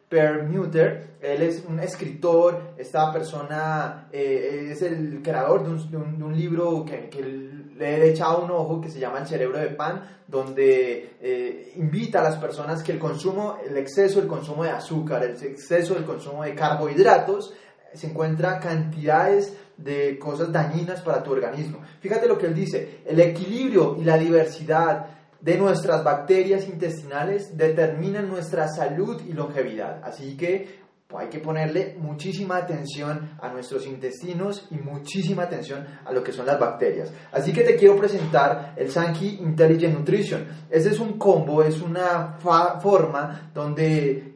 Permuter. 0.10 1.18
Él 1.22 1.44
es 1.44 1.64
un 1.70 1.80
escritor, 1.80 2.74
esta 2.80 3.14
persona 3.14 4.08
eh, 4.12 4.70
es 4.72 4.82
el 4.82 5.22
creador 5.22 5.64
de 5.88 5.98
un, 5.98 6.36
libro 6.36 6.84
que, 6.84 7.10
que, 7.10 7.22
le 7.22 7.96
he 7.96 8.10
echado 8.10 8.44
un 8.44 8.50
ojo 8.50 8.82
que 8.82 8.90
se 8.90 9.00
llama 9.00 9.20
El 9.20 9.28
cerebro 9.28 9.60
de 9.60 9.68
pan, 9.68 10.24
donde 10.28 11.16
eh, 11.22 11.74
invita 11.76 12.22
a 12.22 12.24
las 12.24 12.38
personas 12.38 12.82
que 12.82 12.94
el 12.94 12.98
consumo, 12.98 13.60
el 13.64 13.78
exceso 13.78 14.20
del 14.20 14.28
consumo 14.28 14.64
de 14.64 14.72
azúcar, 14.72 15.24
el 15.24 15.34
exceso 15.44 15.94
del 15.94 16.06
consumo 16.06 16.44
de 16.44 16.56
carbohidratos, 16.56 17.54
se 17.94 18.08
encuentra 18.08 18.60
cantidades 18.60 19.56
de 19.78 20.18
cosas 20.18 20.52
dañinas 20.52 21.02
para 21.02 21.22
tu 21.22 21.34
organismo. 21.34 21.82
Fíjate 22.00 22.28
lo 22.28 22.36
que 22.36 22.48
él 22.48 22.56
dice, 22.56 23.02
el 23.06 23.20
equilibrio 23.20 23.96
y 24.00 24.04
la 24.04 24.18
diversidad 24.18 25.15
de 25.42 25.58
nuestras 25.58 26.04
bacterias 26.04 26.68
intestinales 26.68 27.56
determinan 27.56 28.28
nuestra 28.28 28.68
salud 28.68 29.22
y 29.28 29.34
longevidad. 29.34 30.02
Así 30.04 30.36
que 30.36 30.86
hay 31.16 31.30
que 31.30 31.40
ponerle 31.40 31.96
muchísima 32.00 32.58
atención 32.58 33.38
a 33.40 33.50
nuestros 33.50 33.86
intestinos 33.86 34.68
y 34.72 34.76
muchísima 34.76 35.44
atención 35.44 35.86
a 36.04 36.12
lo 36.12 36.24
que 36.24 36.32
son 36.32 36.46
las 36.46 36.60
bacterias. 36.60 37.12
Así 37.32 37.54
que 37.54 37.62
te 37.62 37.76
quiero 37.76 37.96
presentar 37.96 38.74
el 38.76 38.90
Sankey 38.90 39.38
Intelligent 39.40 39.98
Nutrition. 39.98 40.46
Ese 40.70 40.90
es 40.90 41.00
un 41.00 41.14
combo, 41.18 41.64
es 41.64 41.82
una 41.82 42.38
forma 42.40 43.52
donde 43.54 44.34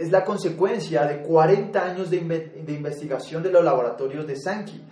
es 0.00 0.10
la 0.10 0.24
consecuencia 0.24 1.04
de 1.04 1.20
40 1.20 1.84
años 1.84 2.10
de 2.10 2.18
investigación 2.68 3.42
de 3.42 3.50
los 3.50 3.64
laboratorios 3.64 4.26
de 4.26 4.36
Sankey 4.36 4.82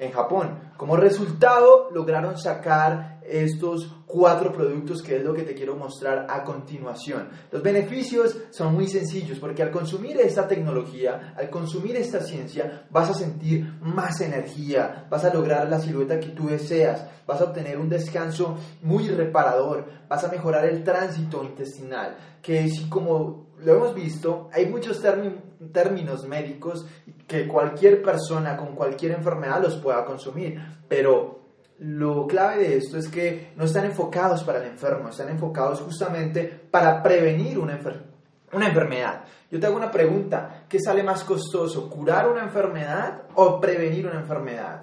en 0.00 0.10
Japón. 0.12 0.58
Como 0.76 0.96
resultado, 0.96 1.90
lograron 1.92 2.38
sacar 2.38 3.20
estos 3.22 3.94
cuatro 4.06 4.50
productos 4.50 5.02
que 5.02 5.16
es 5.16 5.22
lo 5.22 5.34
que 5.34 5.42
te 5.42 5.54
quiero 5.54 5.76
mostrar 5.76 6.26
a 6.28 6.42
continuación. 6.42 7.28
Los 7.52 7.62
beneficios 7.62 8.36
son 8.50 8.74
muy 8.74 8.88
sencillos 8.88 9.38
porque 9.38 9.62
al 9.62 9.70
consumir 9.70 10.16
esta 10.18 10.48
tecnología, 10.48 11.34
al 11.36 11.50
consumir 11.50 11.96
esta 11.96 12.20
ciencia, 12.20 12.86
vas 12.90 13.10
a 13.10 13.14
sentir 13.14 13.74
más 13.82 14.20
energía, 14.22 15.06
vas 15.08 15.24
a 15.24 15.32
lograr 15.32 15.68
la 15.68 15.78
silueta 15.78 16.18
que 16.18 16.30
tú 16.30 16.48
deseas, 16.48 17.06
vas 17.26 17.40
a 17.40 17.44
obtener 17.44 17.78
un 17.78 17.90
descanso 17.90 18.56
muy 18.82 19.06
reparador, 19.06 19.84
vas 20.08 20.24
a 20.24 20.28
mejorar 20.28 20.64
el 20.64 20.82
tránsito 20.82 21.44
intestinal, 21.44 22.16
que 22.42 22.68
si 22.68 22.88
como 22.88 23.50
lo 23.58 23.74
hemos 23.74 23.94
visto, 23.94 24.48
hay 24.52 24.66
muchos 24.66 25.00
términos 25.00 25.49
médicos 26.26 26.86
que 27.26 27.46
cualquier 27.46 28.02
persona 28.02 28.56
con 28.56 28.74
cualquier 28.74 29.12
enfermedad 29.12 29.62
los 29.62 29.76
pueda 29.76 30.04
consumir, 30.04 30.60
pero 30.88 31.40
lo 31.78 32.26
clave 32.26 32.58
de 32.58 32.76
esto 32.76 32.98
es 32.98 33.08
que 33.08 33.52
no 33.56 33.64
están 33.64 33.84
enfocados 33.84 34.44
para 34.44 34.58
el 34.58 34.68
enfermo, 34.68 35.08
están 35.08 35.28
enfocados 35.28 35.80
justamente 35.80 36.44
para 36.70 37.02
prevenir 37.02 37.58
una, 37.58 37.78
una 38.52 38.68
enfermedad. 38.68 39.24
Yo 39.50 39.58
te 39.58 39.66
hago 39.66 39.76
una 39.76 39.90
pregunta, 39.90 40.64
¿qué 40.68 40.78
sale 40.78 41.02
más 41.02 41.24
costoso, 41.24 41.88
curar 41.88 42.28
una 42.28 42.42
enfermedad 42.42 43.22
o 43.34 43.60
prevenir 43.60 44.06
una 44.06 44.20
enfermedad? 44.20 44.82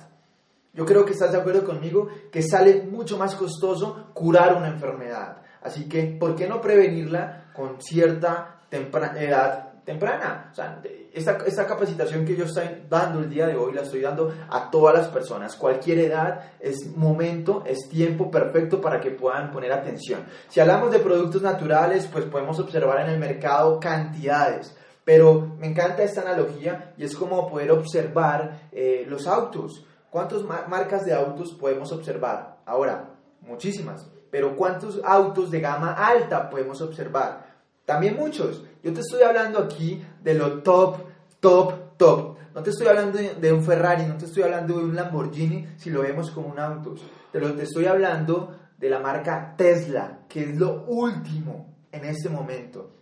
Yo 0.74 0.86
creo 0.86 1.06
que 1.06 1.14
estás 1.14 1.32
de 1.32 1.40
acuerdo 1.40 1.66
conmigo 1.66 2.08
que 2.32 2.42
sale 2.42 2.84
mucho 2.84 3.18
más 3.18 3.36
costoso 3.36 4.12
curar 4.14 4.56
una 4.56 4.68
enfermedad. 4.68 5.42
Así 5.62 5.88
que, 5.90 6.18
¿por 6.20 6.36
qué 6.36 6.48
no 6.48 6.62
prevenirla 6.62 7.52
con 7.54 7.82
cierta 7.82 8.62
edad 8.70 9.67
temprana. 9.88 10.50
O 10.52 10.54
sea, 10.54 10.82
esta, 11.14 11.38
esta, 11.46 11.66
capacitación 11.66 12.26
que 12.26 12.36
yo 12.36 12.44
estoy 12.44 12.66
dando 12.90 13.22
el 13.22 13.30
día 13.30 13.48
de 13.48 13.56
hoy 13.56 13.74
la 13.74 13.84
estoy 13.84 14.02
dando 14.02 14.34
a 14.50 14.70
todas 14.70 14.94
las 14.94 15.08
personas. 15.08 15.56
Cualquier 15.56 16.00
edad 16.00 16.52
es 16.60 16.94
momento, 16.94 17.64
es 17.66 17.88
tiempo 17.88 18.30
perfecto 18.30 18.82
para 18.82 19.00
que 19.00 19.12
puedan 19.12 19.50
poner 19.50 19.72
atención. 19.72 20.26
Si 20.50 20.60
hablamos 20.60 20.92
de 20.92 21.00
productos 21.00 21.42
naturales, 21.42 22.06
pues 22.12 22.26
podemos 22.26 22.60
observar 22.60 23.00
en 23.00 23.14
el 23.14 23.18
mercado 23.18 23.80
cantidades. 23.80 24.76
Pero 25.06 25.56
me 25.58 25.68
encanta 25.68 26.04
esta 26.04 26.20
analogía 26.20 26.94
y 26.98 27.06
es 27.06 27.16
como 27.16 27.50
poder 27.50 27.72
observar 27.72 28.68
eh, 28.74 29.06
los 29.08 29.26
autos. 29.26 29.86
¿Cuántas 30.10 30.44
marcas 30.44 31.06
de 31.06 31.14
autos 31.14 31.54
podemos 31.54 31.94
observar? 31.94 32.58
Ahora, 32.66 33.12
muchísimas. 33.40 34.06
Pero 34.30 34.54
¿cuántos 34.58 35.00
autos 35.02 35.50
de 35.50 35.62
gama 35.62 35.94
alta 35.94 36.50
podemos 36.50 36.82
observar? 36.82 37.47
También 37.88 38.18
muchos. 38.18 38.66
Yo 38.84 38.92
te 38.92 39.00
estoy 39.00 39.24
hablando 39.24 39.60
aquí 39.60 40.04
de 40.22 40.34
lo 40.34 40.62
top, 40.62 40.98
top, 41.40 41.96
top. 41.96 42.38
No 42.54 42.62
te 42.62 42.72
estoy 42.72 42.88
hablando 42.88 43.18
de, 43.18 43.54
un 43.54 43.64
Ferrari, 43.64 44.06
no 44.06 44.18
te 44.18 44.26
estoy 44.26 44.44
hablando 44.44 44.78
de 44.78 44.84
un 44.84 44.94
Lamborghini 44.94 45.66
si 45.78 45.90
lo 45.90 46.02
vemos 46.02 46.30
como 46.32 46.50
un 46.50 46.60
auto. 46.60 46.96
te, 47.32 47.40
lo, 47.40 47.54
te 47.54 47.64
estoy 47.64 47.86
hablando 47.86 48.54
de 48.78 48.90
la 48.90 49.00
marca 49.00 49.56
Tesla, 49.56 50.20
que 50.28 50.44
es 50.44 50.58
lo 50.58 50.84
último 50.88 51.78
en 51.94 52.04
este 52.04 52.28
momento. 52.28 52.97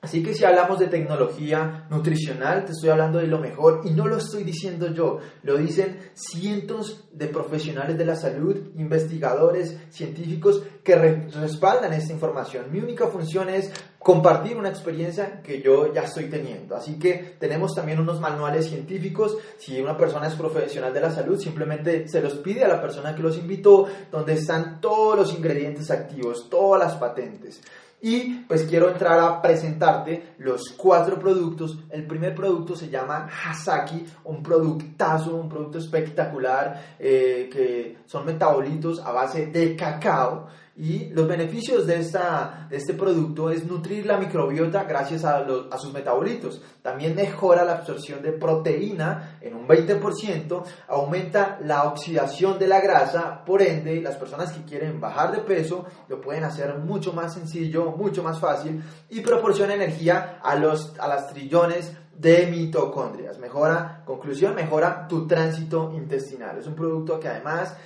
Así 0.00 0.22
que 0.22 0.32
si 0.32 0.44
hablamos 0.44 0.78
de 0.78 0.86
tecnología 0.86 1.86
nutricional, 1.90 2.64
te 2.64 2.70
estoy 2.70 2.90
hablando 2.90 3.18
de 3.18 3.26
lo 3.26 3.40
mejor 3.40 3.80
y 3.84 3.90
no 3.90 4.06
lo 4.06 4.18
estoy 4.18 4.44
diciendo 4.44 4.94
yo, 4.94 5.18
lo 5.42 5.56
dicen 5.56 5.98
cientos 6.14 7.08
de 7.12 7.26
profesionales 7.26 7.98
de 7.98 8.04
la 8.04 8.14
salud, 8.14 8.56
investigadores, 8.76 9.76
científicos 9.90 10.62
que 10.84 10.94
respaldan 10.94 11.92
esta 11.92 12.12
información. 12.12 12.66
Mi 12.70 12.78
única 12.78 13.08
función 13.08 13.48
es 13.48 13.72
compartir 13.98 14.56
una 14.56 14.68
experiencia 14.68 15.42
que 15.42 15.60
yo 15.60 15.92
ya 15.92 16.02
estoy 16.02 16.26
teniendo. 16.30 16.76
Así 16.76 16.98
que 16.98 17.36
tenemos 17.38 17.74
también 17.74 17.98
unos 17.98 18.20
manuales 18.20 18.68
científicos. 18.68 19.36
Si 19.58 19.80
una 19.80 19.96
persona 19.96 20.28
es 20.28 20.34
profesional 20.34 20.94
de 20.94 21.00
la 21.00 21.10
salud, 21.10 21.38
simplemente 21.38 22.08
se 22.08 22.22
los 22.22 22.34
pide 22.36 22.64
a 22.64 22.68
la 22.68 22.80
persona 22.80 23.14
que 23.16 23.22
los 23.22 23.36
invitó, 23.36 23.86
donde 24.12 24.34
están 24.34 24.80
todos 24.80 25.18
los 25.18 25.34
ingredientes 25.34 25.90
activos, 25.90 26.48
todas 26.48 26.80
las 26.80 26.94
patentes. 26.94 27.60
Y 28.00 28.44
pues 28.46 28.64
quiero 28.64 28.90
entrar 28.90 29.18
a 29.18 29.42
presentarte 29.42 30.34
los 30.38 30.70
cuatro 30.76 31.18
productos. 31.18 31.78
El 31.90 32.06
primer 32.06 32.34
producto 32.34 32.76
se 32.76 32.88
llama 32.88 33.28
Hasaki, 33.28 34.06
un 34.24 34.42
productazo, 34.42 35.34
un 35.34 35.48
producto 35.48 35.78
espectacular, 35.78 36.96
eh, 36.98 37.48
que 37.52 37.98
son 38.06 38.24
metabolitos 38.24 39.00
a 39.00 39.10
base 39.10 39.46
de 39.46 39.74
cacao. 39.74 40.46
Y 40.78 41.06
los 41.06 41.26
beneficios 41.26 41.88
de, 41.88 41.98
esta, 41.98 42.68
de 42.70 42.76
este 42.76 42.94
producto 42.94 43.50
es 43.50 43.64
nutrir 43.64 44.06
la 44.06 44.16
microbiota 44.16 44.84
gracias 44.84 45.24
a, 45.24 45.38
a, 45.38 45.78
sus 45.78 45.92
metabolitos. 45.92 46.62
También 46.82 47.16
mejora 47.16 47.64
la 47.64 47.72
absorción 47.72 48.22
de 48.22 48.30
proteína 48.30 49.38
en 49.40 49.56
un 49.56 49.66
20%, 49.66 50.62
aumenta 50.86 51.58
la 51.64 51.82
oxidación 51.82 52.60
de 52.60 52.68
la 52.68 52.80
grasa, 52.80 53.44
por 53.44 53.60
ende 53.60 54.00
las 54.00 54.14
personas 54.14 54.52
que 54.52 54.62
quieren 54.62 55.00
bajar 55.00 55.32
de 55.32 55.38
peso 55.38 55.84
lo 56.06 56.20
pueden 56.20 56.44
hacer 56.44 56.78
mucho 56.78 57.12
más 57.12 57.34
sencillo, 57.34 57.90
mucho 57.96 58.22
más 58.22 58.38
fácil 58.38 58.80
y 59.10 59.20
proporciona 59.20 59.74
energía 59.74 60.38
a, 60.40 60.54
los, 60.54 60.94
a 61.00 61.08
las 61.08 61.28
trillones 61.32 61.92
de 62.16 62.46
mitocondrias. 62.46 63.38
Mejora, 63.38 64.02
conclusión, 64.04 64.54
mejora 64.54 65.08
tu 65.08 65.26
tránsito 65.26 65.92
intestinal. 65.94 66.58
Es 66.58 66.68
un 66.68 66.74
producto 66.74 67.18
que 67.18 67.28
además 67.28 67.76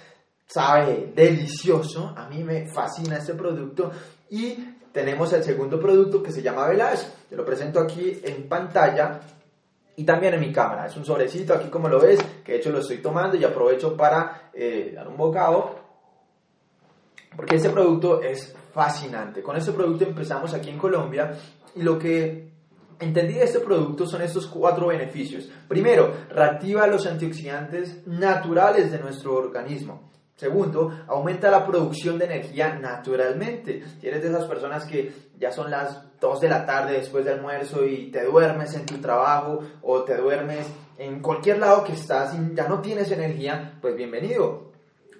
sabe 0.52 1.12
delicioso, 1.14 2.12
a 2.16 2.28
mí 2.28 2.42
me 2.44 2.66
fascina 2.66 3.16
este 3.16 3.34
producto. 3.34 3.90
Y 4.30 4.56
tenemos 4.92 5.32
el 5.32 5.42
segundo 5.42 5.80
producto 5.80 6.22
que 6.22 6.32
se 6.32 6.42
llama 6.42 6.68
Velage, 6.68 7.06
te 7.28 7.36
lo 7.36 7.44
presento 7.44 7.80
aquí 7.80 8.20
en 8.22 8.48
pantalla 8.48 9.20
y 9.96 10.04
también 10.04 10.34
en 10.34 10.40
mi 10.40 10.52
cámara, 10.52 10.86
es 10.86 10.96
un 10.96 11.04
sobrecito 11.04 11.54
aquí 11.54 11.68
como 11.68 11.88
lo 11.88 12.00
ves, 12.00 12.20
que 12.44 12.52
de 12.52 12.58
hecho 12.58 12.70
lo 12.70 12.78
estoy 12.78 12.98
tomando 12.98 13.36
y 13.36 13.44
aprovecho 13.44 13.96
para 13.96 14.50
eh, 14.52 14.92
dar 14.94 15.08
un 15.08 15.16
bocado. 15.16 15.80
Porque 17.34 17.56
este 17.56 17.70
producto 17.70 18.20
es 18.20 18.54
fascinante, 18.72 19.42
con 19.42 19.56
este 19.56 19.72
producto 19.72 20.04
empezamos 20.04 20.52
aquí 20.52 20.68
en 20.68 20.78
Colombia 20.78 21.32
y 21.74 21.82
lo 21.82 21.98
que 21.98 22.52
Entendí 23.02 23.34
de 23.34 23.42
este 23.42 23.58
producto 23.58 24.06
son 24.06 24.22
estos 24.22 24.46
cuatro 24.46 24.86
beneficios. 24.86 25.50
Primero, 25.66 26.14
reactiva 26.28 26.86
los 26.86 27.04
antioxidantes 27.04 28.06
naturales 28.06 28.92
de 28.92 29.00
nuestro 29.00 29.34
organismo. 29.34 30.11
Segundo, 30.42 30.90
aumenta 31.06 31.52
la 31.52 31.64
producción 31.64 32.18
de 32.18 32.24
energía 32.24 32.74
naturalmente. 32.74 33.84
Si 34.00 34.08
eres 34.08 34.24
de 34.24 34.28
esas 34.30 34.46
personas 34.46 34.84
que 34.84 35.12
ya 35.38 35.52
son 35.52 35.70
las 35.70 36.18
2 36.20 36.40
de 36.40 36.48
la 36.48 36.66
tarde 36.66 36.94
después 36.94 37.24
del 37.24 37.34
almuerzo 37.34 37.86
y 37.86 38.10
te 38.10 38.24
duermes 38.24 38.74
en 38.74 38.84
tu 38.84 38.98
trabajo 38.98 39.60
o 39.82 40.02
te 40.02 40.16
duermes 40.16 40.66
en 40.98 41.22
cualquier 41.22 41.60
lado 41.60 41.84
que 41.84 41.92
estás 41.92 42.34
y 42.34 42.56
ya 42.56 42.66
no 42.66 42.80
tienes 42.80 43.12
energía, 43.12 43.78
pues 43.80 43.94
bienvenido. 43.94 44.72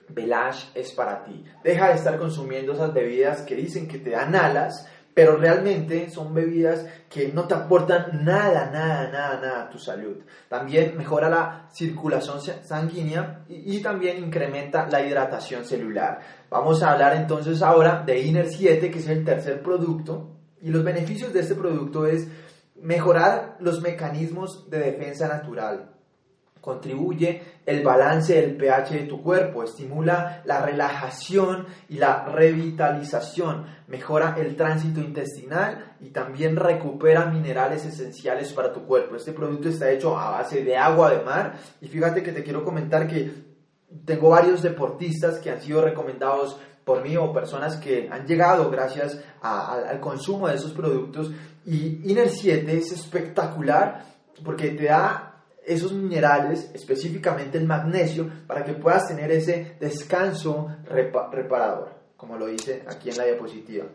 Velash 0.09 0.71
es 0.75 0.91
para 0.91 1.23
ti. 1.23 1.45
Deja 1.63 1.91
de 1.91 1.95
estar 1.95 2.19
consumiendo 2.19 2.73
esas 2.73 2.93
bebidas 2.93 3.43
que 3.43 3.55
dicen 3.55 3.87
que 3.87 4.01
te 4.01 4.11
dan 4.11 4.35
alas, 4.35 4.89
pero 5.15 5.37
realmente 5.37 6.09
son 6.09 6.33
bebidas 6.33 6.87
que 7.09 7.33
no 7.33 7.47
te 7.47 7.55
aportan 7.55 8.25
nada, 8.25 8.71
nada, 8.71 9.11
nada, 9.11 9.41
nada 9.41 9.63
a 9.65 9.71
tu 9.71 9.79
salud. 9.79 10.17
También 10.49 10.97
mejora 10.97 11.29
la 11.29 11.69
circulación 11.73 12.41
sanguínea 12.63 13.45
y, 13.49 13.81
también 13.83 14.25
incrementa 14.25 14.87
la 14.89 15.03
hidratación 15.05 15.65
celular. 15.65 16.21
Vamos 16.49 16.83
a 16.83 16.93
hablar 16.93 17.17
entonces 17.17 17.63
ahora 17.63 18.03
de 18.07 18.21
Inner 18.21 18.49
7, 18.49 18.91
que 18.91 18.99
es 18.99 19.09
el 19.09 19.25
tercer 19.25 19.63
producto, 19.63 20.31
y 20.63 20.71
los 20.71 20.85
beneficios 20.85 21.33
de 21.33 21.41
este 21.41 21.57
producto 21.57 22.07
es 22.07 22.29
mejorar 22.81 23.57
los 23.61 23.81
mecanismos 23.83 24.69
de 24.71 24.79
defensa 24.79 25.29
natural, 25.29 25.92
contribuye 26.63 27.43
el 27.67 27.83
balance 27.83 28.41
del 28.41 28.57
pH 28.57 28.95
de 28.95 29.07
tu 29.07 29.21
cuerpo, 29.21 29.65
estimula 29.65 30.43
la 30.45 30.65
relajación 30.65 31.67
y 31.89 31.99
la 31.99 32.25
revitalización, 32.25 33.67
mejora 33.89 34.37
el 34.39 34.55
tránsito 34.55 35.01
intestinal 35.01 35.97
y 36.01 36.11
también 36.11 36.55
recupera 36.55 37.27
minerales 37.27 37.85
esenciales 37.85 38.53
para 38.53 38.73
tu 38.73 38.85
cuerpo. 38.85 39.17
Este 39.17 39.33
producto 39.33 39.69
está 39.69 39.91
hecho 39.91 40.17
a 40.17 40.31
base 40.31 40.63
de 40.63 40.77
agua 40.77 41.11
de 41.11 41.25
mar 41.25 41.55
y 41.81 41.89
fíjate 41.89 42.23
que 42.23 42.31
te 42.31 42.45
quiero 42.45 42.65
comentar 42.65 43.09
que 43.09 43.31
tengo 44.05 44.31
varios 44.31 44.63
deportistas 44.63 45.41
que 45.41 45.51
han 45.51 45.61
sido 45.61 45.83
recomendados 45.83 46.59
por 46.85 47.03
mí 47.03 47.17
o 47.17 47.33
personas 47.33 47.77
que 47.77 48.09
han 48.11 48.25
llegado 48.25 48.71
gracias 48.71 49.21
al 49.43 49.99
consumo 49.99 50.47
de 50.47 50.55
esos 50.55 50.73
productos 50.73 51.33
y 51.67 52.09
Inner 52.09 52.29
7 52.29 52.79
es 52.79 52.93
espectacular 52.93 54.05
porque 54.45 54.71
te 54.71 54.85
da 54.85 55.32
esos 55.67 55.93
minerales, 55.93 56.71
específicamente 56.75 57.59
el 57.59 57.67
magnesio, 57.67 58.29
para 58.47 58.65
que 58.65 58.73
puedas 58.73 59.09
tener 59.09 59.31
ese 59.31 59.77
descanso 59.79 60.69
reparador, 60.85 61.91
como 62.17 62.37
lo 62.37 62.47
dice 62.47 62.83
aquí 62.87 63.11
en 63.11 63.17
la 63.17 63.25
diapositiva. 63.25 63.87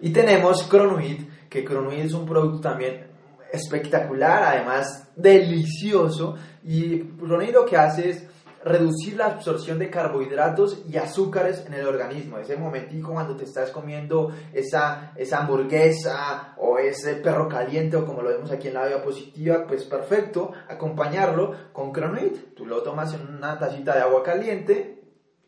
Y 0.00 0.10
tenemos 0.10 0.64
Cronuit, 0.64 1.48
que 1.48 1.64
Cronuit 1.64 2.04
es 2.04 2.12
un 2.12 2.26
producto 2.26 2.60
también 2.60 3.06
espectacular, 3.52 4.42
además 4.42 5.08
delicioso, 5.14 6.36
y 6.64 7.00
Cronuit 7.00 7.52
lo 7.52 7.64
que 7.64 7.76
hace 7.76 8.10
es 8.10 8.26
reducir 8.66 9.16
la 9.16 9.26
absorción 9.26 9.78
de 9.78 9.88
carbohidratos 9.88 10.82
y 10.88 10.96
azúcares 10.96 11.64
en 11.66 11.74
el 11.74 11.86
organismo. 11.86 12.38
Ese 12.38 12.56
momentico 12.56 13.12
cuando 13.12 13.36
te 13.36 13.44
estás 13.44 13.70
comiendo 13.70 14.32
esa, 14.52 15.12
esa 15.14 15.38
hamburguesa 15.38 16.54
o 16.58 16.76
ese 16.76 17.14
perro 17.14 17.48
caliente 17.48 17.96
o 17.96 18.04
como 18.04 18.22
lo 18.22 18.30
vemos 18.30 18.50
aquí 18.50 18.66
en 18.66 18.74
la 18.74 18.88
diapositiva, 18.88 19.64
pues 19.68 19.84
perfecto, 19.84 20.50
acompañarlo 20.68 21.54
con 21.72 21.92
Cronuit. 21.92 22.56
Tú 22.56 22.66
lo 22.66 22.82
tomas 22.82 23.14
en 23.14 23.36
una 23.36 23.56
tacita 23.56 23.94
de 23.94 24.00
agua 24.00 24.24
caliente 24.24 25.00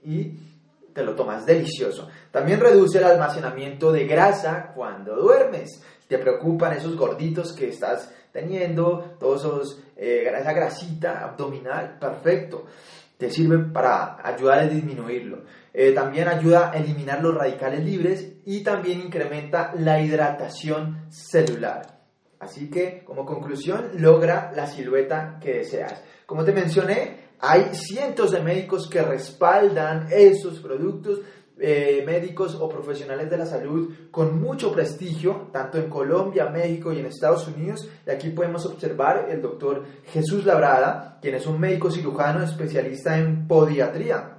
y 0.05 0.39
te 0.95 1.03
lo 1.03 1.17
tomas 1.17 1.45
delicioso. 1.45 2.09
También 2.31 2.61
reduce 2.61 2.99
el 2.99 3.05
almacenamiento 3.05 3.91
de 3.91 4.07
grasa 4.07 4.73
cuando 4.77 5.17
duermes. 5.17 5.83
Te 6.07 6.19
preocupan 6.19 6.75
esos 6.75 6.97
gorditos 6.97 7.53
que 7.53 7.69
estás 7.69 8.15
teniendo, 8.31 9.17
todos 9.19 9.41
esos, 9.41 9.83
eh, 9.97 10.33
esa 10.39 10.53
grasita 10.53 11.25
abdominal, 11.25 11.99
perfecto 11.99 12.65
te 13.19 13.31
sirve 13.31 13.59
para 13.59 14.17
ayudar 14.27 14.61
a 14.61 14.67
disminuirlo. 14.67 15.43
Eh, 15.75 15.93
también 15.93 16.29
ayuda 16.29 16.71
a 16.71 16.79
eliminar 16.79 17.23
los 17.23 17.35
radicales 17.35 17.85
libres 17.85 18.33
y 18.47 18.63
también 18.63 19.01
incrementa 19.01 19.75
la 19.77 20.01
hidratación 20.01 21.07
celular. 21.11 21.99
Así 22.39 22.71
que, 22.71 23.03
como 23.05 23.27
conclusión, 23.27 23.91
logra 23.95 24.53
la 24.55 24.67
silueta 24.67 25.39
que 25.43 25.55
deseas. 25.55 26.03
Como 26.25 26.45
te 26.45 26.53
mencioné, 26.53 27.29
hay 27.41 27.75
cientos 27.75 28.31
de 28.31 28.41
médicos 28.41 28.89
que 28.89 29.03
respaldan 29.03 30.07
esos 30.11 30.61
productos 30.61 31.21
eh, 31.61 32.03
médicos 32.07 32.57
o 32.61 32.69
profesionales 32.69 33.29
de 33.29 33.37
la 33.37 33.47
salud 33.47 33.93
con 34.11 34.41
mucho 34.41 34.73
prestigio, 34.73 35.49
tanto 35.53 35.79
en 35.79 35.91
Colombia, 35.91 36.47
México 36.47 36.93
y 36.93 37.01
en 37.01 37.07
Estados 37.07 37.49
Unidos. 37.49 37.89
Y 38.07 38.11
aquí 38.11 38.31
podemos 38.31 38.65
observar 38.67 39.27
el 39.31 39.43
doctor 39.43 39.85
Jesús 40.07 40.45
Labrada, 40.45 41.19
quien 41.21 41.35
es 41.35 41.47
un 41.47 41.59
médico 41.59 41.91
cirujano 41.91 42.45
especialista 42.45 43.19
en 43.19 43.47
podiatría. 43.49 44.39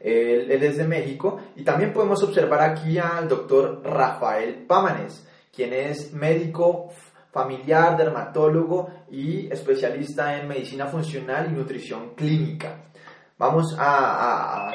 Él, 0.00 0.50
él 0.50 0.62
es 0.62 0.76
de 0.76 0.86
México. 0.86 1.40
Y 1.56 1.64
también 1.64 1.92
podemos 1.92 2.22
observar 2.22 2.60
aquí 2.60 2.98
al 2.98 3.28
doctor 3.28 3.82
Rafael 3.84 4.66
Pámanes, 4.66 5.26
quien 5.54 5.72
es 5.72 6.12
médico 6.12 6.90
familiar, 7.32 7.96
dermatólogo 7.96 8.88
y 9.10 9.52
especialista 9.52 10.38
en 10.38 10.48
medicina 10.48 10.86
funcional 10.86 11.48
y 11.50 11.54
nutrición 11.54 12.14
clínica. 12.14 12.84
Vamos 13.38 13.76
a, 13.78 14.68
a 14.68 14.72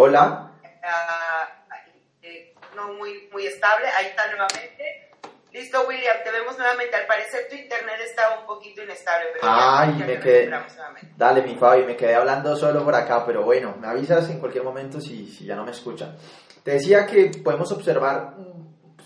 Hola. 0.00 0.52
Uh, 0.62 2.76
no 2.76 2.92
muy, 2.92 3.28
muy 3.32 3.46
estable. 3.46 3.88
Ahí 3.98 4.06
está 4.06 4.28
nuevamente. 4.28 5.10
Listo, 5.52 5.88
William, 5.88 6.18
te 6.22 6.30
vemos 6.30 6.56
nuevamente. 6.56 6.94
Al 6.94 7.06
parecer 7.06 7.48
tu 7.50 7.56
internet 7.56 7.96
estaba 8.04 8.38
un 8.38 8.46
poquito 8.46 8.80
inestable. 8.80 9.30
Pero 9.32 9.42
Ay, 9.44 9.96
ya, 9.98 10.06
me 10.06 10.20
quedé. 10.20 10.52
Dale, 11.16 11.42
mi 11.42 11.56
Fabi, 11.56 11.82
me 11.82 11.96
quedé 11.96 12.14
hablando 12.14 12.54
solo 12.54 12.84
por 12.84 12.94
acá, 12.94 13.26
pero 13.26 13.42
bueno, 13.42 13.74
me 13.80 13.88
avisas 13.88 14.30
en 14.30 14.38
cualquier 14.38 14.62
momento 14.62 15.00
si, 15.00 15.26
si 15.26 15.44
ya 15.44 15.56
no 15.56 15.64
me 15.64 15.72
escuchan. 15.72 16.16
Te 16.62 16.74
decía 16.74 17.04
que 17.04 17.32
podemos 17.42 17.72
observar 17.72 18.36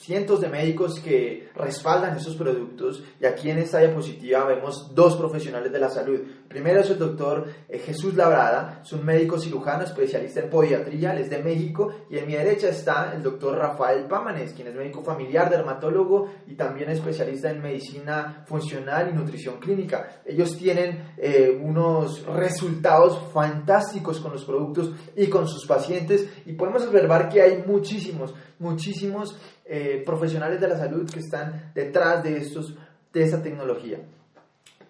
cientos 0.02 0.40
de 0.40 0.48
médicos 0.48 0.98
que 0.98 1.48
respaldan 1.54 2.16
esos 2.16 2.34
productos 2.34 3.04
y 3.20 3.24
aquí 3.24 3.50
en 3.50 3.58
esta 3.58 3.78
diapositiva 3.78 4.44
vemos 4.44 4.92
dos 4.94 5.16
profesionales 5.16 5.70
de 5.70 5.78
la 5.78 5.88
salud. 5.88 6.20
Primero 6.48 6.80
es 6.80 6.90
el 6.90 6.98
doctor 6.98 7.46
eh, 7.68 7.78
Jesús 7.78 8.14
Labrada, 8.14 8.80
es 8.82 8.92
un 8.92 9.04
médico 9.04 9.38
cirujano 9.38 9.84
especialista 9.84 10.40
en 10.40 10.50
podiatría, 10.50 11.12
él 11.12 11.18
es 11.18 11.30
de 11.30 11.40
México 11.40 11.94
y 12.10 12.18
en 12.18 12.26
mi 12.26 12.34
derecha 12.34 12.68
está 12.68 13.12
el 13.14 13.22
doctor 13.22 13.56
Rafael 13.56 14.06
Pámanes, 14.06 14.52
quien 14.52 14.68
es 14.68 14.74
médico 14.74 15.04
familiar, 15.04 15.48
dermatólogo 15.48 16.30
y 16.48 16.54
también 16.54 16.90
especialista 16.90 17.50
en 17.50 17.62
medicina 17.62 18.44
funcional 18.46 19.08
y 19.08 19.16
nutrición 19.16 19.60
clínica. 19.60 20.22
Ellos 20.26 20.56
tienen 20.56 21.14
eh, 21.16 21.56
unos 21.62 22.26
resultados 22.26 23.32
fantásticos 23.32 24.18
con 24.18 24.32
los 24.32 24.44
productos 24.44 24.92
y 25.16 25.28
con 25.28 25.46
sus 25.46 25.64
pacientes 25.64 26.28
y 26.44 26.54
podemos 26.54 26.84
observar 26.86 27.28
que 27.28 27.40
hay 27.40 27.62
muchísimos, 27.64 28.34
muchísimos 28.58 29.38
eh, 29.74 30.02
profesionales 30.04 30.60
de 30.60 30.68
la 30.68 30.76
salud 30.76 31.10
que 31.10 31.20
están 31.20 31.72
detrás 31.74 32.22
de, 32.22 32.36
estos, 32.36 32.74
de 33.10 33.22
esta 33.22 33.42
tecnología. 33.42 34.00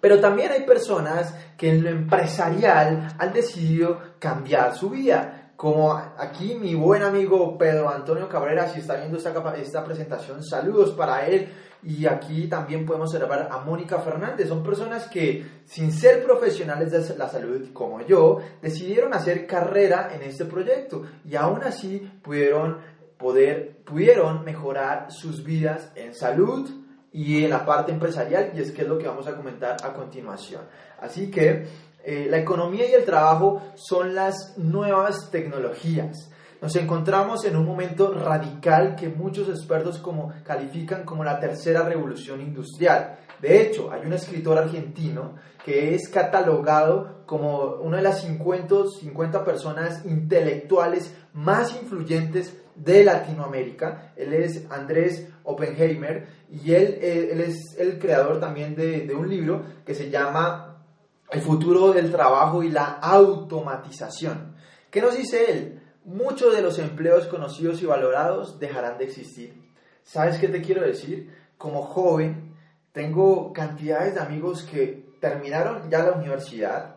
Pero 0.00 0.18
también 0.18 0.50
hay 0.50 0.62
personas 0.64 1.32
que 1.56 1.70
en 1.70 1.84
lo 1.84 1.90
empresarial 1.90 3.14
han 3.16 3.32
decidido 3.32 4.00
cambiar 4.18 4.74
su 4.74 4.90
vida. 4.90 5.52
Como 5.54 5.92
aquí 5.92 6.56
mi 6.56 6.74
buen 6.74 7.04
amigo 7.04 7.56
Pedro 7.56 7.88
Antonio 7.90 8.28
Cabrera, 8.28 8.66
si 8.70 8.80
está 8.80 8.96
viendo 8.96 9.18
esta, 9.18 9.54
esta 9.54 9.84
presentación, 9.84 10.42
saludos 10.42 10.90
para 10.96 11.28
él. 11.28 11.48
Y 11.84 12.06
aquí 12.06 12.48
también 12.48 12.84
podemos 12.84 13.14
observar 13.14 13.48
a 13.52 13.58
Mónica 13.58 14.00
Fernández. 14.00 14.48
Son 14.48 14.64
personas 14.64 15.06
que, 15.06 15.62
sin 15.64 15.92
ser 15.92 16.24
profesionales 16.24 16.90
de 16.90 17.16
la 17.16 17.28
salud 17.28 17.72
como 17.72 18.04
yo, 18.04 18.38
decidieron 18.60 19.14
hacer 19.14 19.46
carrera 19.46 20.10
en 20.12 20.22
este 20.22 20.44
proyecto 20.44 21.02
y 21.24 21.36
aún 21.36 21.62
así 21.62 21.98
pudieron 22.22 22.78
pudieron 23.22 24.44
mejorar 24.44 25.06
sus 25.10 25.44
vidas 25.44 25.92
en 25.94 26.14
salud 26.14 26.68
y 27.12 27.44
en 27.44 27.50
la 27.50 27.64
parte 27.64 27.92
empresarial, 27.92 28.52
y 28.54 28.60
es 28.60 28.72
que 28.72 28.82
es 28.82 28.88
lo 28.88 28.98
que 28.98 29.06
vamos 29.06 29.26
a 29.26 29.36
comentar 29.36 29.76
a 29.82 29.92
continuación. 29.92 30.62
Así 30.98 31.30
que 31.30 31.66
eh, 32.04 32.26
la 32.28 32.38
economía 32.38 32.88
y 32.88 32.94
el 32.94 33.04
trabajo 33.04 33.62
son 33.74 34.14
las 34.14 34.56
nuevas 34.56 35.30
tecnologías. 35.30 36.30
Nos 36.60 36.76
encontramos 36.76 37.44
en 37.44 37.56
un 37.56 37.66
momento 37.66 38.12
radical 38.14 38.94
que 38.96 39.08
muchos 39.08 39.48
expertos 39.48 39.98
como, 39.98 40.32
califican 40.44 41.04
como 41.04 41.24
la 41.24 41.38
tercera 41.38 41.82
revolución 41.82 42.40
industrial. 42.40 43.18
De 43.40 43.60
hecho, 43.60 43.90
hay 43.92 44.06
un 44.06 44.12
escritor 44.12 44.56
argentino 44.56 45.34
que 45.64 45.94
es 45.94 46.08
catalogado 46.08 47.24
como 47.26 47.76
una 47.82 47.96
de 47.96 48.04
las 48.04 48.20
50, 48.20 48.74
50 49.00 49.44
personas 49.44 50.04
intelectuales 50.06 51.14
más 51.32 51.74
influyentes 51.80 52.61
de 52.74 53.04
Latinoamérica. 53.04 54.12
Él 54.16 54.32
es 54.32 54.70
Andrés 54.70 55.28
Oppenheimer 55.44 56.26
y 56.50 56.72
él, 56.72 56.98
eh, 57.00 57.30
él 57.32 57.40
es 57.40 57.76
el 57.78 57.98
creador 57.98 58.40
también 58.40 58.74
de, 58.74 59.06
de 59.06 59.14
un 59.14 59.28
libro 59.28 59.64
que 59.84 59.94
se 59.94 60.10
llama 60.10 60.84
El 61.30 61.40
futuro 61.40 61.92
del 61.92 62.10
trabajo 62.10 62.62
y 62.62 62.70
la 62.70 62.98
automatización. 63.00 64.56
¿Qué 64.90 65.00
nos 65.00 65.16
dice 65.16 65.50
él? 65.50 65.82
Muchos 66.04 66.54
de 66.54 66.62
los 66.62 66.78
empleos 66.78 67.26
conocidos 67.28 67.80
y 67.82 67.86
valorados 67.86 68.58
dejarán 68.58 68.98
de 68.98 69.04
existir. 69.04 69.54
¿Sabes 70.02 70.38
qué 70.38 70.48
te 70.48 70.60
quiero 70.60 70.82
decir? 70.82 71.32
Como 71.56 71.82
joven, 71.82 72.56
tengo 72.92 73.52
cantidades 73.52 74.14
de 74.14 74.20
amigos 74.20 74.64
que 74.64 75.12
terminaron 75.20 75.88
ya 75.88 76.02
la 76.02 76.12
universidad 76.12 76.96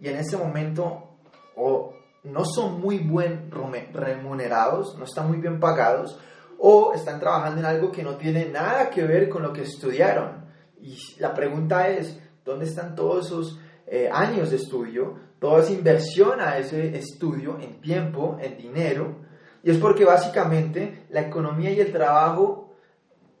y 0.00 0.08
en 0.08 0.16
este 0.16 0.36
momento 0.36 1.16
o 1.54 1.94
no 2.24 2.44
son 2.44 2.80
muy 2.80 2.98
bien 2.98 3.50
remunerados, 3.92 4.96
no 4.98 5.04
están 5.04 5.28
muy 5.28 5.38
bien 5.38 5.58
pagados, 5.58 6.18
o 6.58 6.92
están 6.94 7.18
trabajando 7.18 7.60
en 7.60 7.66
algo 7.66 7.90
que 7.90 8.04
no 8.04 8.16
tiene 8.16 8.46
nada 8.46 8.88
que 8.88 9.02
ver 9.02 9.28
con 9.28 9.42
lo 9.42 9.52
que 9.52 9.62
estudiaron. 9.62 10.46
Y 10.80 10.96
la 11.18 11.34
pregunta 11.34 11.88
es, 11.88 12.20
¿dónde 12.44 12.66
están 12.66 12.94
todos 12.94 13.26
esos 13.26 13.60
eh, 13.86 14.08
años 14.12 14.50
de 14.50 14.56
estudio, 14.56 15.18
toda 15.40 15.60
esa 15.60 15.72
inversión 15.72 16.40
a 16.40 16.58
ese 16.58 16.96
estudio 16.96 17.58
en 17.60 17.80
tiempo, 17.80 18.36
en 18.40 18.56
dinero? 18.56 19.16
Y 19.64 19.70
es 19.70 19.78
porque 19.78 20.04
básicamente 20.04 21.06
la 21.10 21.22
economía 21.22 21.70
y 21.70 21.80
el 21.80 21.92
trabajo 21.92 22.74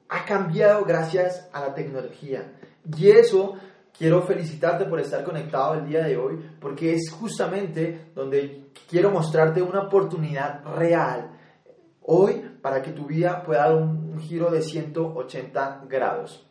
ha 0.08 0.24
cambiado 0.24 0.84
gracias 0.84 1.48
a 1.52 1.60
la 1.60 1.74
tecnología. 1.74 2.52
Y 2.96 3.08
eso 3.10 3.54
quiero 3.96 4.22
felicitarte 4.22 4.84
por 4.86 5.00
estar 5.00 5.22
conectado 5.24 5.74
el 5.74 5.86
día 5.86 6.04
de 6.04 6.16
hoy, 6.16 6.38
porque 6.60 6.94
es 6.94 7.10
justamente 7.10 8.10
donde 8.14 8.70
quiero 8.88 9.10
mostrarte 9.10 9.62
una 9.62 9.82
oportunidad 9.82 10.64
real 10.76 11.30
hoy 12.02 12.42
para 12.60 12.82
que 12.82 12.92
tu 12.92 13.06
vida 13.06 13.42
pueda 13.42 13.68
dar 13.68 13.76
un, 13.76 14.18
giro 14.18 14.50
de 14.50 14.62
180 14.62 15.84
grados. 15.88 16.46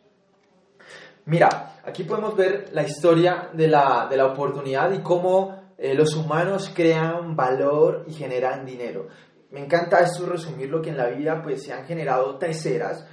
Mira, 1.24 1.76
aquí 1.84 2.02
podemos 2.04 2.36
ver 2.36 2.70
la 2.72 2.82
historia 2.82 3.50
de 3.52 3.68
la, 3.68 4.08
de 4.10 4.16
la 4.16 4.26
oportunidad 4.26 4.92
y 4.92 5.00
cómo 5.00 5.72
eh, 5.78 5.94
los 5.94 6.14
humanos 6.16 6.70
crean 6.74 7.34
valor 7.34 8.04
y 8.08 8.12
generan 8.12 8.66
dinero. 8.66 9.08
Me 9.52 9.60
encanta 9.60 10.00
esto 10.00 10.26
resumir 10.26 10.68
lo 10.68 10.82
que 10.82 10.90
en 10.90 10.96
la 10.96 11.08
vida 11.08 11.40
pues 11.42 11.62
se 11.62 11.72
han 11.72 11.84
generado 11.84 12.36
tres 12.38 12.64
eras 12.66 13.06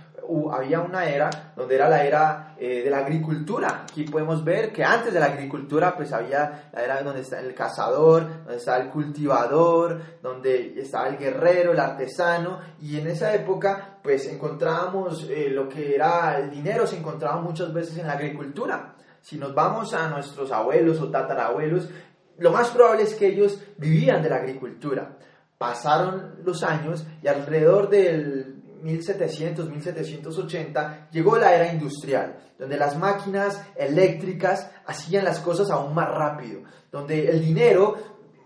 había 0.51 0.81
una 0.81 1.05
era 1.05 1.29
donde 1.55 1.75
era 1.75 1.89
la 1.89 2.03
era 2.03 2.55
eh, 2.57 2.83
de 2.83 2.89
la 2.89 2.99
agricultura. 2.99 3.83
Aquí 3.83 4.03
podemos 4.03 4.43
ver 4.43 4.71
que 4.71 4.83
antes 4.83 5.13
de 5.13 5.19
la 5.19 5.27
agricultura 5.27 5.95
pues 5.95 6.13
había 6.13 6.69
la 6.71 6.83
era 6.83 7.01
donde 7.01 7.21
está 7.21 7.39
el 7.39 7.53
cazador, 7.53 8.43
donde 8.43 8.57
estaba 8.57 8.77
el 8.77 8.89
cultivador, 8.89 10.19
donde 10.21 10.79
estaba 10.79 11.07
el 11.07 11.17
guerrero, 11.17 11.71
el 11.71 11.79
artesano 11.79 12.59
y 12.79 12.97
en 12.97 13.07
esa 13.07 13.33
época 13.33 13.99
pues 14.03 14.27
encontrábamos 14.27 15.27
eh, 15.29 15.49
lo 15.49 15.67
que 15.67 15.95
era 15.95 16.37
el 16.37 16.49
dinero 16.49 16.85
se 16.85 16.97
encontraba 16.97 17.41
muchas 17.41 17.73
veces 17.73 17.97
en 17.97 18.07
la 18.07 18.13
agricultura. 18.13 18.95
Si 19.21 19.37
nos 19.37 19.53
vamos 19.53 19.93
a 19.93 20.09
nuestros 20.09 20.51
abuelos 20.51 20.99
o 21.01 21.09
tatarabuelos, 21.09 21.89
lo 22.37 22.51
más 22.51 22.69
probable 22.69 23.03
es 23.03 23.15
que 23.15 23.27
ellos 23.27 23.61
vivían 23.77 24.21
de 24.21 24.29
la 24.29 24.37
agricultura. 24.37 25.17
Pasaron 25.57 26.35
los 26.45 26.63
años 26.63 27.05
y 27.21 27.27
alrededor 27.27 27.89
del 27.89 28.38
1700, 28.81 29.69
1780, 29.69 31.09
llegó 31.11 31.37
la 31.37 31.53
era 31.53 31.71
industrial, 31.71 32.37
donde 32.57 32.77
las 32.77 32.97
máquinas 32.97 33.61
eléctricas 33.75 34.71
hacían 34.85 35.25
las 35.25 35.39
cosas 35.39 35.69
aún 35.69 35.93
más 35.93 36.09
rápido, 36.09 36.61
donde 36.91 37.29
el 37.29 37.41
dinero 37.41 37.97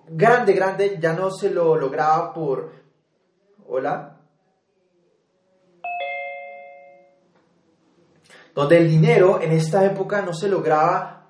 grande, 0.08 0.54
grande, 0.54 0.98
ya 1.02 1.14
no 1.14 1.32
se 1.32 1.50
lo 1.50 1.76
lograba 1.76 2.34
por... 2.34 2.72
Hola. 3.68 4.20
Donde 8.54 8.78
el 8.78 8.90
dinero 8.90 9.42
en 9.42 9.52
esta 9.52 9.84
época 9.86 10.22
no 10.22 10.34
se 10.34 10.48
lograba 10.48 11.28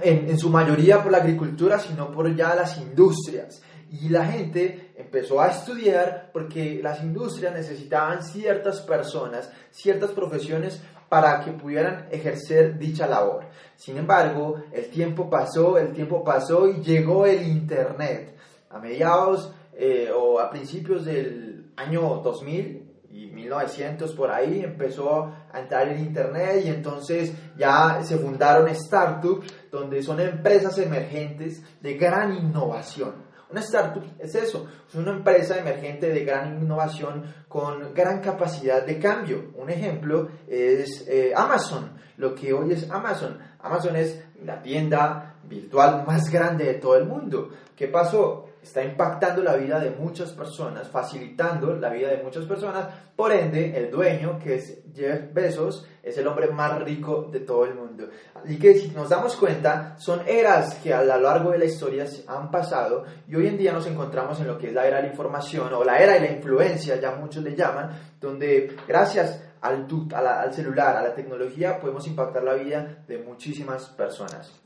en, 0.00 0.28
en 0.28 0.38
su 0.38 0.48
mayoría 0.48 1.02
por 1.02 1.10
la 1.10 1.18
agricultura, 1.18 1.78
sino 1.78 2.12
por 2.12 2.34
ya 2.36 2.54
las 2.54 2.78
industrias. 2.78 3.62
Y 3.90 4.08
la 4.08 4.26
gente 4.26 4.91
empezó 5.02 5.40
a 5.40 5.48
estudiar 5.48 6.30
porque 6.32 6.80
las 6.82 7.02
industrias 7.02 7.52
necesitaban 7.52 8.22
ciertas 8.22 8.80
personas, 8.80 9.50
ciertas 9.70 10.10
profesiones 10.10 10.82
para 11.08 11.44
que 11.44 11.52
pudieran 11.52 12.08
ejercer 12.10 12.78
dicha 12.78 13.06
labor. 13.06 13.44
Sin 13.76 13.98
embargo, 13.98 14.62
el 14.72 14.88
tiempo 14.88 15.28
pasó, 15.28 15.76
el 15.76 15.92
tiempo 15.92 16.24
pasó 16.24 16.68
y 16.68 16.80
llegó 16.80 17.26
el 17.26 17.46
Internet. 17.46 18.36
A 18.70 18.78
mediados 18.78 19.52
eh, 19.74 20.10
o 20.14 20.40
a 20.40 20.48
principios 20.48 21.04
del 21.04 21.70
año 21.76 22.20
2000 22.24 22.90
y 23.10 23.26
1900 23.26 24.14
por 24.14 24.30
ahí 24.30 24.62
empezó 24.64 25.30
a 25.52 25.60
entrar 25.60 25.88
el 25.88 26.00
Internet 26.00 26.62
y 26.64 26.68
entonces 26.68 27.34
ya 27.58 28.00
se 28.02 28.16
fundaron 28.16 28.74
startups 28.74 29.52
donde 29.70 30.02
son 30.02 30.18
empresas 30.20 30.78
emergentes 30.78 31.62
de 31.82 31.94
gran 31.94 32.34
innovación. 32.34 33.31
Una 33.52 33.60
startup 33.60 34.02
es 34.18 34.34
eso, 34.34 34.66
es 34.88 34.94
una 34.94 35.10
empresa 35.10 35.58
emergente 35.58 36.08
de 36.08 36.24
gran 36.24 36.62
innovación 36.62 37.22
con 37.48 37.92
gran 37.92 38.22
capacidad 38.22 38.82
de 38.82 38.98
cambio. 38.98 39.50
Un 39.56 39.68
ejemplo 39.68 40.30
es 40.48 41.06
eh, 41.06 41.34
Amazon, 41.36 41.92
lo 42.16 42.34
que 42.34 42.54
hoy 42.54 42.72
es 42.72 42.90
Amazon. 42.90 43.38
Amazon 43.60 43.96
es 43.96 44.24
la 44.42 44.62
tienda 44.62 45.34
virtual 45.44 46.04
más 46.06 46.30
grande 46.30 46.64
de 46.64 46.74
todo 46.74 46.96
el 46.96 47.04
mundo. 47.04 47.50
¿Qué 47.76 47.88
pasó? 47.88 48.48
Está 48.62 48.84
impactando 48.84 49.42
la 49.42 49.56
vida 49.56 49.80
de 49.80 49.90
muchas 49.90 50.32
personas, 50.32 50.88
facilitando 50.88 51.74
la 51.74 51.90
vida 51.90 52.08
de 52.08 52.22
muchas 52.22 52.46
personas. 52.46 52.86
Por 53.16 53.32
ende, 53.32 53.76
el 53.76 53.90
dueño, 53.90 54.38
que 54.38 54.54
es 54.54 54.82
Jeff 54.94 55.32
Bezos, 55.32 55.86
es 56.02 56.16
el 56.16 56.26
hombre 56.26 56.48
más 56.48 56.80
rico 56.82 57.28
de 57.30 57.40
todo 57.40 57.64
el 57.64 57.74
mundo. 57.74 58.08
Así 58.34 58.58
que 58.58 58.74
si 58.74 58.88
nos 58.90 59.08
damos 59.08 59.36
cuenta, 59.36 59.96
son 59.98 60.20
eras 60.26 60.76
que 60.76 60.94
a 60.94 61.02
lo 61.02 61.18
largo 61.20 61.50
de 61.50 61.58
la 61.58 61.64
historia 61.64 62.06
han 62.28 62.50
pasado 62.50 63.04
y 63.26 63.34
hoy 63.34 63.48
en 63.48 63.58
día 63.58 63.72
nos 63.72 63.86
encontramos 63.86 64.40
en 64.40 64.46
lo 64.46 64.56
que 64.56 64.68
es 64.68 64.72
la 64.72 64.86
era 64.86 64.98
de 64.98 65.04
la 65.04 65.08
información 65.08 65.72
o 65.74 65.84
la 65.84 65.98
era 65.98 66.14
de 66.14 66.20
la 66.20 66.32
influencia, 66.32 67.00
ya 67.00 67.16
muchos 67.16 67.42
le 67.42 67.56
llaman, 67.56 67.90
donde 68.20 68.76
gracias 68.86 69.42
al, 69.60 69.86
al 70.14 70.52
celular, 70.52 70.96
a 70.96 71.02
la 71.02 71.14
tecnología, 71.14 71.80
podemos 71.80 72.06
impactar 72.06 72.42
la 72.44 72.54
vida 72.54 73.04
de 73.06 73.18
muchísimas 73.18 73.88
personas. 73.90 74.62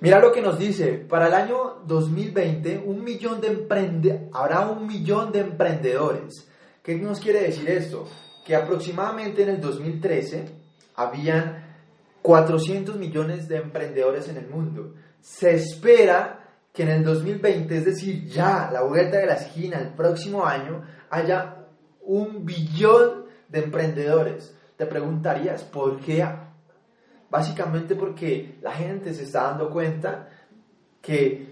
Mira 0.00 0.20
lo 0.20 0.32
que 0.32 0.42
nos 0.42 0.58
dice, 0.58 0.92
para 1.08 1.28
el 1.28 1.34
año 1.34 1.82
2020 1.86 2.82
un 2.84 3.02
millón 3.02 3.40
de 3.40 3.48
emprende 3.48 4.28
habrá 4.32 4.68
un 4.68 4.86
millón 4.86 5.32
de 5.32 5.40
emprendedores 5.40 6.46
¿Qué 6.86 6.94
nos 6.94 7.18
quiere 7.18 7.40
decir 7.40 7.68
esto? 7.68 8.06
Que 8.44 8.54
aproximadamente 8.54 9.42
en 9.42 9.48
el 9.48 9.60
2013 9.60 10.48
habían 10.94 11.64
400 12.22 12.94
millones 12.94 13.48
de 13.48 13.56
emprendedores 13.56 14.28
en 14.28 14.36
el 14.36 14.46
mundo. 14.46 14.94
Se 15.20 15.52
espera 15.56 16.44
que 16.72 16.84
en 16.84 16.90
el 16.90 17.02
2020, 17.02 17.76
es 17.76 17.84
decir, 17.86 18.28
ya 18.28 18.70
la 18.72 18.82
vuelta 18.82 19.18
de 19.18 19.26
la 19.26 19.34
esquina, 19.34 19.80
el 19.80 19.94
próximo 19.94 20.46
año, 20.46 20.84
haya 21.10 21.66
un 22.02 22.46
billón 22.46 23.24
de 23.48 23.64
emprendedores. 23.64 24.54
Te 24.76 24.86
preguntarías, 24.86 25.64
¿por 25.64 25.98
qué? 25.98 26.24
Básicamente 27.36 27.94
porque 27.94 28.56
la 28.62 28.72
gente 28.72 29.12
se 29.12 29.24
está 29.24 29.42
dando 29.42 29.68
cuenta 29.68 30.26
que 31.02 31.46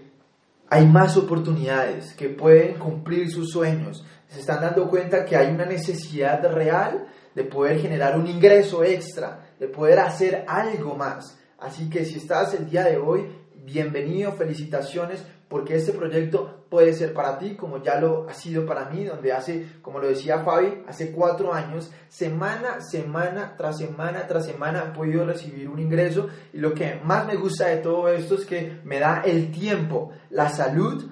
hay 0.67 0.87
más 0.87 1.15
oportunidades, 1.15 2.15
que 2.15 2.29
pueden 2.29 2.79
cumplir 2.79 3.29
sus 3.29 3.51
sueños. 3.51 4.03
Se 4.27 4.39
están 4.39 4.61
dando 4.61 4.89
cuenta 4.89 5.23
que 5.25 5.35
hay 5.35 5.53
una 5.53 5.67
necesidad 5.67 6.41
real 6.51 7.05
de 7.35 7.43
poder 7.43 7.79
generar 7.79 8.17
un 8.17 8.25
ingreso 8.25 8.83
extra, 8.83 9.51
de 9.59 9.67
poder 9.67 9.99
hacer 9.99 10.43
algo 10.47 10.95
más. 10.95 11.37
Así 11.59 11.87
que 11.87 12.03
si 12.03 12.17
estás 12.17 12.55
el 12.55 12.67
día 12.67 12.83
de 12.83 12.97
hoy, 12.97 13.27
bienvenido, 13.63 14.31
felicitaciones, 14.31 15.23
porque 15.47 15.75
este 15.75 15.93
proyecto 15.93 16.65
puede 16.69 16.93
ser 16.93 17.13
para 17.13 17.37
ti, 17.37 17.55
como 17.55 17.81
ya 17.81 17.99
lo 17.99 18.27
ha 18.27 18.33
sido 18.33 18.65
para 18.65 18.89
mí, 18.89 19.03
donde 19.03 19.31
hace, 19.31 19.65
como 19.81 19.99
lo 19.99 20.07
decía 20.07 20.43
Fabi, 20.43 20.83
hace 20.87 21.11
cuatro 21.11 21.53
años, 21.53 21.91
semana, 22.09 22.81
semana, 22.81 23.55
tras 23.55 23.77
semana, 23.77 24.25
tras 24.27 24.45
semana, 24.45 24.85
he 24.87 24.97
podido 24.97 25.25
recibir 25.25 25.69
un 25.69 25.79
ingreso. 25.79 26.27
Y 26.51 26.57
lo 26.57 26.73
que 26.73 26.99
más 27.03 27.27
me 27.27 27.35
gusta 27.35 27.67
de 27.67 27.77
todo 27.77 28.09
esto 28.09 28.35
es 28.35 28.45
que 28.45 28.79
me 28.83 28.99
da 28.99 29.21
el 29.23 29.51
tiempo, 29.51 30.11
la 30.31 30.49
salud, 30.49 31.11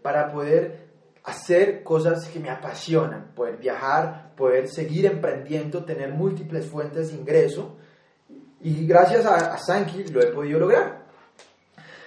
para 0.00 0.32
poder 0.32 0.88
hacer 1.24 1.82
cosas 1.82 2.28
que 2.28 2.40
me 2.40 2.50
apasionan, 2.50 3.32
poder 3.34 3.58
viajar, 3.58 4.32
poder 4.34 4.68
seguir 4.68 5.06
emprendiendo, 5.06 5.84
tener 5.84 6.12
múltiples 6.12 6.66
fuentes 6.66 7.10
de 7.10 7.18
ingreso. 7.18 7.76
Y 8.60 8.86
gracias 8.86 9.26
a, 9.26 9.52
a 9.52 9.58
Sankey 9.58 10.06
lo 10.08 10.22
he 10.22 10.26
podido 10.26 10.58
lograr. 10.58 11.03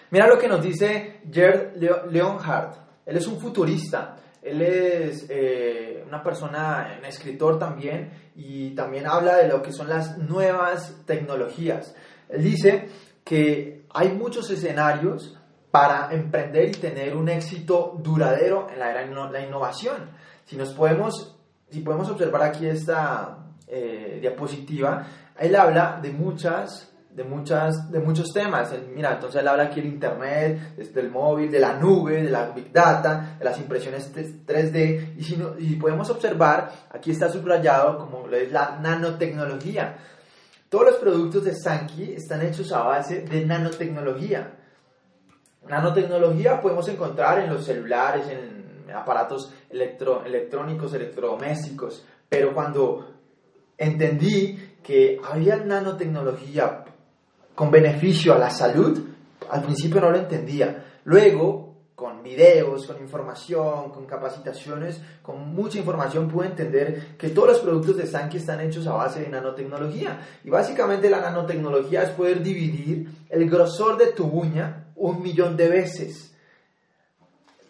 Mira 0.09 0.27
lo 0.27 0.37
que 0.37 0.47
nos 0.47 0.61
dice 0.61 1.21
Gerd 1.29 1.75
Leonhardt. 1.75 2.77
Él 3.05 3.17
es 3.17 3.27
un 3.27 3.39
futurista. 3.39 4.15
Él 4.41 4.61
es 4.61 5.25
eh, 5.29 6.03
una 6.07 6.23
persona, 6.23 6.95
un 6.97 7.05
escritor 7.05 7.59
también, 7.59 8.31
y 8.35 8.71
también 8.75 9.05
habla 9.05 9.37
de 9.37 9.49
lo 9.49 9.61
que 9.61 9.73
son 9.73 9.89
las 9.89 10.17
nuevas 10.17 11.03
tecnologías. 11.05 11.93
Él 12.29 12.43
dice 12.43 12.87
que 13.25 13.85
hay 13.93 14.09
muchos 14.13 14.49
escenarios 14.49 15.37
para 15.71 16.09
emprender 16.11 16.69
y 16.69 16.71
tener 16.71 17.15
un 17.15 17.27
éxito 17.27 17.99
duradero 18.01 18.67
en 18.71 18.79
la 18.79 18.91
era 18.91 19.05
de 19.05 19.31
la 19.31 19.45
innovación. 19.45 20.11
Si 20.45 20.55
nos 20.55 20.73
podemos, 20.73 21.37
si 21.69 21.81
podemos 21.81 22.09
observar 22.09 22.43
aquí 22.43 22.65
esta 22.67 23.39
eh, 23.67 24.19
diapositiva, 24.21 25.05
él 25.37 25.55
habla 25.55 25.99
de 26.01 26.11
muchas 26.11 26.93
de, 27.17 27.23
muchas, 27.23 27.91
de 27.91 27.99
muchos 27.99 28.31
temas. 28.31 28.71
Mira, 28.93 29.13
entonces 29.13 29.41
él 29.41 29.47
habla 29.47 29.63
aquí 29.63 29.81
del 29.81 29.91
Internet, 29.93 30.75
del 30.77 31.09
móvil, 31.09 31.49
de 31.49 31.59
la 31.59 31.73
nube, 31.73 32.21
de 32.21 32.29
la 32.29 32.51
Big 32.51 32.71
Data, 32.71 33.35
de 33.39 33.43
las 33.43 33.57
impresiones 33.57 34.13
3D. 34.15 35.15
Y 35.17 35.23
si, 35.23 35.43
y 35.57 35.75
podemos 35.77 36.07
observar, 36.11 36.71
aquí 36.91 37.09
está 37.09 37.27
subrayado 37.27 37.97
como 37.97 38.29
es 38.29 38.51
la 38.51 38.77
nanotecnología. 38.79 39.97
Todos 40.69 40.85
los 40.85 40.95
productos 40.97 41.43
de 41.43 41.55
Sankey 41.55 42.13
están 42.13 42.43
hechos 42.43 42.71
a 42.71 42.83
base 42.83 43.21
de 43.21 43.43
nanotecnología. 43.43 44.53
Nanotecnología 45.67 46.61
podemos 46.61 46.87
encontrar 46.87 47.39
en 47.39 47.49
los 47.51 47.65
celulares, 47.65 48.27
en 48.29 48.91
aparatos 48.93 49.51
electro, 49.71 50.23
electrónicos, 50.23 50.93
electrodomésticos, 50.93 52.05
pero 52.29 52.53
cuando 52.53 53.11
entendí 53.75 54.75
que 54.83 55.19
había 55.27 55.57
nanotecnología 55.57 56.85
con 57.57 57.71
beneficio 57.71 58.35
a 58.35 58.37
la 58.37 58.51
salud, 58.51 59.03
al 59.49 59.63
principio 59.63 59.99
no 59.99 60.11
lo 60.11 60.19
entendía. 60.19 60.99
Luego, 61.05 61.73
con 61.95 62.21
videos, 62.21 62.85
con 62.85 63.01
información, 63.01 63.89
con 63.89 64.05
capacitaciones, 64.05 65.01
con 65.23 65.55
mucha 65.55 65.79
información 65.79 66.27
pude 66.27 66.49
entender 66.49 67.15
que 67.17 67.29
todos 67.29 67.47
los 67.47 67.59
productos 67.61 67.97
de 67.97 68.05
Sankey 68.05 68.39
están 68.39 68.61
hechos 68.61 68.85
a 68.85 68.93
base 68.93 69.21
de 69.21 69.29
nanotecnología. 69.29 70.21
Y 70.43 70.51
básicamente 70.51 71.09
la 71.09 71.19
nanotecnología 71.19 72.03
es 72.03 72.11
poder 72.11 72.43
dividir 72.43 73.09
el 73.27 73.49
grosor 73.49 73.97
de 73.97 74.11
tu 74.11 74.25
uña 74.25 74.89
un 74.95 75.23
millón 75.23 75.57
de 75.57 75.67
veces. 75.67 76.31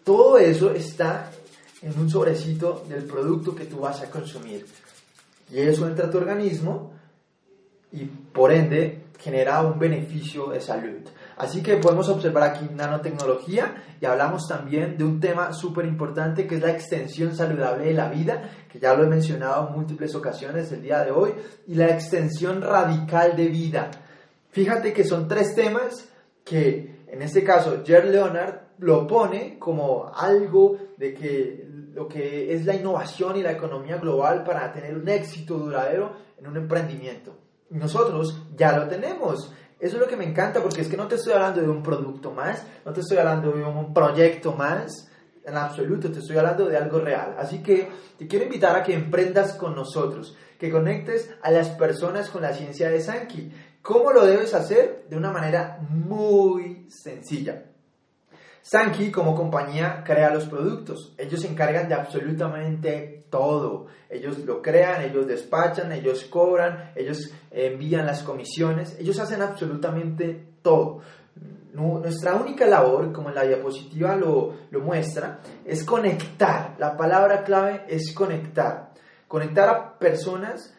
Todo 0.04 0.36
eso 0.36 0.74
está 0.74 1.30
en 1.80 1.98
un 1.98 2.10
sobrecito 2.10 2.84
del 2.90 3.04
producto 3.04 3.54
que 3.54 3.64
tú 3.64 3.80
vas 3.80 4.02
a 4.02 4.10
consumir. 4.10 4.66
Y 5.50 5.60
eso 5.60 5.88
entra 5.88 6.08
a 6.08 6.10
tu 6.10 6.18
organismo 6.18 6.92
y 7.90 8.04
por 8.04 8.52
ende 8.52 9.07
genera 9.18 9.62
un 9.62 9.78
beneficio 9.78 10.46
de 10.48 10.60
salud. 10.60 11.08
Así 11.36 11.62
que 11.62 11.76
podemos 11.76 12.08
observar 12.08 12.44
aquí 12.44 12.68
nanotecnología 12.72 13.84
y 14.00 14.06
hablamos 14.06 14.46
también 14.48 14.96
de 14.96 15.04
un 15.04 15.18
tema 15.20 15.52
súper 15.52 15.86
importante 15.86 16.46
que 16.46 16.54
es 16.54 16.62
la 16.62 16.70
extensión 16.70 17.34
saludable 17.34 17.86
de 17.86 17.94
la 17.94 18.08
vida, 18.08 18.50
que 18.70 18.78
ya 18.78 18.94
lo 18.94 19.04
he 19.04 19.08
mencionado 19.08 19.68
en 19.68 19.74
múltiples 19.74 20.14
ocasiones 20.14 20.70
el 20.70 20.82
día 20.82 21.04
de 21.04 21.10
hoy, 21.10 21.32
y 21.66 21.74
la 21.74 21.88
extensión 21.88 22.62
radical 22.62 23.36
de 23.36 23.48
vida. 23.48 23.90
Fíjate 24.50 24.92
que 24.92 25.04
son 25.04 25.26
tres 25.26 25.54
temas 25.54 26.08
que 26.44 27.04
en 27.08 27.22
este 27.22 27.42
caso 27.42 27.82
Jer 27.84 28.04
Leonard 28.04 28.68
lo 28.78 29.06
pone 29.06 29.58
como 29.58 30.10
algo 30.14 30.78
de 30.96 31.12
que 31.12 31.68
lo 31.92 32.06
que 32.06 32.54
es 32.54 32.64
la 32.64 32.76
innovación 32.76 33.36
y 33.36 33.42
la 33.42 33.52
economía 33.52 33.96
global 33.96 34.44
para 34.44 34.72
tener 34.72 34.96
un 34.96 35.08
éxito 35.08 35.58
duradero 35.58 36.12
en 36.38 36.46
un 36.46 36.56
emprendimiento 36.56 37.47
nosotros 37.70 38.42
ya 38.56 38.76
lo 38.76 38.88
tenemos. 38.88 39.52
Eso 39.80 39.96
es 39.96 40.02
lo 40.02 40.08
que 40.08 40.16
me 40.16 40.24
encanta 40.24 40.60
porque 40.60 40.80
es 40.80 40.88
que 40.88 40.96
no 40.96 41.06
te 41.06 41.14
estoy 41.14 41.34
hablando 41.34 41.60
de 41.60 41.68
un 41.68 41.82
producto 41.82 42.32
más, 42.32 42.66
no 42.84 42.92
te 42.92 43.00
estoy 43.00 43.18
hablando 43.18 43.52
de 43.52 43.62
un 43.62 43.94
proyecto 43.94 44.52
más, 44.52 45.08
en 45.44 45.56
absoluto, 45.56 46.10
te 46.10 46.18
estoy 46.18 46.36
hablando 46.36 46.66
de 46.66 46.76
algo 46.76 46.98
real. 47.00 47.36
Así 47.38 47.62
que 47.62 47.88
te 48.18 48.26
quiero 48.26 48.44
invitar 48.44 48.76
a 48.76 48.82
que 48.82 48.94
emprendas 48.94 49.54
con 49.54 49.74
nosotros, 49.74 50.36
que 50.58 50.70
conectes 50.70 51.30
a 51.42 51.50
las 51.50 51.70
personas 51.70 52.28
con 52.28 52.42
la 52.42 52.52
ciencia 52.52 52.90
de 52.90 53.00
Sankey. 53.00 53.52
¿Cómo 53.80 54.12
lo 54.12 54.26
debes 54.26 54.54
hacer? 54.54 55.06
De 55.08 55.16
una 55.16 55.30
manera 55.30 55.78
muy 55.88 56.86
sencilla. 56.90 57.64
Sankey 58.62 59.10
como 59.10 59.34
compañía 59.34 60.02
crea 60.04 60.34
los 60.34 60.46
productos. 60.46 61.14
Ellos 61.16 61.40
se 61.40 61.48
encargan 61.48 61.88
de 61.88 61.94
absolutamente 61.94 63.17
todo. 63.30 63.86
Ellos 64.10 64.38
lo 64.40 64.62
crean, 64.62 65.02
ellos 65.02 65.26
despachan, 65.26 65.92
ellos 65.92 66.24
cobran, 66.24 66.92
ellos 66.96 67.30
envían 67.50 68.06
las 68.06 68.22
comisiones, 68.22 68.96
ellos 68.98 69.18
hacen 69.18 69.42
absolutamente 69.42 70.48
todo. 70.62 71.00
Nuestra 71.74 72.34
única 72.34 72.66
labor, 72.66 73.12
como 73.12 73.28
en 73.28 73.36
la 73.36 73.44
diapositiva 73.44 74.16
lo, 74.16 74.54
muestra, 74.82 75.40
es 75.64 75.84
conectar. 75.84 76.74
La 76.78 76.96
palabra 76.96 77.44
clave 77.44 77.84
es 77.88 78.12
conectar. 78.12 78.90
Conectar 79.28 79.68
a 79.68 79.98
personas 79.98 80.74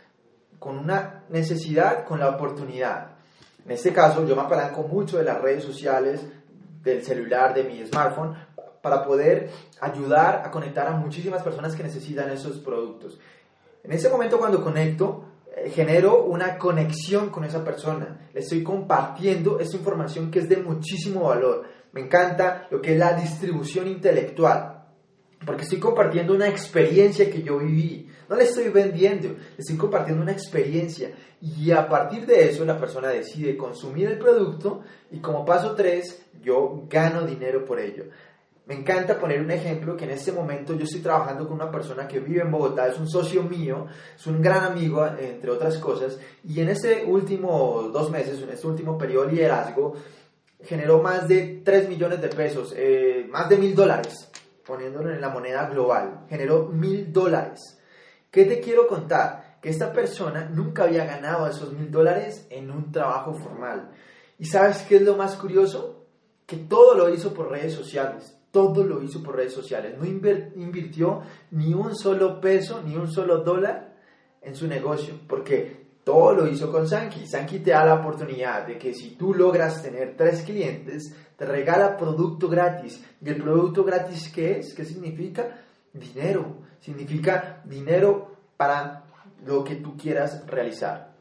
con 0.57 0.77
una 0.77 1.23
necesidad, 1.29 2.03
con 2.03 2.19
la 2.19 2.29
oportunidad. 2.29 3.11
En 3.63 3.71
este 3.71 3.93
caso, 3.93 4.25
yo 4.25 4.35
me 4.35 4.41
apalanco 4.41 4.83
mucho 4.83 5.17
de 5.17 5.23
las 5.23 5.41
redes 5.41 5.63
sociales, 5.63 6.25
del 6.83 7.03
celular, 7.03 7.53
de 7.53 7.63
mi 7.63 7.85
smartphone, 7.85 8.35
para 8.81 9.03
poder 9.03 9.49
ayudar 9.81 10.43
a 10.45 10.51
conectar 10.51 10.87
a 10.87 10.91
muchísimas 10.91 11.43
personas 11.43 11.75
que 11.75 11.83
necesitan 11.83 12.29
esos 12.31 12.59
productos. 12.59 13.19
En 13.83 13.91
ese 13.91 14.09
momento 14.09 14.37
cuando 14.39 14.63
conecto, 14.63 15.25
eh, 15.55 15.69
genero 15.69 16.23
una 16.23 16.57
conexión 16.57 17.29
con 17.29 17.43
esa 17.43 17.63
persona. 17.63 18.29
Le 18.33 18.41
estoy 18.41 18.63
compartiendo 18.63 19.59
esa 19.59 19.77
información 19.77 20.29
que 20.31 20.39
es 20.39 20.49
de 20.49 20.57
muchísimo 20.57 21.25
valor. 21.25 21.63
Me 21.91 22.01
encanta 22.01 22.67
lo 22.69 22.81
que 22.81 22.93
es 22.93 22.99
la 22.99 23.13
distribución 23.13 23.87
intelectual. 23.87 24.85
Porque 25.45 25.63
estoy 25.63 25.79
compartiendo 25.79 26.33
una 26.33 26.49
experiencia 26.49 27.31
que 27.31 27.41
yo 27.41 27.59
viví. 27.59 28.09
No 28.27 28.35
le 28.35 28.43
estoy 28.43 28.69
vendiendo, 28.69 29.29
le 29.29 29.57
estoy 29.57 29.77
compartiendo 29.77 30.21
una 30.21 30.33
experiencia. 30.33 31.11
Y 31.41 31.71
a 31.71 31.87
partir 31.87 32.25
de 32.25 32.49
eso 32.49 32.65
la 32.65 32.77
persona 32.77 33.07
decide 33.07 33.55
consumir 33.55 34.07
el 34.07 34.19
producto 34.19 34.81
y 35.09 35.19
como 35.19 35.45
paso 35.45 35.73
tres, 35.73 36.25
yo 36.41 36.83
gano 36.89 37.25
dinero 37.25 37.65
por 37.65 37.79
ello. 37.79 38.05
Me 38.69 38.75
encanta 38.75 39.19
poner 39.19 39.41
un 39.41 39.49
ejemplo 39.49 39.97
que 39.97 40.05
en 40.05 40.11
este 40.11 40.31
momento 40.31 40.75
yo 40.75 40.83
estoy 40.83 41.01
trabajando 41.01 41.47
con 41.47 41.55
una 41.55 41.71
persona 41.71 42.07
que 42.07 42.19
vive 42.19 42.41
en 42.41 42.51
Bogotá, 42.51 42.87
es 42.87 42.99
un 42.99 43.09
socio 43.09 43.41
mío, 43.41 43.87
es 44.15 44.27
un 44.27 44.43
gran 44.43 44.63
amigo, 44.63 45.03
entre 45.07 45.49
otras 45.49 45.79
cosas, 45.79 46.19
y 46.43 46.61
en 46.61 46.69
este 46.69 47.03
último 47.03 47.89
dos 47.91 48.11
meses, 48.11 48.39
en 48.43 48.49
este 48.51 48.67
último 48.67 48.95
periodo 48.95 49.25
de 49.25 49.31
liderazgo, 49.31 49.95
generó 50.61 51.01
más 51.01 51.27
de 51.27 51.63
3 51.65 51.89
millones 51.89 52.21
de 52.21 52.27
pesos, 52.27 52.71
eh, 52.77 53.25
más 53.31 53.49
de 53.49 53.57
mil 53.57 53.73
dólares, 53.73 54.29
poniéndolo 54.63 55.11
en 55.11 55.19
la 55.19 55.29
moneda 55.29 55.67
global, 55.67 56.27
generó 56.29 56.67
mil 56.67 57.11
dólares. 57.11 57.79
¿Qué 58.29 58.45
te 58.45 58.59
quiero 58.59 58.85
contar? 58.85 59.57
Que 59.63 59.69
esta 59.69 59.91
persona 59.91 60.47
nunca 60.47 60.83
había 60.83 61.05
ganado 61.05 61.47
esos 61.47 61.73
mil 61.73 61.89
dólares 61.89 62.45
en 62.51 62.69
un 62.69 62.91
trabajo 62.91 63.33
formal. 63.33 63.89
¿Y 64.37 64.45
sabes 64.45 64.83
qué 64.87 64.97
es 64.97 65.01
lo 65.01 65.15
más 65.15 65.37
curioso? 65.37 66.05
Que 66.45 66.57
todo 66.57 66.93
lo 66.93 67.09
hizo 67.11 67.33
por 67.33 67.49
redes 67.49 67.73
sociales 67.73 68.35
todo 68.51 68.83
lo 68.83 69.01
hizo 69.03 69.21
por 69.21 69.35
redes 69.35 69.53
sociales. 69.53 69.95
No 69.97 70.05
invirtió 70.05 71.21
ni 71.51 71.73
un 71.73 71.95
solo 71.95 72.39
peso, 72.41 72.81
ni 72.83 72.95
un 72.95 73.11
solo 73.11 73.43
dólar 73.43 73.95
en 74.41 74.55
su 74.55 74.67
negocio, 74.67 75.15
porque 75.27 75.79
todo 76.03 76.33
lo 76.33 76.47
hizo 76.47 76.71
con 76.71 76.87
Sanki. 76.87 77.27
Sanki 77.27 77.59
te 77.59 77.71
da 77.71 77.85
la 77.85 77.95
oportunidad 77.95 78.65
de 78.65 78.77
que 78.77 78.93
si 78.93 79.11
tú 79.11 79.33
logras 79.33 79.83
tener 79.83 80.15
tres 80.17 80.41
clientes, 80.41 81.13
te 81.35 81.45
regala 81.45 81.97
producto 81.97 82.49
gratis. 82.49 83.03
¿Y 83.21 83.29
el 83.29 83.41
producto 83.41 83.83
gratis 83.83 84.31
qué 84.33 84.59
es? 84.59 84.73
¿Qué 84.73 84.85
significa? 84.85 85.61
Dinero. 85.93 86.57
Significa 86.79 87.61
dinero 87.65 88.35
para 88.57 89.03
lo 89.45 89.63
que 89.63 89.75
tú 89.75 89.95
quieras 89.95 90.45
realizar. 90.47 91.13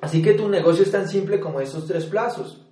Así 0.00 0.22
que 0.22 0.34
tu 0.34 0.48
negocio 0.48 0.84
es 0.84 0.90
tan 0.90 1.08
simple 1.08 1.40
como 1.40 1.60
esos 1.60 1.86
tres 1.86 2.06
plazos. 2.06 2.63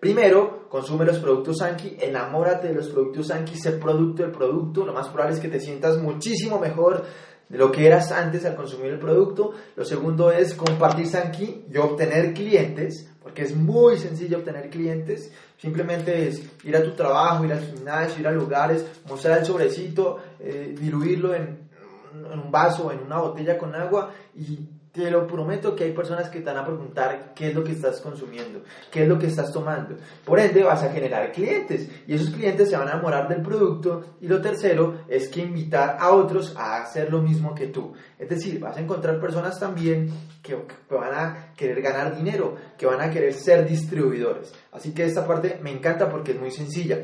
Primero, 0.00 0.68
consume 0.68 1.04
los 1.04 1.18
productos 1.18 1.58
Sanki, 1.58 1.96
enamórate 2.00 2.68
de 2.68 2.74
los 2.74 2.88
productos 2.88 3.28
Sanki, 3.28 3.56
sé 3.56 3.72
producto 3.72 4.22
del 4.22 4.30
producto. 4.30 4.86
Lo 4.86 4.92
más 4.92 5.08
probable 5.08 5.34
es 5.34 5.40
que 5.40 5.48
te 5.48 5.58
sientas 5.58 5.98
muchísimo 5.98 6.60
mejor 6.60 7.04
de 7.48 7.58
lo 7.58 7.72
que 7.72 7.84
eras 7.84 8.12
antes 8.12 8.44
al 8.44 8.54
consumir 8.54 8.92
el 8.92 9.00
producto. 9.00 9.52
Lo 9.74 9.84
segundo 9.84 10.30
es 10.30 10.54
compartir 10.54 11.08
Sanki 11.08 11.64
y 11.68 11.76
obtener 11.78 12.32
clientes, 12.32 13.10
porque 13.20 13.42
es 13.42 13.56
muy 13.56 13.98
sencillo 13.98 14.38
obtener 14.38 14.70
clientes. 14.70 15.32
Simplemente 15.56 16.28
es 16.28 16.42
ir 16.62 16.76
a 16.76 16.82
tu 16.84 16.92
trabajo, 16.92 17.44
ir 17.44 17.52
al 17.52 17.64
gimnasio, 17.64 18.20
ir 18.20 18.28
a 18.28 18.32
lugares, 18.32 18.86
mostrar 19.08 19.38
el 19.38 19.46
sobrecito, 19.46 20.18
eh, 20.38 20.76
diluirlo 20.78 21.34
en, 21.34 21.68
en 22.14 22.38
un 22.38 22.52
vaso, 22.52 22.92
en 22.92 23.00
una 23.00 23.18
botella 23.18 23.58
con 23.58 23.74
agua 23.74 24.12
y 24.36 24.77
te 25.04 25.10
lo 25.10 25.26
prometo 25.26 25.76
que 25.76 25.84
hay 25.84 25.92
personas 25.92 26.28
que 26.28 26.40
te 26.40 26.46
van 26.46 26.56
a 26.56 26.66
preguntar 26.66 27.32
qué 27.34 27.48
es 27.48 27.54
lo 27.54 27.62
que 27.62 27.72
estás 27.72 28.00
consumiendo, 28.00 28.62
qué 28.90 29.02
es 29.02 29.08
lo 29.08 29.18
que 29.18 29.26
estás 29.28 29.52
tomando. 29.52 29.96
Por 30.24 30.40
ende, 30.40 30.64
vas 30.64 30.82
a 30.82 30.90
generar 30.90 31.30
clientes 31.30 31.88
y 32.06 32.14
esos 32.14 32.30
clientes 32.30 32.68
se 32.68 32.76
van 32.76 32.88
a 32.88 32.92
enamorar 32.92 33.28
del 33.28 33.42
producto. 33.42 34.16
Y 34.20 34.26
lo 34.26 34.40
tercero 34.40 35.02
es 35.08 35.28
que 35.28 35.40
invitar 35.40 35.96
a 36.00 36.10
otros 36.10 36.54
a 36.56 36.82
hacer 36.82 37.12
lo 37.12 37.22
mismo 37.22 37.54
que 37.54 37.68
tú. 37.68 37.92
Es 38.18 38.28
decir, 38.28 38.58
vas 38.58 38.76
a 38.76 38.80
encontrar 38.80 39.20
personas 39.20 39.58
también 39.60 40.10
que, 40.42 40.56
que 40.88 40.94
van 40.94 41.14
a 41.14 41.52
querer 41.56 41.80
ganar 41.80 42.16
dinero, 42.16 42.56
que 42.76 42.86
van 42.86 43.00
a 43.00 43.10
querer 43.10 43.34
ser 43.34 43.68
distribuidores. 43.68 44.52
Así 44.72 44.92
que 44.92 45.04
esta 45.04 45.26
parte 45.26 45.60
me 45.62 45.70
encanta 45.70 46.08
porque 46.08 46.32
es 46.32 46.40
muy 46.40 46.50
sencilla. 46.50 46.98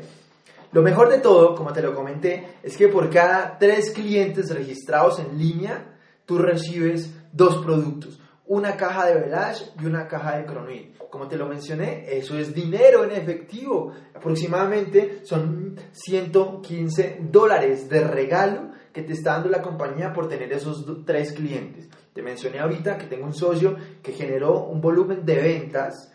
Lo 0.73 0.81
mejor 0.81 1.07
de 1.07 1.19
todo, 1.19 1.55
como 1.55 1.71
te 1.71 1.81
lo 1.81 1.95
comenté, 1.95 2.57
es 2.61 2.75
que 2.75 2.89
por 2.89 3.09
cada 3.09 3.57
tres 3.57 3.91
clientes 3.91 4.53
registrados 4.53 5.19
en 5.19 5.37
línea, 5.37 5.95
tú 6.25 6.37
recibes 6.37 7.11
dos 7.35 7.57
productos, 7.63 8.19
una 8.47 8.77
caja 8.77 9.07
de 9.07 9.19
Velage 9.19 9.65
y 9.81 9.85
una 9.85 10.07
caja 10.07 10.37
de 10.37 10.45
Cronuit. 10.45 10.97
Como 11.09 11.27
te 11.27 11.37
lo 11.37 11.47
mencioné, 11.47 12.05
eso 12.17 12.37
es 12.37 12.53
dinero 12.53 13.03
en 13.03 13.11
efectivo. 13.11 13.91
Aproximadamente 14.13 15.21
son 15.23 15.75
115 15.91 17.19
dólares 17.31 17.89
de 17.89 18.07
regalo 18.07 18.71
que 18.93 19.01
te 19.01 19.13
está 19.13 19.33
dando 19.33 19.49
la 19.49 19.61
compañía 19.61 20.13
por 20.13 20.29
tener 20.29 20.53
esos 20.53 20.85
tres 21.05 21.33
clientes. 21.33 21.89
Te 22.13 22.21
mencioné 22.21 22.59
ahorita 22.59 22.97
que 22.97 23.07
tengo 23.07 23.25
un 23.25 23.33
socio 23.33 23.75
que 24.01 24.13
generó 24.13 24.65
un 24.65 24.79
volumen 24.79 25.25
de 25.25 25.35
ventas 25.35 26.13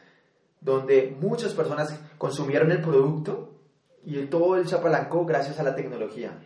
donde 0.61 1.17
muchas 1.21 1.53
personas 1.53 1.99
consumieron 2.17 2.71
el 2.71 2.81
producto 2.81 3.59
y 4.05 4.17
todo 4.27 4.57
él 4.57 4.67
se 4.67 4.77
apalancó 4.77 5.27
gracias 5.27 5.59
a 5.61 5.63
la 5.63 5.75
tecnología 5.75 6.39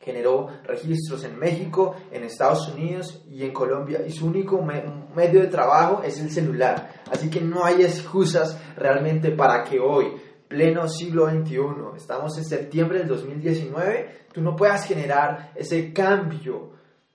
generó 0.00 0.48
registros 0.64 1.24
en 1.24 1.38
México, 1.38 1.94
en 2.10 2.24
Estados 2.24 2.68
Unidos 2.68 3.22
y 3.30 3.44
en 3.44 3.52
Colombia 3.52 4.00
y 4.06 4.10
su 4.10 4.26
único 4.26 4.60
medio 4.62 5.40
de 5.40 5.48
trabajo 5.48 6.02
es 6.02 6.18
el 6.18 6.30
celular. 6.30 7.02
Así 7.10 7.28
que 7.28 7.40
no 7.42 7.64
hay 7.64 7.82
excusas 7.82 8.58
realmente 8.76 9.30
para 9.32 9.62
que 9.62 9.78
hoy, 9.78 10.12
pleno 10.48 10.88
siglo 10.88 11.28
XXI, 11.28 11.58
estamos 11.96 12.36
en 12.38 12.44
septiembre 12.44 13.00
del 13.00 13.08
2019, 13.08 14.26
tú 14.32 14.40
no 14.40 14.56
puedas 14.56 14.86
generar 14.86 15.52
ese 15.54 15.92
cambio 15.92 16.72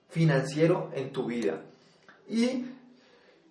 financiero 0.08 0.90
en 0.94 1.10
tu 1.10 1.26
vida. 1.26 1.62
Y 2.28 2.66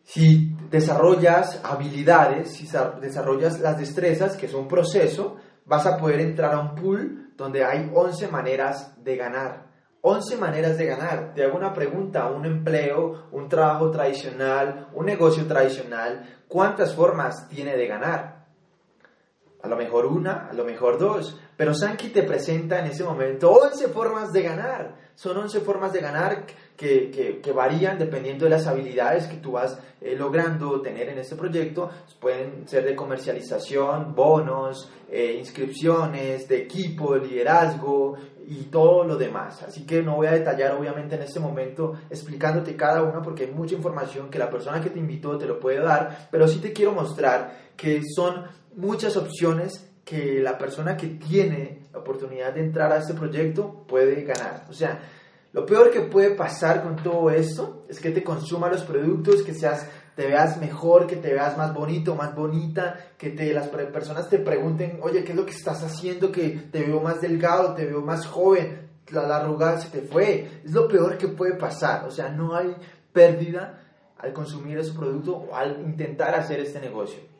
si 0.05 0.55
desarrollas 0.71 1.59
habilidades, 1.63 2.53
si 2.53 2.69
desarrollas 3.01 3.59
las 3.59 3.77
destrezas, 3.77 4.37
que 4.37 4.45
es 4.45 4.53
un 4.53 4.67
proceso, 4.67 5.35
vas 5.65 5.85
a 5.85 5.97
poder 5.97 6.21
entrar 6.21 6.53
a 6.53 6.59
un 6.59 6.75
pool 6.75 7.33
donde 7.35 7.63
hay 7.63 7.91
11 7.93 8.27
maneras 8.29 9.03
de 9.03 9.15
ganar. 9.15 9.65
11 10.01 10.37
maneras 10.37 10.77
de 10.77 10.85
ganar. 10.85 11.33
Te 11.33 11.43
hago 11.43 11.57
una 11.57 11.73
pregunta, 11.73 12.27
un 12.27 12.45
empleo, 12.45 13.27
un 13.31 13.49
trabajo 13.49 13.89
tradicional, 13.89 14.89
un 14.93 15.05
negocio 15.05 15.45
tradicional, 15.47 16.43
¿cuántas 16.47 16.95
formas 16.95 17.49
tiene 17.49 17.75
de 17.75 17.87
ganar? 17.87 18.45
A 19.63 19.67
lo 19.67 19.75
mejor 19.75 20.05
una, 20.05 20.47
a 20.47 20.53
lo 20.53 20.63
mejor 20.63 20.99
dos, 20.99 21.41
pero 21.57 21.73
Sankey 21.73 22.09
te 22.09 22.23
presenta 22.23 22.79
en 22.79 22.87
ese 22.87 23.03
momento 23.03 23.51
11 23.51 23.87
formas 23.89 24.33
de 24.33 24.41
ganar. 24.41 24.95
Son 25.15 25.37
11 25.37 25.61
formas 25.61 25.93
de 25.93 26.01
ganar 26.01 26.45
que, 26.75 27.39
que, 27.41 27.51
varían 27.53 27.97
dependiendo 27.97 28.43
de 28.43 28.51
las 28.51 28.67
habilidades 28.67 29.27
que 29.27 29.37
tú 29.37 29.53
vas 29.53 29.79
eh, 30.01 30.13
logrando 30.17 30.81
tener 30.81 31.07
en 31.07 31.17
este 31.17 31.37
proyecto. 31.37 31.89
Pueden 32.19 32.67
ser 32.67 32.83
de 32.83 32.95
comercialización, 32.95 34.13
bonos, 34.13 34.91
eh, 35.09 35.37
inscripciones, 35.39 36.49
de 36.49 36.57
equipo, 36.57 37.13
de 37.13 37.27
liderazgo 37.27 38.17
y 38.45 38.63
todo 38.65 39.05
lo 39.05 39.15
demás. 39.15 39.63
Así 39.63 39.85
que 39.85 40.03
no 40.03 40.17
voy 40.17 40.27
a 40.27 40.31
detallar 40.31 40.73
obviamente 40.73 41.15
en 41.15 41.21
este 41.21 41.39
momento 41.39 41.93
explicándote 42.09 42.75
cada 42.75 43.01
una 43.03 43.21
porque 43.21 43.45
hay 43.45 43.51
mucha 43.51 43.75
información 43.75 44.29
que 44.29 44.37
la 44.37 44.49
persona 44.49 44.81
que 44.81 44.89
te 44.89 44.99
invitó 44.99 45.37
te 45.37 45.45
lo 45.45 45.61
puede 45.61 45.79
dar, 45.79 46.27
pero 46.29 46.45
sí 46.47 46.59
te 46.59 46.73
quiero 46.73 46.91
mostrar 46.91 47.71
que 47.77 48.01
son 48.13 48.43
muchas 48.75 49.15
opciones 49.15 49.89
que 50.05 50.39
la 50.39 50.57
persona 50.57 50.95
que 50.95 51.07
tiene 51.07 51.87
la 51.91 51.99
oportunidad 51.99 52.53
de 52.53 52.61
entrar 52.61 52.91
a 52.91 52.99
este 52.99 53.15
proyecto 53.15 53.85
puede 53.87 54.23
ganar. 54.23 54.65
O 54.69 54.73
sea, 54.73 54.99
lo 55.51 55.65
peor 55.65 55.89
que 55.89 56.01
puede 56.01 56.31
pasar 56.31 56.83
con 56.83 56.95
todo 56.97 57.31
esto 57.31 57.85
es 57.89 57.99
que 57.99 58.11
te 58.11 58.23
consuma 58.23 58.69
los 58.69 58.83
productos, 58.83 59.41
que 59.41 59.55
seas, 59.55 59.87
te 60.15 60.27
veas 60.27 60.57
mejor, 60.59 61.07
que 61.07 61.15
te 61.15 61.33
veas 61.33 61.57
más 61.57 61.73
bonito, 61.73 62.13
más 62.13 62.35
bonita, 62.35 62.99
que 63.17 63.31
te, 63.31 63.51
las 63.51 63.69
personas 63.69 64.29
te 64.29 64.37
pregunten, 64.37 64.99
oye, 65.01 65.23
¿qué 65.23 65.31
es 65.31 65.35
lo 65.35 65.45
que 65.45 65.53
estás 65.53 65.83
haciendo? 65.83 66.31
Que 66.31 66.49
te 66.71 66.83
veo 66.83 67.01
más 67.01 67.19
delgado, 67.19 67.73
te 67.73 67.85
veo 67.85 68.01
más 68.01 68.27
joven, 68.27 68.89
la, 69.09 69.25
la 69.25 69.37
arruga 69.37 69.79
se 69.79 69.89
te 69.89 70.05
fue. 70.05 70.61
Es 70.63 70.71
lo 70.71 70.87
peor 70.87 71.17
que 71.17 71.29
puede 71.29 71.55
pasar. 71.55 72.05
O 72.05 72.11
sea, 72.11 72.29
no 72.29 72.55
hay 72.55 72.75
pérdida 73.11 73.81
al 74.19 74.33
consumir 74.33 74.77
ese 74.77 74.93
producto 74.93 75.35
o 75.37 75.55
al 75.55 75.81
intentar 75.81 76.35
hacer 76.35 76.59
este 76.59 76.79
negocio. 76.79 77.34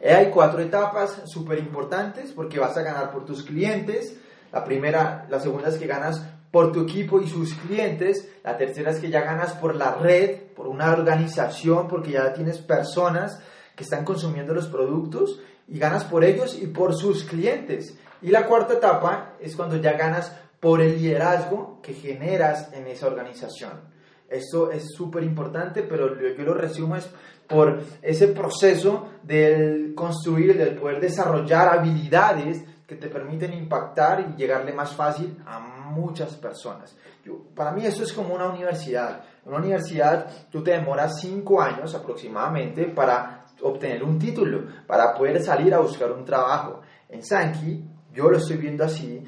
Eh, 0.00 0.12
hay 0.12 0.30
cuatro 0.30 0.60
etapas 0.60 1.22
súper 1.26 1.58
importantes 1.58 2.32
porque 2.32 2.58
vas 2.58 2.76
a 2.76 2.82
ganar 2.82 3.10
por 3.10 3.24
tus 3.24 3.42
clientes. 3.42 4.16
La 4.52 4.64
primera, 4.64 5.26
la 5.28 5.40
segunda 5.40 5.68
es 5.68 5.76
que 5.76 5.86
ganas 5.86 6.22
por 6.50 6.72
tu 6.72 6.82
equipo 6.82 7.20
y 7.20 7.28
sus 7.28 7.54
clientes. 7.54 8.28
La 8.44 8.56
tercera 8.56 8.90
es 8.90 8.98
que 8.98 9.10
ya 9.10 9.22
ganas 9.22 9.52
por 9.54 9.74
la 9.74 9.94
red, 9.94 10.42
por 10.54 10.66
una 10.66 10.92
organización, 10.92 11.88
porque 11.88 12.12
ya 12.12 12.32
tienes 12.32 12.58
personas 12.58 13.40
que 13.74 13.84
están 13.84 14.04
consumiendo 14.04 14.54
los 14.54 14.66
productos 14.66 15.40
y 15.68 15.78
ganas 15.78 16.04
por 16.04 16.24
ellos 16.24 16.58
y 16.60 16.66
por 16.66 16.94
sus 16.94 17.24
clientes. 17.24 17.98
Y 18.22 18.30
la 18.30 18.46
cuarta 18.46 18.74
etapa 18.74 19.34
es 19.40 19.56
cuando 19.56 19.76
ya 19.76 19.92
ganas 19.92 20.32
por 20.60 20.80
el 20.80 20.96
liderazgo 20.96 21.80
que 21.82 21.92
generas 21.92 22.72
en 22.72 22.86
esa 22.86 23.06
organización. 23.06 23.95
Esto 24.28 24.70
es 24.70 24.92
súper 24.94 25.22
importante, 25.22 25.82
pero 25.82 26.18
yo 26.18 26.44
lo 26.44 26.54
resumo 26.54 26.96
es 26.96 27.08
por 27.46 27.80
ese 28.02 28.28
proceso 28.28 29.08
del 29.22 29.94
construir, 29.94 30.56
del 30.56 30.76
poder 30.76 31.00
desarrollar 31.00 31.68
habilidades 31.68 32.64
que 32.86 32.96
te 32.96 33.08
permiten 33.08 33.52
impactar 33.52 34.20
y 34.20 34.36
llegarle 34.36 34.72
más 34.72 34.94
fácil 34.94 35.36
a 35.46 35.58
muchas 35.58 36.36
personas. 36.36 36.96
Yo, 37.24 37.38
para 37.54 37.72
mí 37.72 37.84
eso 37.84 38.02
es 38.02 38.12
como 38.12 38.34
una 38.34 38.48
universidad. 38.48 39.24
Una 39.44 39.58
universidad 39.58 40.26
tú 40.50 40.62
te 40.62 40.72
demoras 40.72 41.20
cinco 41.20 41.60
años 41.60 41.94
aproximadamente 41.94 42.86
para 42.86 43.44
obtener 43.62 44.02
un 44.04 44.18
título, 44.18 44.66
para 44.86 45.14
poder 45.14 45.42
salir 45.42 45.74
a 45.74 45.80
buscar 45.80 46.12
un 46.12 46.24
trabajo. 46.24 46.80
En 47.08 47.24
Sankey, 47.24 47.84
yo 48.12 48.30
lo 48.30 48.38
estoy 48.38 48.56
viendo 48.56 48.84
así, 48.84 49.22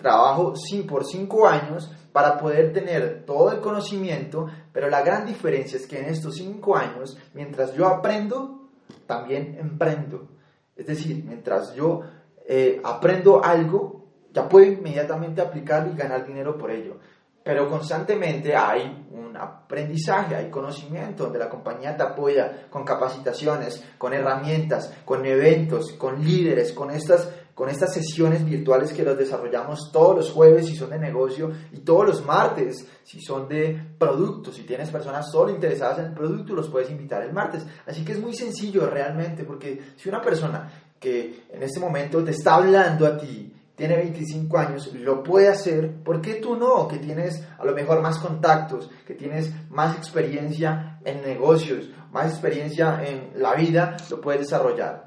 trabajo 0.00 0.54
por 0.88 1.04
cinco 1.04 1.46
años 1.46 1.90
para 2.12 2.36
poder 2.38 2.72
tener 2.72 3.24
todo 3.24 3.52
el 3.52 3.60
conocimiento, 3.60 4.46
pero 4.72 4.88
la 4.88 5.02
gran 5.02 5.26
diferencia 5.26 5.76
es 5.76 5.86
que 5.86 6.00
en 6.00 6.06
estos 6.06 6.36
cinco 6.36 6.76
años, 6.76 7.16
mientras 7.34 7.74
yo 7.74 7.86
aprendo, 7.86 8.68
también 9.06 9.56
emprendo. 9.58 10.28
Es 10.76 10.86
decir, 10.86 11.24
mientras 11.24 11.74
yo 11.74 12.00
eh, 12.46 12.80
aprendo 12.82 13.44
algo, 13.44 14.06
ya 14.32 14.48
puedo 14.48 14.66
inmediatamente 14.66 15.40
aplicarlo 15.40 15.92
y 15.92 15.96
ganar 15.96 16.26
dinero 16.26 16.56
por 16.56 16.70
ello. 16.70 16.96
Pero 17.42 17.68
constantemente 17.68 18.54
hay 18.54 19.06
un 19.10 19.36
aprendizaje, 19.36 20.36
hay 20.36 20.50
conocimiento, 20.50 21.24
donde 21.24 21.38
la 21.38 21.48
compañía 21.48 21.96
te 21.96 22.02
apoya 22.02 22.66
con 22.68 22.84
capacitaciones, 22.84 23.82
con 23.96 24.12
herramientas, 24.12 24.92
con 25.04 25.24
eventos, 25.24 25.92
con 25.92 26.22
líderes, 26.22 26.72
con 26.72 26.90
estas 26.90 27.32
con 27.54 27.68
estas 27.68 27.92
sesiones 27.92 28.44
virtuales 28.44 28.92
que 28.92 29.04
las 29.04 29.18
desarrollamos 29.18 29.90
todos 29.92 30.16
los 30.16 30.30
jueves 30.30 30.66
si 30.66 30.76
son 30.76 30.90
de 30.90 30.98
negocio 30.98 31.50
y 31.72 31.80
todos 31.80 32.06
los 32.06 32.24
martes 32.24 32.86
si 33.04 33.20
son 33.20 33.48
de 33.48 33.94
productos. 33.98 34.54
Si 34.54 34.62
tienes 34.62 34.90
personas 34.90 35.30
solo 35.30 35.50
interesadas 35.50 35.98
en 35.98 36.06
el 36.06 36.14
producto, 36.14 36.54
los 36.54 36.68
puedes 36.68 36.90
invitar 36.90 37.22
el 37.22 37.32
martes. 37.32 37.66
Así 37.86 38.04
que 38.04 38.12
es 38.12 38.20
muy 38.20 38.34
sencillo 38.34 38.88
realmente, 38.88 39.44
porque 39.44 39.80
si 39.96 40.08
una 40.08 40.22
persona 40.22 40.70
que 40.98 41.44
en 41.50 41.62
este 41.62 41.80
momento 41.80 42.22
te 42.22 42.32
está 42.32 42.56
hablando 42.56 43.06
a 43.06 43.18
ti, 43.18 43.52
tiene 43.74 43.96
25 43.96 44.58
años, 44.58 44.94
lo 44.94 45.22
puede 45.22 45.48
hacer, 45.48 46.02
¿por 46.04 46.20
qué 46.20 46.34
tú 46.34 46.54
no? 46.54 46.86
Que 46.86 46.98
tienes 46.98 47.42
a 47.58 47.64
lo 47.64 47.74
mejor 47.74 48.02
más 48.02 48.18
contactos, 48.18 48.90
que 49.06 49.14
tienes 49.14 49.50
más 49.70 49.96
experiencia 49.96 50.98
en 51.02 51.22
negocios, 51.22 51.88
más 52.12 52.30
experiencia 52.30 53.02
en 53.02 53.30
la 53.40 53.54
vida, 53.54 53.96
lo 54.10 54.20
puedes 54.20 54.42
desarrollar. 54.42 55.06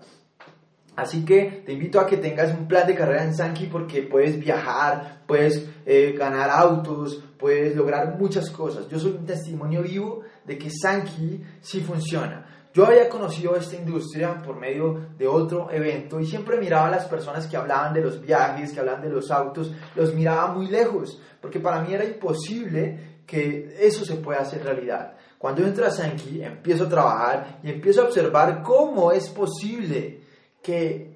Así 0.95 1.25
que 1.25 1.63
te 1.65 1.73
invito 1.73 1.99
a 1.99 2.05
que 2.05 2.17
tengas 2.17 2.53
un 2.55 2.67
plan 2.67 2.85
de 2.85 2.93
carrera 2.93 3.23
en 3.23 3.35
Sankey 3.35 3.67
porque 3.67 4.03
puedes 4.03 4.39
viajar, 4.39 5.23
puedes 5.25 5.67
eh, 5.85 6.15
ganar 6.17 6.51
autos, 6.51 7.23
puedes 7.39 7.75
lograr 7.75 8.17
muchas 8.19 8.51
cosas. 8.51 8.87
Yo 8.89 8.99
soy 8.99 9.11
un 9.11 9.25
testimonio 9.25 9.81
vivo 9.81 10.21
de 10.45 10.57
que 10.57 10.69
Sankey 10.69 11.43
sí 11.61 11.81
funciona. 11.81 12.45
Yo 12.73 12.85
había 12.85 13.09
conocido 13.09 13.55
esta 13.55 13.75
industria 13.75 14.41
por 14.41 14.59
medio 14.59 15.09
de 15.17 15.27
otro 15.27 15.69
evento 15.71 16.19
y 16.19 16.25
siempre 16.25 16.57
miraba 16.57 16.87
a 16.87 16.91
las 16.91 17.05
personas 17.05 17.45
que 17.47 17.57
hablaban 17.57 17.93
de 17.93 18.01
los 18.01 18.19
viajes, 18.19 18.71
que 18.71 18.79
hablaban 18.79 19.03
de 19.03 19.09
los 19.09 19.29
autos, 19.29 19.71
los 19.95 20.13
miraba 20.13 20.53
muy 20.53 20.67
lejos, 20.67 21.21
porque 21.39 21.59
para 21.59 21.81
mí 21.81 21.93
era 21.93 22.03
imposible 22.03 23.19
que 23.27 23.77
eso 23.79 24.03
se 24.05 24.15
pueda 24.15 24.41
hacer 24.41 24.63
realidad. 24.63 25.13
Cuando 25.37 25.63
entro 25.65 25.85
a 25.85 25.91
Sankey, 25.91 26.43
empiezo 26.43 26.85
a 26.85 26.89
trabajar 26.89 27.59
y 27.63 27.69
empiezo 27.69 28.01
a 28.01 28.05
observar 28.05 28.63
cómo 28.63 29.11
es 29.11 29.29
posible 29.29 30.22
que 30.63 31.13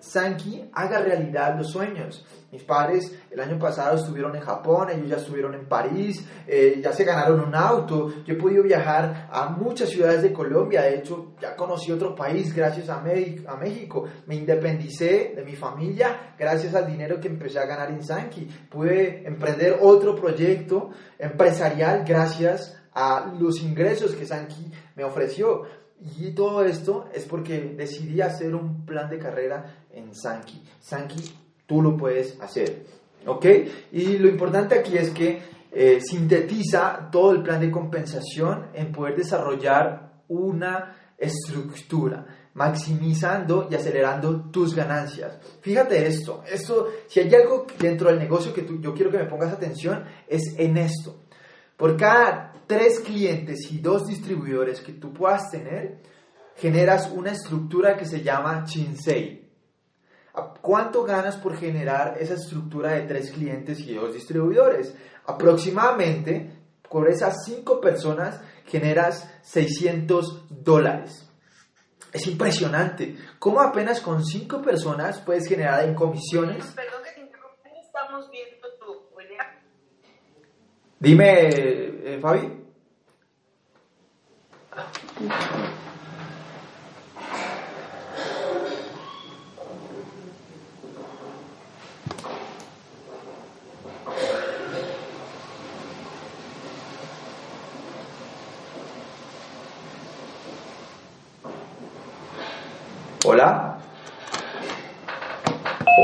Sankey 0.00 0.70
haga 0.72 0.98
realidad 1.00 1.56
los 1.56 1.70
sueños. 1.70 2.24
Mis 2.50 2.64
padres 2.64 3.16
el 3.30 3.38
año 3.38 3.58
pasado 3.60 3.96
estuvieron 3.96 4.34
en 4.34 4.42
Japón, 4.42 4.88
ellos 4.90 5.08
ya 5.08 5.16
estuvieron 5.16 5.54
en 5.54 5.66
París, 5.66 6.24
eh, 6.48 6.80
ya 6.82 6.92
se 6.92 7.04
ganaron 7.04 7.40
un 7.40 7.54
auto. 7.54 8.12
Yo 8.24 8.34
he 8.34 8.36
podido 8.36 8.64
viajar 8.64 9.28
a 9.30 9.50
muchas 9.50 9.90
ciudades 9.90 10.22
de 10.22 10.32
Colombia, 10.32 10.82
de 10.82 10.96
hecho 10.96 11.34
ya 11.40 11.54
conocí 11.54 11.92
otro 11.92 12.14
país 12.16 12.52
gracias 12.52 12.88
a, 12.88 12.96
a 12.98 13.56
México. 13.56 14.08
Me 14.26 14.34
independicé 14.34 15.32
de 15.36 15.44
mi 15.44 15.54
familia 15.54 16.34
gracias 16.36 16.74
al 16.74 16.86
dinero 16.88 17.20
que 17.20 17.28
empecé 17.28 17.60
a 17.60 17.66
ganar 17.66 17.90
en 17.90 18.02
Sankey. 18.02 18.48
Pude 18.68 19.24
emprender 19.28 19.78
otro 19.80 20.16
proyecto 20.16 20.90
empresarial 21.18 22.04
gracias 22.04 22.76
a 22.92 23.32
los 23.38 23.60
ingresos 23.60 24.16
que 24.16 24.26
Sankey 24.26 24.72
me 24.96 25.04
ofreció. 25.04 25.62
Y 26.00 26.32
todo 26.32 26.64
esto 26.64 27.08
es 27.12 27.24
porque 27.24 27.74
decidí 27.76 28.20
hacer 28.20 28.54
un 28.54 28.86
plan 28.86 29.10
de 29.10 29.18
carrera 29.18 29.84
en 29.92 30.14
Sankey. 30.14 30.62
Sankey 30.80 31.22
tú 31.66 31.82
lo 31.82 31.96
puedes 31.96 32.40
hacer. 32.40 32.84
¿Ok? 33.26 33.46
Y 33.92 34.16
lo 34.16 34.28
importante 34.28 34.78
aquí 34.78 34.96
es 34.96 35.10
que 35.10 35.42
eh, 35.72 36.00
sintetiza 36.00 37.10
todo 37.12 37.32
el 37.32 37.42
plan 37.42 37.60
de 37.60 37.70
compensación 37.70 38.68
en 38.74 38.90
poder 38.90 39.16
desarrollar 39.16 40.22
una 40.28 40.96
estructura, 41.18 42.26
maximizando 42.54 43.68
y 43.70 43.74
acelerando 43.74 44.50
tus 44.50 44.74
ganancias. 44.74 45.38
Fíjate 45.60 46.06
esto, 46.06 46.42
esto, 46.50 46.88
si 47.06 47.20
hay 47.20 47.32
algo 47.34 47.66
dentro 47.78 48.08
del 48.08 48.18
negocio 48.18 48.54
que 48.54 48.62
tú, 48.62 48.80
yo 48.80 48.94
quiero 48.94 49.10
que 49.10 49.18
me 49.18 49.26
pongas 49.26 49.52
atención, 49.52 50.04
es 50.26 50.54
en 50.56 50.78
esto. 50.78 51.20
Por 51.76 51.96
cada 51.96 52.49
tres 52.70 53.00
clientes 53.00 53.72
y 53.72 53.78
dos 53.78 54.06
distribuidores 54.06 54.80
que 54.80 54.92
tú 54.92 55.12
puedas 55.12 55.50
tener, 55.50 55.98
generas 56.54 57.10
una 57.10 57.32
estructura 57.32 57.96
que 57.96 58.04
se 58.04 58.22
llama 58.22 58.62
Chinsei. 58.64 59.50
¿Cuánto 60.60 61.02
ganas 61.02 61.34
por 61.34 61.56
generar 61.56 62.16
esa 62.20 62.34
estructura 62.34 62.92
de 62.92 63.08
tres 63.08 63.32
clientes 63.32 63.80
y 63.80 63.94
dos 63.94 64.14
distribuidores? 64.14 64.94
Aproximadamente, 65.26 66.60
por 66.88 67.10
esas 67.10 67.44
cinco 67.44 67.80
personas, 67.80 68.40
generas 68.66 69.28
600 69.42 70.46
dólares. 70.48 71.28
Es 72.12 72.24
impresionante. 72.28 73.16
¿Cómo 73.40 73.60
apenas 73.62 74.00
con 74.00 74.24
cinco 74.24 74.62
personas 74.62 75.18
puedes 75.18 75.48
generar 75.48 75.88
en 75.88 75.96
comisiones? 75.96 76.66
Perdón 76.66 77.02
que 77.02 77.10
te 77.10 77.20
interrumpa, 77.20 77.68
estamos 77.84 78.30
viendo 78.30 78.68
tu. 78.78 79.10
Dime, 81.00 81.48
eh, 81.48 82.18
Fabi. 82.20 82.59
Hola. 85.22 85.36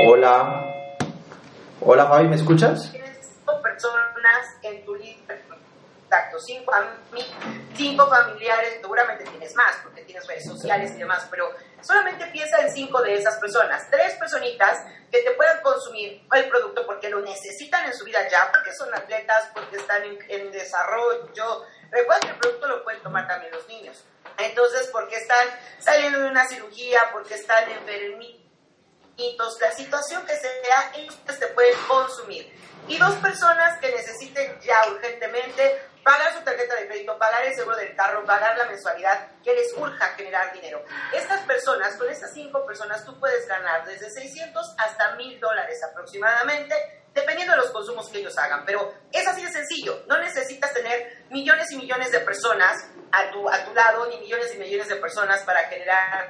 Hola. 0.07 0.63
Hola 1.81 2.07
Fabi, 2.07 2.29
¿me 2.29 2.37
escuchas? 2.37 2.93
Personas 3.63 4.59
en 4.63 4.85
tu 4.85 4.95
lista 4.97 5.26
contactos, 6.07 6.45
cinco, 6.47 6.73
cinco 7.77 8.09
familiares, 8.09 8.79
seguramente 8.81 9.25
tienes 9.25 9.55
más 9.57 9.77
porque 9.83 10.03
tienes 10.03 10.25
redes 10.27 10.45
sociales 10.45 10.93
y 10.93 10.99
demás, 10.99 11.27
pero 11.29 11.53
solamente 11.81 12.27
piensa 12.27 12.61
en 12.61 12.71
cinco 12.71 13.03
de 13.03 13.15
esas 13.15 13.37
personas, 13.39 13.91
tres 13.91 14.15
personitas 14.15 14.85
que 15.11 15.23
te 15.23 15.33
puedan 15.33 15.61
consumir 15.63 16.25
el 16.33 16.49
producto 16.49 16.87
porque 16.87 17.11
lo 17.11 17.21
necesitan 17.23 17.87
en 17.87 17.93
su 17.93 18.05
vida 18.05 18.21
ya, 18.31 18.51
porque 18.53 18.73
son 18.73 18.95
atletas, 18.95 19.51
porque 19.53 19.77
están 19.77 20.05
en, 20.05 20.19
en 20.29 20.53
desarrollo. 20.53 21.65
Recuerda 21.91 22.21
que 22.21 22.29
el 22.29 22.37
producto 22.37 22.69
lo 22.69 22.85
pueden 22.85 23.03
tomar 23.03 23.27
también 23.27 23.53
los 23.53 23.67
niños. 23.67 24.05
Entonces, 24.39 24.89
porque 24.93 25.17
están 25.17 25.49
saliendo 25.81 26.21
de 26.21 26.29
una 26.29 26.47
cirugía, 26.47 27.01
porque 27.13 27.35
están 27.35 27.69
enfermitos, 27.71 28.47
la 29.61 29.73
situación 29.73 30.25
que 30.27 30.37
sea, 30.37 30.93
ellos 30.95 31.17
te 31.25 31.47
pueden 31.49 31.77
consumir. 31.89 32.53
Y 32.89 32.99
dos 32.99 33.15
personas 33.17 33.81
que 33.81 33.91
necesiten 33.91 34.61
ya 34.61 34.77
urgentemente 34.91 35.81
pagar 36.07 36.33
su 36.35 36.45
tarjeta 36.45 36.77
de 36.77 36.87
crédito, 36.87 37.19
pagar 37.19 37.45
el 37.47 37.55
seguro 37.57 37.75
del 37.75 37.93
carro, 37.97 38.25
pagar 38.25 38.57
la 38.57 38.67
mensualidad, 38.67 39.29
que 39.43 39.53
les 39.53 39.73
urja 39.77 40.07
generar 40.15 40.53
dinero. 40.53 40.85
Estas 41.13 41.41
personas, 41.41 41.97
con 41.97 42.09
estas 42.09 42.33
cinco 42.33 42.65
personas, 42.65 43.05
tú 43.05 43.19
puedes 43.19 43.45
ganar 43.49 43.85
desde 43.85 44.09
600 44.09 44.77
hasta 44.79 45.17
1000 45.17 45.41
dólares 45.41 45.81
aproximadamente, 45.83 46.77
dependiendo 47.13 47.55
de 47.55 47.59
los 47.59 47.73
consumos 47.73 48.09
que 48.09 48.19
ellos 48.19 48.39
hagan. 48.39 48.65
Pero 48.65 48.95
es 49.11 49.27
así 49.27 49.45
de 49.45 49.51
sencillo. 49.51 50.05
No 50.07 50.17
necesitas 50.19 50.73
tener 50.73 51.25
millones 51.31 51.67
y 51.73 51.77
millones 51.77 52.13
de 52.13 52.21
personas 52.21 52.77
a 53.11 53.29
tu, 53.33 53.51
a 53.51 53.65
tu 53.65 53.75
lado, 53.75 54.07
ni 54.07 54.19
millones 54.19 54.55
y 54.55 54.59
millones 54.59 54.87
de 54.87 54.97
personas 54.97 55.43
para 55.43 55.65
generar 55.65 56.29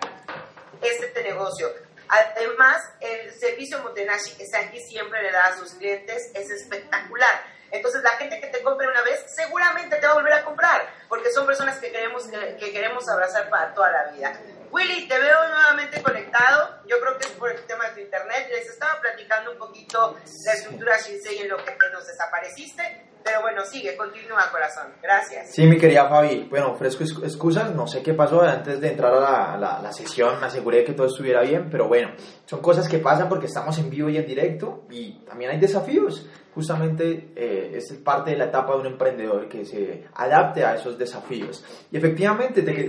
este 0.80 1.22
negocio. 1.22 1.70
Además, 2.08 2.80
el 3.00 3.30
servicio 3.38 3.82
Motenashi 3.82 4.36
que 4.38 4.46
Sanki 4.46 4.80
siempre 4.80 5.22
le 5.22 5.32
da 5.32 5.48
a 5.48 5.58
sus 5.58 5.74
clientes 5.74 6.30
es 6.32 6.50
espectacular. 6.50 7.55
Entonces, 7.70 8.02
la 8.02 8.10
gente 8.10 8.40
que 8.40 8.46
te 8.48 8.62
compre 8.62 8.86
una 8.88 9.02
vez 9.02 9.24
seguramente 9.34 9.96
te 9.96 10.06
va 10.06 10.12
a 10.12 10.16
volver 10.16 10.32
a 10.32 10.44
comprar, 10.44 10.82
porque 11.08 11.30
son 11.30 11.46
personas 11.46 11.78
que 11.78 11.90
queremos, 11.90 12.24
que, 12.28 12.56
que 12.56 12.72
queremos 12.72 13.08
abrazar 13.08 13.48
para 13.50 13.74
toda 13.74 13.90
la 13.90 14.10
vida. 14.12 14.32
Willy, 14.70 15.06
te 15.08 15.18
veo 15.18 15.36
nuevamente 15.48 16.02
conectado. 16.02 16.80
Yo 16.86 16.98
creo 17.00 17.16
que 17.18 17.26
es 17.26 17.32
por 17.32 17.50
el 17.50 17.60
tema 17.66 17.84
de 17.88 17.94
tu 17.94 18.00
internet. 18.00 18.48
Les 18.50 18.68
estaba 18.68 19.00
platicando 19.00 19.52
un 19.52 19.58
poquito 19.58 20.16
la 20.44 20.52
estructura 20.52 20.96
Shinsei 20.98 21.38
en 21.38 21.48
lo 21.48 21.56
que 21.58 21.70
te 21.70 21.90
nos 21.92 22.06
desapareciste. 22.06 23.04
Pero 23.24 23.40
bueno, 23.42 23.64
sigue, 23.64 23.96
continúa, 23.96 24.44
corazón. 24.52 24.92
Gracias. 25.02 25.50
Sí, 25.52 25.66
mi 25.66 25.78
querida 25.78 26.08
Fabi. 26.08 26.46
Bueno, 26.50 26.72
ofrezco 26.72 27.02
ex- 27.04 27.22
excusas. 27.24 27.70
No 27.70 27.86
sé 27.86 28.02
qué 28.02 28.12
pasó 28.14 28.42
antes 28.42 28.80
de 28.80 28.88
entrar 28.88 29.14
a 29.14 29.20
la, 29.20 29.56
la- 29.56 29.80
la 29.82 29.92
sesión. 29.92 30.38
Me 30.40 30.46
aseguré 30.46 30.84
que 30.84 30.92
todo 30.92 31.06
estuviera 31.06 31.40
bien. 31.42 31.68
Pero 31.70 31.88
bueno, 31.88 32.14
son 32.44 32.60
cosas 32.60 32.88
que 32.88 32.98
pasan 32.98 33.28
porque 33.28 33.46
estamos 33.46 33.78
en 33.78 33.88
vivo 33.88 34.08
y 34.10 34.16
en 34.18 34.26
directo. 34.26 34.84
Y 34.90 35.24
también 35.24 35.50
hay 35.52 35.58
desafíos. 35.58 36.26
Justamente 36.56 37.32
eh, 37.36 37.72
es 37.74 37.92
parte 38.02 38.30
de 38.30 38.38
la 38.38 38.46
etapa 38.46 38.72
de 38.72 38.78
un 38.80 38.86
emprendedor 38.86 39.46
que 39.46 39.62
se 39.66 40.06
adapte 40.14 40.64
a 40.64 40.76
esos 40.76 40.96
desafíos. 40.96 41.62
Y 41.92 41.98
efectivamente, 41.98 42.62
te, 42.62 42.74
Sí, 42.74 42.88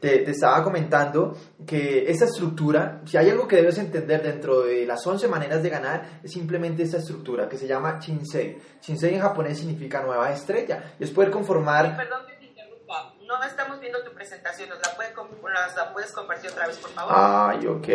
te, 0.00 0.20
te 0.20 0.30
estaba 0.30 0.64
comentando 0.64 1.36
que 1.66 2.10
esa 2.10 2.24
estructura, 2.24 3.02
si 3.04 3.18
hay 3.18 3.28
algo 3.28 3.46
que 3.46 3.56
debes 3.56 3.76
entender 3.76 4.22
dentro 4.22 4.62
de 4.62 4.86
las 4.86 5.06
11 5.06 5.28
maneras 5.28 5.62
de 5.62 5.68
ganar, 5.68 6.20
es 6.22 6.32
simplemente 6.32 6.84
esa 6.84 6.96
estructura 6.96 7.46
que 7.46 7.58
se 7.58 7.66
llama 7.66 7.98
Shinsei. 8.00 8.56
Shinsei 8.80 9.14
en 9.14 9.20
japonés 9.20 9.58
significa 9.58 10.00
nueva 10.00 10.32
estrella 10.32 10.94
y 10.98 11.04
es 11.04 11.10
poder 11.10 11.30
conformar... 11.30 11.98
Perdón 11.98 12.24
que 12.26 12.36
te 12.36 12.46
interrumpa. 12.46 13.14
No 13.26 13.42
estamos 13.44 13.80
viendo 13.80 14.02
tu 14.02 14.14
presentación. 14.14 14.70
¿Nos 14.70 14.78
la, 14.78 14.94
nos 14.96 15.76
la 15.76 15.92
puedes 15.92 16.10
compartir 16.10 16.50
otra 16.52 16.68
vez, 16.68 16.78
por 16.78 16.90
favor? 16.92 17.14
Ay, 17.14 17.66
ok, 17.66 17.88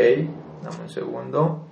dame 0.61 0.83
un 0.83 0.89
segundo. 0.89 1.68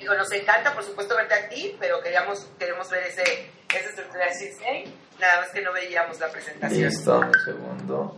Digo, 0.00 0.14
nos 0.14 0.32
encanta, 0.32 0.72
por 0.74 0.82
supuesto, 0.82 1.14
verte 1.14 1.34
aquí, 1.34 1.76
pero 1.78 2.00
queríamos, 2.02 2.48
queremos 2.58 2.88
ver 2.90 3.02
ese, 3.04 3.22
esa 3.22 3.88
estructura 3.90 4.24
de 4.24 4.32
Shinsei. 4.32 4.94
Nada 5.20 5.42
más 5.42 5.50
que 5.50 5.60
no 5.60 5.72
veíamos 5.74 6.18
la 6.18 6.28
presentación. 6.30 6.82
Listo, 6.82 7.18
un 7.20 7.34
segundo. 7.44 8.16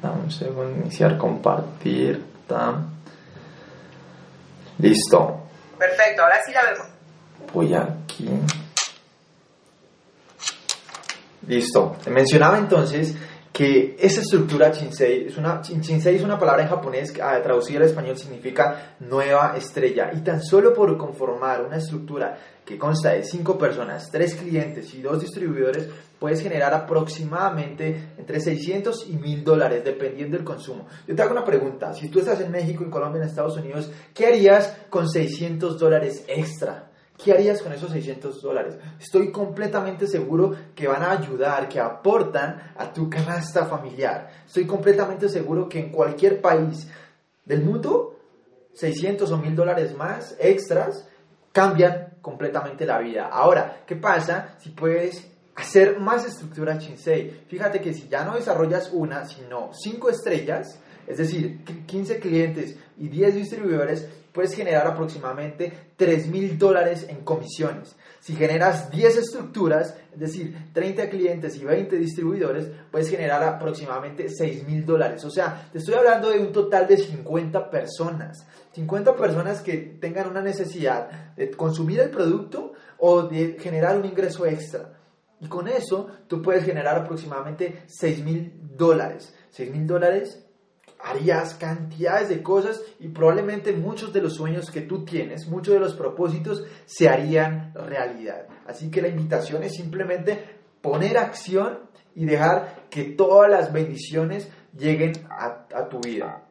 Dame 0.00 0.22
un 0.22 0.30
segundo, 0.30 0.70
iniciar, 0.80 1.18
compartir. 1.18 2.24
Tam. 2.46 2.92
Listo, 4.78 5.46
Perfecto, 5.78 6.22
ahora 6.22 6.40
sí 6.44 6.52
la 6.52 6.62
vemos. 6.62 6.86
voy 7.52 7.74
aquí. 7.74 8.28
Listo. 11.46 11.96
Mencionaba 12.06 12.58
entonces 12.58 13.14
que 13.54 13.94
esa 14.00 14.20
estructura 14.20 14.72
Shinsei, 14.72 15.28
es 15.28 15.36
una, 15.36 15.62
Shinsei 15.62 16.16
es 16.16 16.22
una 16.24 16.36
palabra 16.36 16.64
en 16.64 16.68
japonés 16.68 17.12
que 17.12 17.22
a 17.22 17.40
traducir 17.40 17.76
al 17.76 17.84
español 17.84 18.18
significa 18.18 18.96
nueva 18.98 19.54
estrella. 19.56 20.10
Y 20.12 20.22
tan 20.22 20.42
solo 20.42 20.74
por 20.74 20.98
conformar 20.98 21.64
una 21.64 21.76
estructura 21.76 22.36
que 22.64 22.76
consta 22.76 23.10
de 23.10 23.22
cinco 23.22 23.56
personas, 23.56 24.10
tres 24.10 24.34
clientes 24.34 24.92
y 24.94 25.02
dos 25.02 25.20
distribuidores, 25.20 25.88
puedes 26.18 26.42
generar 26.42 26.74
aproximadamente 26.74 28.14
entre 28.18 28.40
600 28.40 29.06
y 29.10 29.18
1000 29.18 29.44
dólares, 29.44 29.84
dependiendo 29.84 30.36
del 30.36 30.44
consumo. 30.44 30.88
Yo 31.06 31.14
te 31.14 31.22
hago 31.22 31.30
una 31.30 31.44
pregunta, 31.44 31.94
si 31.94 32.08
tú 32.08 32.18
estás 32.18 32.40
en 32.40 32.50
México, 32.50 32.82
en 32.82 32.90
Colombia, 32.90 33.22
en 33.22 33.28
Estados 33.28 33.56
Unidos, 33.56 33.88
¿qué 34.12 34.26
harías 34.26 34.78
con 34.90 35.08
600 35.08 35.78
dólares 35.78 36.24
extra? 36.26 36.90
¿Qué 37.24 37.32
harías 37.32 37.62
con 37.62 37.72
esos 37.72 37.90
600 37.90 38.42
dólares? 38.42 38.76
Estoy 39.00 39.32
completamente 39.32 40.06
seguro 40.06 40.54
que 40.74 40.86
van 40.86 41.02
a 41.02 41.12
ayudar, 41.12 41.70
que 41.70 41.80
aportan 41.80 42.74
a 42.76 42.92
tu 42.92 43.08
canasta 43.08 43.64
familiar. 43.64 44.28
Estoy 44.44 44.66
completamente 44.66 45.30
seguro 45.30 45.66
que 45.66 45.78
en 45.78 45.90
cualquier 45.90 46.42
país 46.42 46.86
del 47.46 47.62
mundo, 47.62 48.20
600 48.74 49.32
o 49.32 49.38
1000 49.38 49.56
dólares 49.56 49.96
más 49.96 50.36
extras 50.38 51.08
cambian 51.50 52.18
completamente 52.20 52.84
la 52.84 52.98
vida. 52.98 53.30
Ahora, 53.32 53.84
¿qué 53.86 53.96
pasa 53.96 54.56
si 54.58 54.70
puedes 54.70 55.26
hacer 55.54 55.98
más 55.98 56.26
estructura 56.26 56.76
Shinsei? 56.76 57.46
Fíjate 57.48 57.80
que 57.80 57.94
si 57.94 58.06
ya 58.06 58.22
no 58.26 58.34
desarrollas 58.34 58.90
una, 58.92 59.24
sino 59.24 59.70
cinco 59.72 60.10
estrellas, 60.10 60.78
es 61.06 61.16
decir, 61.16 61.64
15 61.86 62.20
clientes 62.20 62.76
y 62.98 63.08
10 63.08 63.34
distribuidores, 63.34 64.10
puedes 64.34 64.54
generar 64.54 64.84
aproximadamente 64.88 65.72
3 65.96 66.26
mil 66.26 66.58
dólares 66.58 67.06
en 67.08 67.24
comisiones. 67.24 67.94
Si 68.18 68.34
generas 68.34 68.90
10 68.90 69.18
estructuras, 69.18 69.96
es 70.12 70.18
decir, 70.18 70.56
30 70.72 71.08
clientes 71.08 71.56
y 71.56 71.64
20 71.64 71.96
distribuidores, 71.96 72.68
puedes 72.90 73.08
generar 73.08 73.44
aproximadamente 73.44 74.28
6 74.28 74.66
mil 74.66 74.84
dólares. 74.84 75.24
O 75.24 75.30
sea, 75.30 75.68
te 75.70 75.78
estoy 75.78 75.94
hablando 75.94 76.30
de 76.30 76.40
un 76.40 76.52
total 76.52 76.88
de 76.88 76.96
50 76.96 77.70
personas. 77.70 78.44
50 78.72 79.14
personas 79.14 79.62
que 79.62 79.76
tengan 79.76 80.28
una 80.28 80.42
necesidad 80.42 81.34
de 81.36 81.52
consumir 81.52 82.00
el 82.00 82.10
producto 82.10 82.72
o 82.98 83.22
de 83.22 83.56
generar 83.60 83.96
un 83.96 84.04
ingreso 84.04 84.46
extra. 84.46 84.98
Y 85.40 85.46
con 85.46 85.68
eso 85.68 86.08
tú 86.26 86.42
puedes 86.42 86.64
generar 86.64 86.96
aproximadamente 86.96 87.84
6 87.86 88.24
mil 88.24 88.52
dólares. 88.76 89.32
6 89.50 89.70
mil 89.70 89.86
dólares 89.86 90.43
harías 91.04 91.54
cantidades 91.54 92.30
de 92.30 92.42
cosas 92.42 92.80
y 92.98 93.08
probablemente 93.08 93.72
muchos 93.72 94.12
de 94.12 94.22
los 94.22 94.34
sueños 94.34 94.70
que 94.70 94.80
tú 94.80 95.04
tienes, 95.04 95.46
muchos 95.46 95.74
de 95.74 95.80
los 95.80 95.94
propósitos 95.94 96.64
se 96.86 97.08
harían 97.08 97.72
realidad. 97.74 98.46
Así 98.66 98.90
que 98.90 99.02
la 99.02 99.08
invitación 99.08 99.62
es 99.62 99.74
simplemente 99.74 100.42
poner 100.80 101.18
acción 101.18 101.80
y 102.14 102.24
dejar 102.24 102.86
que 102.88 103.04
todas 103.04 103.50
las 103.50 103.72
bendiciones 103.72 104.48
lleguen 104.76 105.12
a, 105.28 105.88
tu 105.90 106.00
vida. 106.00 106.42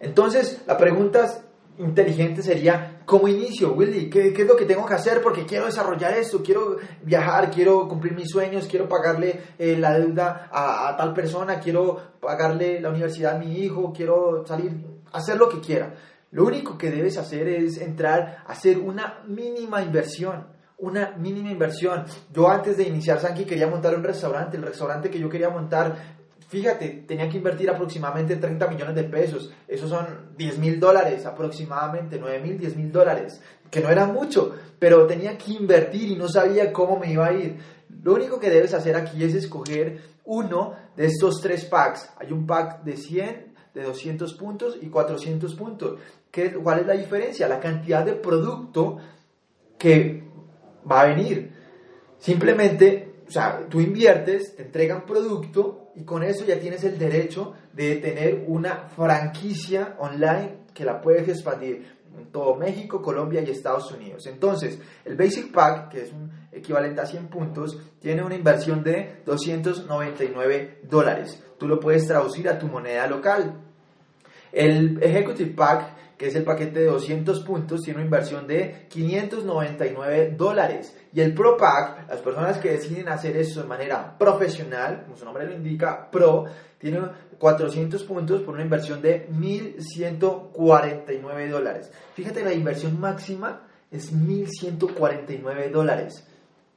Entonces, 0.00 0.62
la 0.66 0.76
pregunta 0.76 1.26
inteligente 1.78 2.42
sería, 2.42 2.99
¿cómo 3.10 3.26
inicio, 3.26 3.72
Willy? 3.72 4.08
¿Qué, 4.08 4.28
es 4.28 4.46
lo 4.46 4.54
que 4.54 4.66
tengo 4.66 4.86
que 4.86 4.94
hacer? 4.94 5.20
Porque 5.20 5.44
quiero 5.44 5.66
desarrollar 5.66 6.12
esto, 6.16 6.44
quiero 6.44 6.76
viajar, 7.02 7.50
quiero 7.50 7.88
cumplir 7.88 8.14
mis 8.14 8.30
sueños, 8.30 8.68
quiero 8.70 8.88
pagarle 8.88 9.40
eh, 9.58 9.76
la 9.76 9.98
deuda 9.98 10.48
a, 10.52 10.96
tal 10.96 11.12
persona, 11.12 11.58
quiero 11.58 11.98
pagarle 12.20 12.80
la 12.80 12.90
universidad 12.90 13.34
a 13.34 13.38
mi 13.38 13.58
hijo, 13.58 13.92
quiero 13.92 14.46
salir, 14.46 14.70
hacer 15.12 15.36
lo 15.38 15.48
que 15.48 15.58
quiera. 15.58 15.92
Lo 16.30 16.44
único 16.44 16.78
que 16.78 16.92
debes 16.92 17.18
hacer 17.18 17.48
es 17.48 17.78
entrar 17.78 18.44
hacer 18.46 18.78
una 18.78 19.24
mínima 19.26 19.82
inversión 19.82 20.60
una 20.80 21.10
mínima 21.10 21.50
inversión. 21.50 22.04
Yo 22.32 22.48
antes 22.48 22.78
de 22.78 22.84
iniciar 22.84 23.20
Sanki 23.20 23.44
quería 23.44 23.66
montar 23.66 23.94
un 23.94 24.02
restaurante. 24.02 24.56
El 24.56 24.62
restaurante 24.62 25.10
que 25.10 25.18
yo 25.18 25.28
quería 25.28 25.50
montar 25.50 26.19
Fíjate, 26.50 27.04
tenía 27.06 27.28
que 27.28 27.36
invertir 27.36 27.70
aproximadamente 27.70 28.34
30 28.34 28.66
millones 28.66 28.96
de 28.96 29.04
pesos. 29.04 29.52
Esos 29.68 29.88
son 29.88 30.34
10 30.36 30.58
mil 30.58 30.80
dólares 30.80 31.24
aproximadamente, 31.24 32.18
9 32.18 32.40
mil, 32.40 32.58
10 32.58 32.76
mil 32.76 32.90
dólares. 32.90 33.40
Que 33.70 33.78
no 33.78 33.88
era 33.88 34.06
mucho, 34.06 34.56
pero 34.76 35.06
tenía 35.06 35.38
que 35.38 35.52
invertir 35.52 36.10
y 36.10 36.16
no 36.16 36.28
sabía 36.28 36.72
cómo 36.72 36.98
me 36.98 37.12
iba 37.12 37.24
a 37.24 37.32
ir. 37.32 37.56
Lo 38.02 38.14
único 38.14 38.40
que 38.40 38.50
debes 38.50 38.74
hacer 38.74 38.96
aquí 38.96 39.22
es 39.22 39.32
escoger 39.36 40.00
uno 40.24 40.74
de 40.96 41.06
estos 41.06 41.40
tres 41.40 41.64
packs. 41.66 42.10
Hay 42.18 42.32
un 42.32 42.44
pack 42.48 42.82
de 42.82 42.96
100, 42.96 43.54
de 43.72 43.82
200 43.84 44.34
puntos 44.34 44.76
y 44.82 44.88
400 44.88 45.54
puntos. 45.54 46.00
¿Qué, 46.32 46.52
¿Cuál 46.52 46.80
es 46.80 46.86
la 46.88 46.94
diferencia? 46.94 47.46
La 47.46 47.60
cantidad 47.60 48.04
de 48.04 48.14
producto 48.14 48.98
que 49.78 50.24
va 50.90 51.02
a 51.02 51.06
venir. 51.06 51.52
Simplemente, 52.18 53.09
o 53.30 53.32
sea, 53.32 53.64
tú 53.68 53.78
inviertes, 53.78 54.56
te 54.56 54.62
entregan 54.64 55.06
producto 55.06 55.92
y 55.94 56.02
con 56.02 56.24
eso 56.24 56.44
ya 56.44 56.58
tienes 56.58 56.82
el 56.82 56.98
derecho 56.98 57.52
de 57.72 57.94
tener 57.96 58.44
una 58.48 58.88
franquicia 58.88 59.94
online 60.00 60.64
que 60.74 60.84
la 60.84 61.00
puedes 61.00 61.28
expandir 61.28 61.86
en 62.18 62.26
todo 62.32 62.56
México, 62.56 63.00
Colombia 63.00 63.40
y 63.40 63.50
Estados 63.50 63.92
Unidos. 63.92 64.26
Entonces, 64.26 64.80
el 65.04 65.14
Basic 65.14 65.52
Pack, 65.52 65.90
que 65.90 66.02
es 66.02 66.12
un 66.12 66.28
equivalente 66.50 67.02
a 67.02 67.06
100 67.06 67.28
puntos, 67.28 67.78
tiene 68.00 68.24
una 68.24 68.34
inversión 68.34 68.82
de 68.82 69.22
299 69.24 70.80
dólares. 70.90 71.40
Tú 71.56 71.68
lo 71.68 71.78
puedes 71.78 72.08
traducir 72.08 72.48
a 72.48 72.58
tu 72.58 72.66
moneda 72.66 73.06
local. 73.06 73.60
El 74.50 75.00
Executive 75.00 75.54
Pack 75.54 75.99
que 76.20 76.26
es 76.26 76.34
el 76.34 76.44
paquete 76.44 76.80
de 76.80 76.84
200 76.84 77.40
puntos, 77.44 77.80
tiene 77.80 77.96
una 77.96 78.04
inversión 78.04 78.46
de 78.46 78.84
599 78.90 80.34
dólares. 80.36 80.94
Y 81.14 81.22
el 81.22 81.32
Pro 81.32 81.56
Pack, 81.56 82.10
las 82.10 82.20
personas 82.20 82.58
que 82.58 82.72
deciden 82.72 83.08
hacer 83.08 83.38
eso 83.38 83.62
de 83.62 83.66
manera 83.66 84.18
profesional, 84.18 85.04
como 85.04 85.16
su 85.16 85.24
nombre 85.24 85.46
lo 85.46 85.54
indica, 85.54 86.10
Pro, 86.10 86.44
tiene 86.76 87.00
400 87.38 88.02
puntos 88.02 88.42
por 88.42 88.52
una 88.52 88.62
inversión 88.62 89.00
de 89.00 89.30
1.149 89.30 91.48
dólares. 91.48 91.90
Fíjate, 92.12 92.44
la 92.44 92.52
inversión 92.52 93.00
máxima 93.00 93.62
es 93.90 94.12
1.149 94.12 95.70
dólares. 95.70 96.28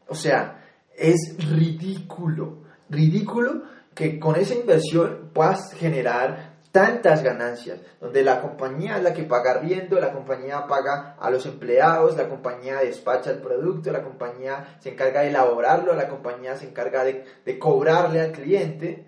O 0.08 0.16
sea, 0.16 0.64
es 0.96 1.36
ridículo, 1.50 2.60
ridículo 2.90 3.64
que 3.94 4.22
con 4.22 4.38
esa 4.38 4.56
inversión 4.56 5.32
puedas 5.34 5.74
generar 5.74 6.53
tantas 6.74 7.22
ganancias, 7.22 7.80
donde 8.02 8.24
la 8.24 8.42
compañía 8.42 8.98
es 8.98 9.04
la 9.04 9.14
que 9.14 9.22
paga 9.22 9.54
riendo, 9.60 10.00
la 10.00 10.12
compañía 10.12 10.66
paga 10.66 11.16
a 11.20 11.30
los 11.30 11.46
empleados, 11.46 12.18
la 12.18 12.28
compañía 12.28 12.78
despacha 12.78 13.30
el 13.30 13.38
producto, 13.38 13.92
la 13.92 14.02
compañía 14.02 14.78
se 14.80 14.90
encarga 14.90 15.22
de 15.22 15.28
elaborarlo, 15.28 15.94
la 15.94 16.10
compañía 16.10 16.58
se 16.58 16.68
encarga 16.68 17.04
de, 17.04 17.60
cobrarle 17.60 18.22
al 18.22 18.32
cliente, 18.32 19.06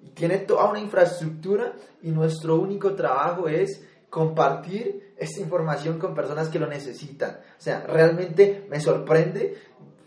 y 0.00 0.08
tiene 0.12 0.38
toda 0.38 0.70
una 0.70 0.80
infraestructura 0.80 1.74
y 2.00 2.10
nuestro 2.10 2.56
único 2.56 2.94
trabajo 2.94 3.46
es 3.46 3.84
compartir 4.08 5.12
esta 5.18 5.40
información 5.40 5.98
con 5.98 6.14
personas 6.14 6.48
que 6.48 6.58
lo 6.58 6.66
necesitan. 6.66 7.40
O 7.58 7.60
sea, 7.60 7.84
realmente 7.86 8.66
me 8.70 8.80
sorprende 8.80 9.54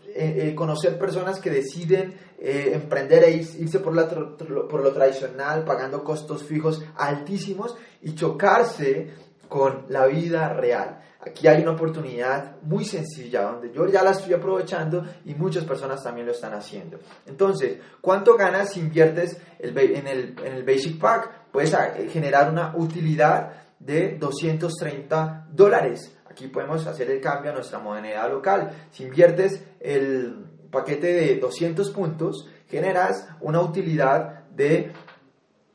eh, 0.08 0.48
eh, 0.48 0.54
conocer 0.56 0.98
personas 0.98 1.38
que 1.38 1.50
deciden 1.50 2.14
eh, 2.38 2.72
emprender 2.74 3.24
e 3.24 3.30
irse 3.30 3.78
por, 3.80 3.94
la, 3.94 4.04
lo 4.04 4.92
tradicional, 4.92 5.64
pagando 5.64 6.04
costos 6.04 6.42
fijos 6.42 6.84
altísimos 6.96 7.76
y 8.02 8.14
chocarse 8.14 9.10
con 9.48 9.86
la 9.88 10.06
vida 10.06 10.52
real. 10.52 11.02
Aquí 11.20 11.48
hay 11.48 11.62
una 11.62 11.72
oportunidad 11.72 12.56
muy 12.62 12.84
sencilla 12.84 13.42
donde 13.42 13.72
yo 13.72 13.86
ya 13.88 14.02
la 14.02 14.12
estoy 14.12 14.34
aprovechando 14.34 15.04
y 15.24 15.34
muchas 15.34 15.64
personas 15.64 16.02
también 16.02 16.26
lo 16.26 16.32
están 16.32 16.54
haciendo. 16.54 17.00
Entonces, 17.26 17.78
¿cuánto 18.00 18.36
ganas 18.36 18.72
si 18.72 18.80
inviertes 18.80 19.36
en, 19.58 20.06
el, 20.06 20.36
en 20.44 20.52
el 20.52 20.62
Basic 20.62 21.00
Pack? 21.00 21.50
Puedes 21.50 21.74
ah, 21.74 21.94
generar 22.10 22.50
una 22.50 22.76
utilidad 22.76 23.52
de 23.80 24.16
230 24.18 25.48
dólares. 25.50 26.16
Aquí 26.30 26.46
podemos 26.46 26.86
hacer 26.86 27.10
el 27.10 27.20
cambio 27.20 27.50
a 27.50 27.54
nuestra 27.54 27.80
moneda 27.80 28.28
local. 28.28 28.70
Si 28.92 29.02
inviertes 29.02 29.64
el 29.80 30.45
paquete 30.70 31.12
de 31.12 31.36
200 31.36 31.90
puntos, 31.90 32.48
generas 32.68 33.26
una 33.40 33.60
utilidad 33.60 34.44
de 34.50 34.92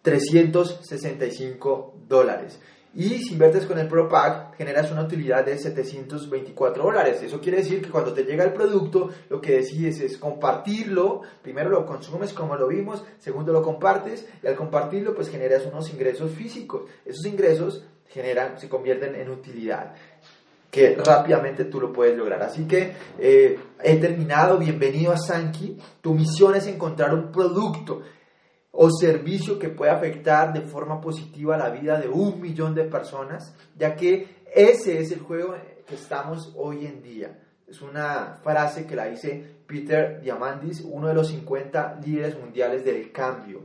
365 0.01 1.95
dólares. 2.07 2.59
Y 2.93 3.19
si 3.19 3.33
inviertes 3.33 3.65
con 3.65 3.79
el 3.79 3.87
Pro 3.87 4.09
Pack, 4.09 4.57
generas 4.57 4.91
una 4.91 5.03
utilidad 5.03 5.45
de 5.45 5.57
724 5.57 6.83
dólares. 6.83 7.21
Eso 7.23 7.39
quiere 7.39 7.59
decir 7.59 7.81
que 7.81 7.89
cuando 7.89 8.11
te 8.11 8.25
llega 8.25 8.43
el 8.43 8.51
producto, 8.51 9.09
lo 9.29 9.39
que 9.39 9.55
decides 9.55 10.01
es 10.01 10.17
compartirlo. 10.17 11.21
Primero 11.41 11.69
lo 11.69 11.85
consumes 11.85 12.33
como 12.33 12.57
lo 12.57 12.67
vimos, 12.67 13.05
segundo 13.17 13.53
lo 13.53 13.61
compartes 13.61 14.27
y 14.43 14.47
al 14.47 14.55
compartirlo 14.55 15.15
pues 15.15 15.29
generas 15.29 15.65
unos 15.65 15.89
ingresos 15.93 16.31
físicos. 16.31 16.83
Esos 17.05 17.25
ingresos 17.25 17.85
generan, 18.07 18.59
se 18.59 18.67
convierten 18.67 19.15
en 19.15 19.29
utilidad 19.29 19.95
que 20.71 20.95
rápidamente 20.95 21.65
tú 21.65 21.81
lo 21.81 21.91
puedes 21.91 22.17
lograr. 22.17 22.41
Así 22.41 22.65
que 22.65 22.93
eh, 23.19 23.59
he 23.83 23.97
terminado, 23.97 24.57
bienvenido 24.57 25.11
a 25.11 25.17
Sanki. 25.17 25.77
Tu 25.99 26.13
misión 26.13 26.55
es 26.55 26.65
encontrar 26.65 27.13
un 27.13 27.31
producto 27.31 28.01
o 28.71 28.89
servicio 28.89 29.59
que 29.59 29.67
pueda 29.67 29.93
afectar 29.93 30.53
de 30.53 30.61
forma 30.61 31.01
positiva 31.01 31.57
la 31.57 31.69
vida 31.69 31.99
de 31.99 32.07
un 32.07 32.39
millón 32.39 32.73
de 32.73 32.85
personas, 32.85 33.53
ya 33.77 33.95
que 33.95 34.43
ese 34.55 34.99
es 34.99 35.11
el 35.11 35.19
juego 35.19 35.55
que 35.85 35.95
estamos 35.95 36.53
hoy 36.55 36.85
en 36.85 37.03
día. 37.03 37.37
Es 37.67 37.81
una 37.81 38.39
frase 38.41 38.85
que 38.85 38.95
la 38.95 39.05
dice 39.05 39.57
Peter 39.67 40.21
Diamandis, 40.21 40.81
uno 40.81 41.09
de 41.09 41.13
los 41.13 41.27
50 41.27 41.99
líderes 42.03 42.39
mundiales 42.39 42.85
del 42.85 43.11
cambio. 43.11 43.61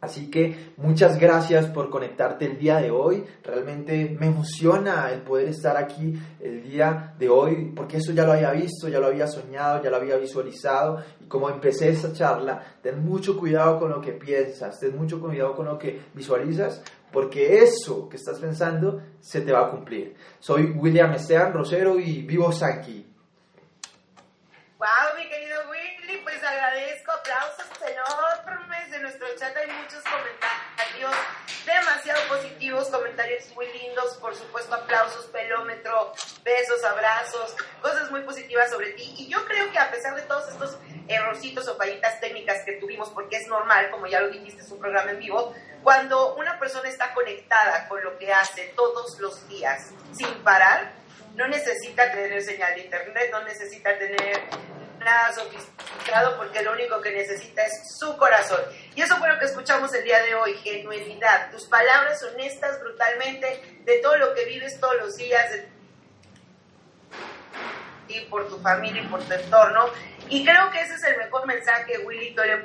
Así 0.00 0.30
que 0.30 0.72
muchas 0.76 1.18
gracias 1.18 1.66
por 1.66 1.90
conectarte 1.90 2.44
el 2.44 2.56
día 2.56 2.76
de 2.76 2.92
hoy. 2.92 3.24
Realmente 3.42 4.16
me 4.18 4.26
emociona 4.26 5.10
el 5.10 5.22
poder 5.22 5.48
estar 5.48 5.76
aquí 5.76 6.14
el 6.40 6.62
día 6.62 7.14
de 7.18 7.28
hoy, 7.28 7.72
porque 7.74 7.96
eso 7.96 8.12
ya 8.12 8.22
lo 8.22 8.32
había 8.32 8.52
visto, 8.52 8.88
ya 8.88 9.00
lo 9.00 9.08
había 9.08 9.26
soñado, 9.26 9.82
ya 9.82 9.90
lo 9.90 9.96
había 9.96 10.16
visualizado. 10.16 11.02
Y 11.20 11.26
como 11.26 11.50
empecé 11.50 11.88
esta 11.88 12.12
charla, 12.12 12.76
ten 12.80 13.04
mucho 13.04 13.36
cuidado 13.36 13.80
con 13.80 13.90
lo 13.90 14.00
que 14.00 14.12
piensas, 14.12 14.78
ten 14.78 14.96
mucho 14.96 15.20
cuidado 15.20 15.56
con 15.56 15.66
lo 15.66 15.76
que 15.76 16.00
visualizas, 16.14 16.80
porque 17.10 17.58
eso 17.58 18.08
que 18.08 18.18
estás 18.18 18.38
pensando 18.38 19.02
se 19.18 19.40
te 19.40 19.50
va 19.50 19.66
a 19.66 19.70
cumplir. 19.70 20.14
Soy 20.38 20.74
William 20.76 21.12
Esteban 21.12 21.52
Rosero 21.52 21.98
y 21.98 22.22
vivo 22.22 22.52
Sanki. 22.52 23.04
Wow, 24.78 25.18
mi 25.18 25.28
querido 25.28 25.58
Willy, 25.68 26.22
pues 26.22 26.40
agradezco 26.40 27.10
aplausos 27.10 27.66
enormes 27.82 28.27
nuestro 29.00 29.26
chat. 29.36 29.56
Hay 29.56 29.66
muchos 29.66 30.02
comentarios 30.02 31.14
demasiado 31.64 32.28
positivos, 32.28 32.88
comentarios 32.88 33.44
muy 33.54 33.66
lindos, 33.72 34.16
por 34.16 34.34
supuesto 34.34 34.74
aplausos, 34.74 35.26
pelómetro, 35.26 36.12
besos, 36.42 36.84
abrazos, 36.84 37.54
cosas 37.82 38.10
muy 38.10 38.22
positivas 38.22 38.70
sobre 38.70 38.92
ti. 38.92 39.14
Y 39.18 39.28
yo 39.28 39.44
creo 39.44 39.70
que 39.70 39.78
a 39.78 39.90
pesar 39.90 40.14
de 40.14 40.22
todos 40.22 40.48
estos 40.48 40.78
errorcitos 41.08 41.68
o 41.68 41.76
fallitas 41.76 42.20
técnicas 42.20 42.64
que 42.64 42.72
tuvimos, 42.72 43.10
porque 43.10 43.36
es 43.36 43.48
normal, 43.48 43.90
como 43.90 44.06
ya 44.06 44.20
lo 44.20 44.30
dijiste, 44.30 44.62
es 44.62 44.70
un 44.70 44.78
programa 44.78 45.10
en 45.10 45.18
vivo, 45.18 45.54
cuando 45.82 46.34
una 46.36 46.58
persona 46.58 46.88
está 46.88 47.14
conectada 47.14 47.88
con 47.88 48.02
lo 48.02 48.18
que 48.18 48.32
hace 48.32 48.72
todos 48.76 49.18
los 49.20 49.48
días 49.48 49.90
sin 50.12 50.42
parar, 50.42 50.92
no 51.34 51.46
necesita 51.46 52.10
tener 52.10 52.42
señal 52.42 52.74
de 52.74 52.80
internet, 52.82 53.28
no 53.30 53.42
necesita 53.44 53.96
tener 53.96 54.40
nada 54.98 55.32
sofisticado 55.32 56.36
porque 56.36 56.62
lo 56.62 56.72
único 56.72 57.00
que 57.00 57.12
necesita 57.12 57.64
es 57.64 57.96
su 57.98 58.16
corazón. 58.16 58.60
Y 58.94 59.02
eso 59.02 59.16
fue 59.16 59.28
lo 59.28 59.38
que 59.38 59.46
escuchamos 59.46 59.92
el 59.94 60.04
día 60.04 60.22
de 60.22 60.34
hoy, 60.34 60.54
genuinidad, 60.58 61.50
tus 61.50 61.64
palabras 61.66 62.22
honestas 62.22 62.80
brutalmente 62.80 63.80
de 63.84 63.98
todo 63.98 64.16
lo 64.16 64.34
que 64.34 64.44
vives 64.44 64.78
todos 64.80 64.96
los 64.96 65.16
días, 65.16 65.50
y 68.08 68.20
por 68.22 68.48
tu 68.48 68.58
familia 68.60 69.02
y 69.02 69.06
por 69.06 69.22
tu 69.22 69.32
entorno. 69.32 69.90
Y 70.28 70.44
creo 70.44 70.70
que 70.70 70.80
ese 70.80 70.94
es 70.94 71.04
el 71.04 71.18
mejor 71.18 71.46
mensaje, 71.46 71.98
Willy 71.98 72.34
Torio, 72.34 72.58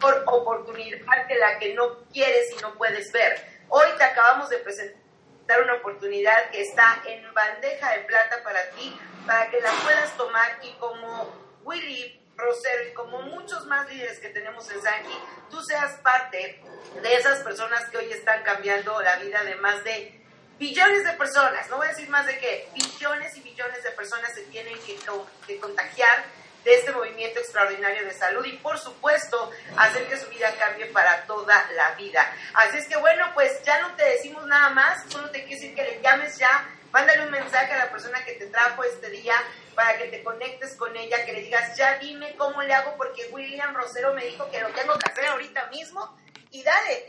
por 0.00 0.22
oportunidad 0.26 1.26
que 1.28 1.34
la 1.36 1.58
que 1.58 1.74
no 1.74 2.04
quieres 2.12 2.50
y 2.56 2.62
no 2.62 2.74
puedes 2.74 3.12
ver. 3.12 3.60
Hoy 3.68 3.86
te 3.98 4.04
acabamos 4.04 4.48
de 4.48 4.58
presentar 4.58 4.99
una 5.58 5.74
oportunidad 5.74 6.50
que 6.50 6.62
está 6.62 7.02
en 7.06 7.32
bandeja 7.34 7.92
de 7.92 8.00
plata 8.00 8.42
para 8.44 8.70
ti, 8.70 8.96
para 9.26 9.50
que 9.50 9.60
la 9.60 9.70
puedas 9.82 10.16
tomar 10.16 10.58
y 10.62 10.72
como 10.74 11.34
Willy 11.64 12.20
Rosero 12.36 12.88
y 12.88 12.94
como 12.94 13.22
muchos 13.22 13.66
más 13.66 13.88
líderes 13.88 14.18
que 14.18 14.28
tenemos 14.28 14.70
en 14.70 14.80
Sanji, 14.82 15.18
tú 15.50 15.60
seas 15.62 15.94
parte 16.02 16.62
de 17.02 17.14
esas 17.14 17.40
personas 17.40 17.88
que 17.90 17.98
hoy 17.98 18.12
están 18.12 18.42
cambiando 18.42 19.00
la 19.02 19.16
vida 19.16 19.42
de 19.44 19.56
más 19.56 19.82
de 19.84 20.20
billones 20.58 21.04
de 21.04 21.12
personas, 21.14 21.68
no 21.70 21.78
voy 21.78 21.86
a 21.86 21.90
decir 21.90 22.08
más 22.10 22.26
de 22.26 22.38
qué, 22.38 22.68
billones 22.74 23.36
y 23.36 23.40
billones 23.40 23.82
de 23.82 23.90
personas 23.92 24.34
se 24.34 24.42
tienen 24.42 24.78
que, 24.80 24.98
que 25.46 25.58
contagiar 25.58 26.24
de 26.64 26.74
este 26.74 26.92
movimiento 26.92 27.40
extraordinario 27.40 28.04
de 28.04 28.12
salud 28.12 28.44
y 28.44 28.52
por 28.58 28.78
supuesto 28.78 29.50
hacer 29.76 30.06
que 30.06 30.18
su 30.18 30.28
vida 30.28 30.52
cambie 30.58 30.86
para 30.86 31.24
toda 31.26 31.66
la 31.74 31.92
vida. 31.92 32.32
Así 32.54 32.78
es 32.78 32.86
que 32.86 32.96
bueno, 32.96 33.30
pues 33.34 33.62
ya 33.62 33.80
no 33.80 33.94
te 33.96 34.04
decimos 34.04 34.46
nada 34.46 34.70
más, 34.70 35.04
solo 35.10 35.30
te 35.30 35.44
quiero 35.44 35.60
decir 35.60 35.74
que 35.74 35.82
le 35.82 36.00
llames 36.02 36.36
ya, 36.38 36.68
mándale 36.92 37.24
un 37.24 37.30
mensaje 37.30 37.72
a 37.72 37.78
la 37.78 37.90
persona 37.90 38.24
que 38.24 38.32
te 38.32 38.46
trajo 38.46 38.84
este 38.84 39.10
día 39.10 39.34
para 39.74 39.96
que 39.96 40.08
te 40.08 40.22
conectes 40.22 40.74
con 40.76 40.96
ella, 40.96 41.24
que 41.24 41.32
le 41.32 41.40
digas, 41.42 41.76
ya 41.76 41.98
dime 41.98 42.34
cómo 42.36 42.62
le 42.62 42.74
hago 42.74 42.96
porque 42.96 43.28
William 43.30 43.74
Rosero 43.74 44.12
me 44.14 44.24
dijo 44.24 44.50
que 44.50 44.60
lo 44.60 44.68
tengo 44.70 44.98
que 44.98 45.10
hacer 45.10 45.26
ahorita 45.26 45.66
mismo 45.68 46.18
y 46.52 46.62
dale, 46.64 47.06